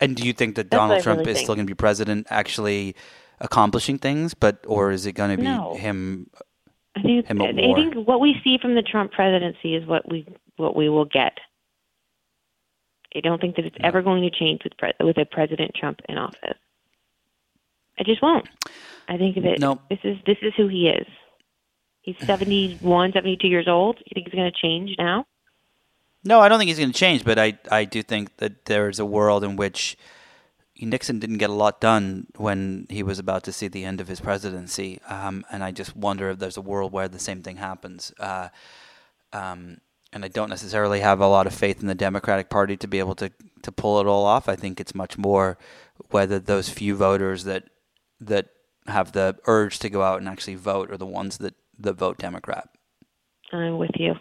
And 0.00 0.16
do 0.16 0.24
you 0.26 0.32
think 0.32 0.54
that 0.56 0.70
That's 0.70 0.80
Donald 0.80 1.02
Trump 1.02 1.18
really 1.20 1.32
is 1.32 1.36
think. 1.38 1.46
still 1.46 1.54
going 1.56 1.66
to 1.66 1.70
be 1.70 1.74
president, 1.76 2.26
actually 2.30 2.94
accomplishing 3.40 3.98
things, 3.98 4.32
but 4.34 4.64
or 4.66 4.92
is 4.92 5.06
it 5.06 5.12
going 5.12 5.30
to 5.30 5.36
be 5.36 5.42
No. 5.42 5.74
him? 5.74 6.30
I 6.96 7.02
think 7.02 7.26
Him 7.26 7.40
I 7.42 7.52
war. 7.52 7.76
think 7.76 7.94
what 8.06 8.20
we 8.20 8.40
see 8.44 8.58
from 8.58 8.74
the 8.74 8.82
Trump 8.82 9.12
presidency 9.12 9.74
is 9.74 9.86
what 9.86 10.08
we 10.08 10.26
what 10.56 10.76
we 10.76 10.88
will 10.88 11.04
get. 11.04 11.38
I 13.14 13.20
don't 13.20 13.40
think 13.40 13.56
that 13.56 13.64
it's 13.64 13.76
ever 13.80 14.02
going 14.02 14.22
to 14.22 14.30
change 14.30 14.62
with 14.64 14.76
pre- 14.76 14.92
with 15.00 15.18
a 15.18 15.24
President 15.24 15.72
Trump 15.74 16.00
in 16.08 16.16
office. 16.18 16.58
I 17.98 18.02
just 18.04 18.22
won't. 18.22 18.48
I 19.08 19.16
think 19.18 19.34
that 19.42 19.58
No. 19.58 19.80
this 19.90 19.98
is 20.04 20.16
this 20.26 20.38
is 20.42 20.52
who 20.56 20.68
he 20.68 20.88
is. 20.88 21.06
He's 22.18 22.26
71, 22.26 23.12
72 23.12 23.46
years 23.46 23.68
old. 23.68 23.98
You 23.98 24.12
think 24.14 24.26
he's 24.26 24.34
going 24.34 24.50
to 24.50 24.58
change 24.58 24.96
now? 24.98 25.26
No, 26.24 26.40
I 26.40 26.48
don't 26.48 26.58
think 26.58 26.68
he's 26.68 26.78
going 26.78 26.92
to 26.92 26.98
change, 26.98 27.24
but 27.24 27.38
I 27.38 27.58
I 27.70 27.84
do 27.84 28.02
think 28.02 28.36
that 28.38 28.66
there's 28.66 28.98
a 28.98 29.06
world 29.06 29.42
in 29.42 29.56
which 29.56 29.96
Nixon 30.78 31.18
didn't 31.18 31.38
get 31.38 31.50
a 31.50 31.54
lot 31.54 31.80
done 31.80 32.26
when 32.36 32.86
he 32.90 33.02
was 33.02 33.18
about 33.18 33.42
to 33.44 33.52
see 33.52 33.68
the 33.68 33.84
end 33.84 34.00
of 34.00 34.08
his 34.08 34.20
presidency, 34.20 35.00
um, 35.08 35.44
and 35.50 35.64
I 35.64 35.70
just 35.70 35.96
wonder 35.96 36.30
if 36.30 36.38
there's 36.38 36.58
a 36.58 36.62
world 36.62 36.92
where 36.92 37.08
the 37.08 37.18
same 37.18 37.42
thing 37.42 37.56
happens. 37.56 38.12
Uh, 38.18 38.48
um, 39.32 39.78
and 40.12 40.24
I 40.24 40.28
don't 40.28 40.50
necessarily 40.50 41.00
have 41.00 41.20
a 41.20 41.28
lot 41.28 41.46
of 41.46 41.54
faith 41.54 41.80
in 41.80 41.86
the 41.86 41.94
Democratic 41.94 42.50
Party 42.50 42.76
to 42.76 42.88
be 42.88 42.98
able 42.98 43.14
to 43.14 43.30
to 43.62 43.72
pull 43.72 44.00
it 44.00 44.06
all 44.06 44.26
off. 44.26 44.48
I 44.48 44.56
think 44.56 44.80
it's 44.80 44.94
much 44.94 45.16
more 45.16 45.56
whether 46.10 46.38
those 46.38 46.68
few 46.68 46.96
voters 46.96 47.44
that 47.44 47.64
that 48.20 48.48
have 48.86 49.12
the 49.12 49.38
urge 49.46 49.78
to 49.78 49.88
go 49.88 50.02
out 50.02 50.18
and 50.18 50.28
actually 50.28 50.56
vote 50.56 50.90
are 50.90 50.96
the 50.98 51.06
ones 51.06 51.38
that 51.38 51.54
that 51.80 51.94
vote 51.94 52.18
Democrat. 52.18 52.68
I'm 53.52 53.78
with 53.78 53.90
you. 53.94 54.14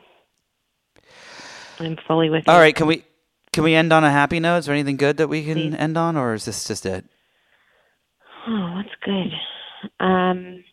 I'm 1.79 1.97
fully 2.07 2.29
with 2.29 2.43
you. 2.47 2.53
All 2.53 2.59
right, 2.59 2.75
can 2.75 2.87
we 2.87 3.03
can 3.53 3.63
we 3.63 3.73
end 3.75 3.91
on 3.93 4.03
a 4.03 4.11
happy 4.11 4.39
note? 4.39 4.57
Is 4.57 4.65
there 4.65 4.75
anything 4.75 4.97
good 4.97 5.17
that 5.17 5.27
we 5.27 5.43
can 5.43 5.53
Please. 5.55 5.75
end 5.75 5.97
on, 5.97 6.17
or 6.17 6.33
is 6.33 6.45
this 6.45 6.65
just 6.67 6.85
it? 6.85 7.05
Oh, 8.47 8.73
that's 8.81 8.95
good. 9.03 9.31
Um, 9.99 10.63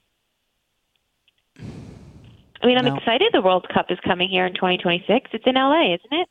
I 2.62 2.66
mean, 2.66 2.78
I'm 2.78 2.84
No. 2.86 2.96
excited. 2.96 3.30
The 3.32 3.40
World 3.42 3.66
Cup 3.72 3.86
is 3.90 3.98
coming 4.04 4.28
here 4.28 4.46
in 4.46 4.54
2026. 4.54 5.30
It's 5.32 5.44
in 5.46 5.54
LA, 5.54 5.94
isn't 5.94 6.12
it? 6.12 6.28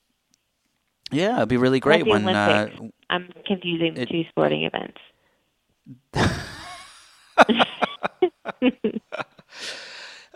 Yeah, 1.11 1.37
it'd 1.37 1.49
be 1.49 1.57
really 1.57 1.79
great 1.79 2.05
when. 2.05 2.27
Uh, 2.27 2.67
I'm 3.09 3.29
confusing 3.45 3.93
the 3.93 4.01
it- 4.01 4.09
two 4.09 4.23
sporting 4.29 4.63
events. 4.63 4.97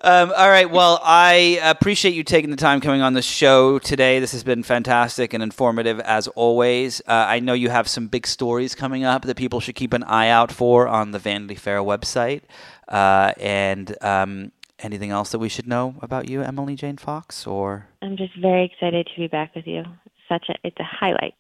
Um, 0.01 0.31
all 0.35 0.47
right. 0.49 0.69
Well, 0.69 0.99
I 1.03 1.59
appreciate 1.61 2.13
you 2.13 2.23
taking 2.23 2.51
the 2.51 2.55
time 2.57 2.79
coming 2.79 3.01
on 3.01 3.13
the 3.13 3.21
show 3.21 3.79
today. 3.79 4.19
This 4.21 4.31
has 4.31 4.43
been 4.45 4.63
fantastic 4.63 5.33
and 5.33 5.43
informative 5.43 5.99
as 5.99 6.29
always. 6.29 7.01
Uh, 7.01 7.25
I 7.27 7.41
know 7.41 7.51
you 7.53 7.69
have 7.69 7.87
some 7.89 8.07
big 8.07 8.25
stories 8.25 8.75
coming 8.75 9.03
up 9.03 9.23
that 9.23 9.35
people 9.35 9.59
should 9.59 9.75
keep 9.75 9.91
an 9.91 10.03
eye 10.03 10.29
out 10.29 10.53
for 10.53 10.87
on 10.87 11.11
the 11.11 11.19
Vanity 11.19 11.55
Fair 11.55 11.79
website. 11.79 12.43
Uh, 12.87 13.33
and 13.41 13.93
um, 14.01 14.53
anything 14.79 15.11
else 15.11 15.31
that 15.31 15.39
we 15.39 15.49
should 15.49 15.67
know 15.67 15.95
about 16.01 16.29
you, 16.29 16.43
Emily 16.43 16.75
Jane 16.75 16.97
Fox? 16.97 17.45
Or 17.45 17.87
I'm 18.01 18.15
just 18.15 18.35
very 18.39 18.63
excited 18.65 19.05
to 19.13 19.19
be 19.19 19.27
back 19.27 19.53
with 19.53 19.67
you. 19.67 19.83
Such 20.29 20.45
a 20.47 20.53
it's 20.63 20.79
a 20.79 20.83
highlight. 20.85 21.33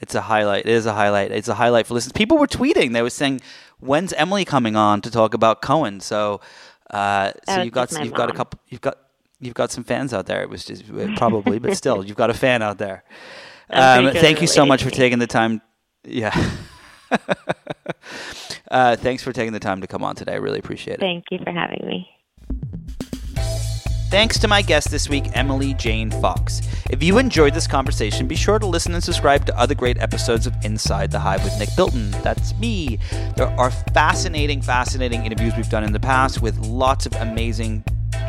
it's 0.00 0.14
a 0.14 0.22
highlight. 0.22 0.64
It 0.64 0.72
is 0.72 0.86
a 0.86 0.94
highlight. 0.94 1.30
It's 1.30 1.48
a 1.48 1.54
highlight 1.54 1.86
for 1.86 1.92
listeners. 1.94 2.12
People 2.12 2.38
were 2.38 2.46
tweeting. 2.46 2.92
They 2.94 3.02
were 3.02 3.10
saying, 3.10 3.42
"When's 3.80 4.12
Emily 4.14 4.44
coming 4.46 4.76
on 4.76 5.02
to 5.02 5.10
talk 5.10 5.34
about 5.34 5.60
Cohen?" 5.60 6.00
So, 6.00 6.40
uh, 6.90 7.32
so 7.48 7.62
you've 7.62 7.72
got 7.72 7.92
you've 8.04 8.14
got 8.14 8.30
a 8.30 8.32
couple. 8.32 8.60
You've 8.68 8.80
got 8.80 8.98
you've 9.40 9.54
got 9.54 9.70
some 9.70 9.84
fans 9.84 10.12
out 10.12 10.26
there. 10.26 10.42
It 10.42 10.50
was 10.50 10.64
just 10.64 10.84
probably, 11.16 11.58
but 11.58 11.76
still, 11.76 12.04
you've 12.04 12.16
got 12.16 12.30
a 12.30 12.34
fan 12.34 12.62
out 12.62 12.78
there. 12.78 13.04
Um, 13.70 14.12
thank 14.12 14.42
you 14.42 14.46
so 14.46 14.66
much 14.66 14.84
for 14.84 14.90
taking 14.90 15.18
the 15.18 15.26
time. 15.26 15.62
Yeah. 16.04 16.34
uh, 18.70 18.94
thanks 18.96 19.22
for 19.22 19.32
taking 19.32 19.54
the 19.54 19.58
time 19.58 19.80
to 19.80 19.86
come 19.86 20.04
on 20.04 20.16
today. 20.16 20.34
I 20.34 20.36
really 20.36 20.58
appreciate 20.58 20.94
it. 20.94 21.00
Thank 21.00 21.24
you 21.30 21.38
for 21.38 21.50
having 21.50 21.80
me. 21.86 22.08
Thanks 24.14 24.38
to 24.38 24.46
my 24.46 24.62
guest 24.62 24.92
this 24.92 25.08
week, 25.08 25.24
Emily 25.34 25.74
Jane 25.74 26.08
Fox. 26.08 26.62
If 26.88 27.02
you 27.02 27.18
enjoyed 27.18 27.52
this 27.52 27.66
conversation, 27.66 28.28
be 28.28 28.36
sure 28.36 28.60
to 28.60 28.64
listen 28.64 28.94
and 28.94 29.02
subscribe 29.02 29.44
to 29.46 29.58
other 29.58 29.74
great 29.74 29.98
episodes 29.98 30.46
of 30.46 30.54
Inside 30.64 31.10
the 31.10 31.18
Hive 31.18 31.42
with 31.42 31.58
Nick 31.58 31.70
Bilton. 31.76 32.12
That's 32.22 32.54
me. 32.54 33.00
There 33.36 33.48
are 33.58 33.72
fascinating, 33.92 34.62
fascinating 34.62 35.26
interviews 35.26 35.54
we've 35.56 35.68
done 35.68 35.82
in 35.82 35.92
the 35.92 35.98
past 35.98 36.40
with 36.40 36.56
lots 36.58 37.06
of 37.06 37.14
amazing, 37.14 37.82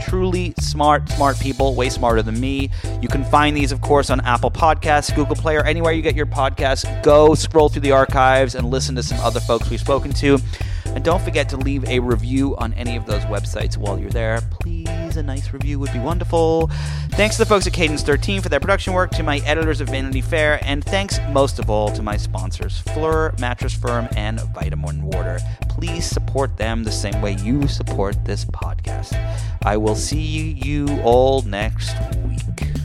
truly 0.03 0.55
smart, 0.59 1.07
smart 1.07 1.39
people, 1.39 1.75
way 1.75 1.89
smarter 1.89 2.23
than 2.23 2.39
me. 2.39 2.71
You 2.99 3.07
can 3.07 3.23
find 3.23 3.55
these, 3.55 3.71
of 3.71 3.81
course, 3.81 4.09
on 4.09 4.21
Apple 4.21 4.49
Podcasts, 4.49 5.15
Google 5.15 5.35
Play, 5.35 5.55
or 5.55 5.63
anywhere 5.65 5.93
you 5.93 6.01
get 6.01 6.15
your 6.15 6.25
podcasts. 6.25 7.03
Go 7.03 7.35
scroll 7.35 7.69
through 7.69 7.83
the 7.83 7.91
archives 7.91 8.55
and 8.55 8.71
listen 8.71 8.95
to 8.95 9.03
some 9.03 9.19
other 9.19 9.39
folks 9.39 9.69
we've 9.69 9.79
spoken 9.79 10.13
to. 10.13 10.39
And 10.87 11.03
don't 11.03 11.21
forget 11.21 11.49
to 11.49 11.57
leave 11.57 11.83
a 11.85 11.99
review 11.99 12.55
on 12.57 12.73
any 12.73 12.95
of 12.95 13.05
those 13.05 13.23
websites 13.23 13.77
while 13.77 13.99
you're 13.99 14.09
there. 14.09 14.41
Please, 14.49 15.17
a 15.17 15.23
nice 15.23 15.51
review 15.51 15.79
would 15.79 15.91
be 15.91 15.99
wonderful. 15.99 16.69
Thanks 17.11 17.35
to 17.35 17.43
the 17.43 17.45
folks 17.45 17.67
at 17.67 17.73
Cadence 17.73 18.01
13 18.03 18.41
for 18.41 18.49
their 18.49 18.59
production 18.59 18.93
work, 18.93 19.11
to 19.11 19.23
my 19.23 19.37
editors 19.39 19.81
of 19.81 19.89
Vanity 19.89 20.21
Fair, 20.21 20.59
and 20.63 20.83
thanks 20.83 21.19
most 21.31 21.59
of 21.59 21.69
all 21.69 21.89
to 21.91 22.01
my 22.01 22.17
sponsors, 22.17 22.79
Fleur 22.79 23.33
Mattress 23.39 23.73
Firm 23.73 24.07
and 24.15 24.39
Vitamin 24.53 25.01
Water. 25.01 25.39
Please 25.69 26.05
support 26.05 26.57
them 26.57 26.83
the 26.83 26.91
same 26.91 27.21
way 27.21 27.33
you 27.35 27.67
support 27.67 28.23
this 28.25 28.45
podcast. 28.45 29.13
I 29.63 29.77
will 29.77 29.95
see 29.95 30.59
you 30.63 30.87
all 31.03 31.41
next 31.41 31.95
week. 32.25 32.84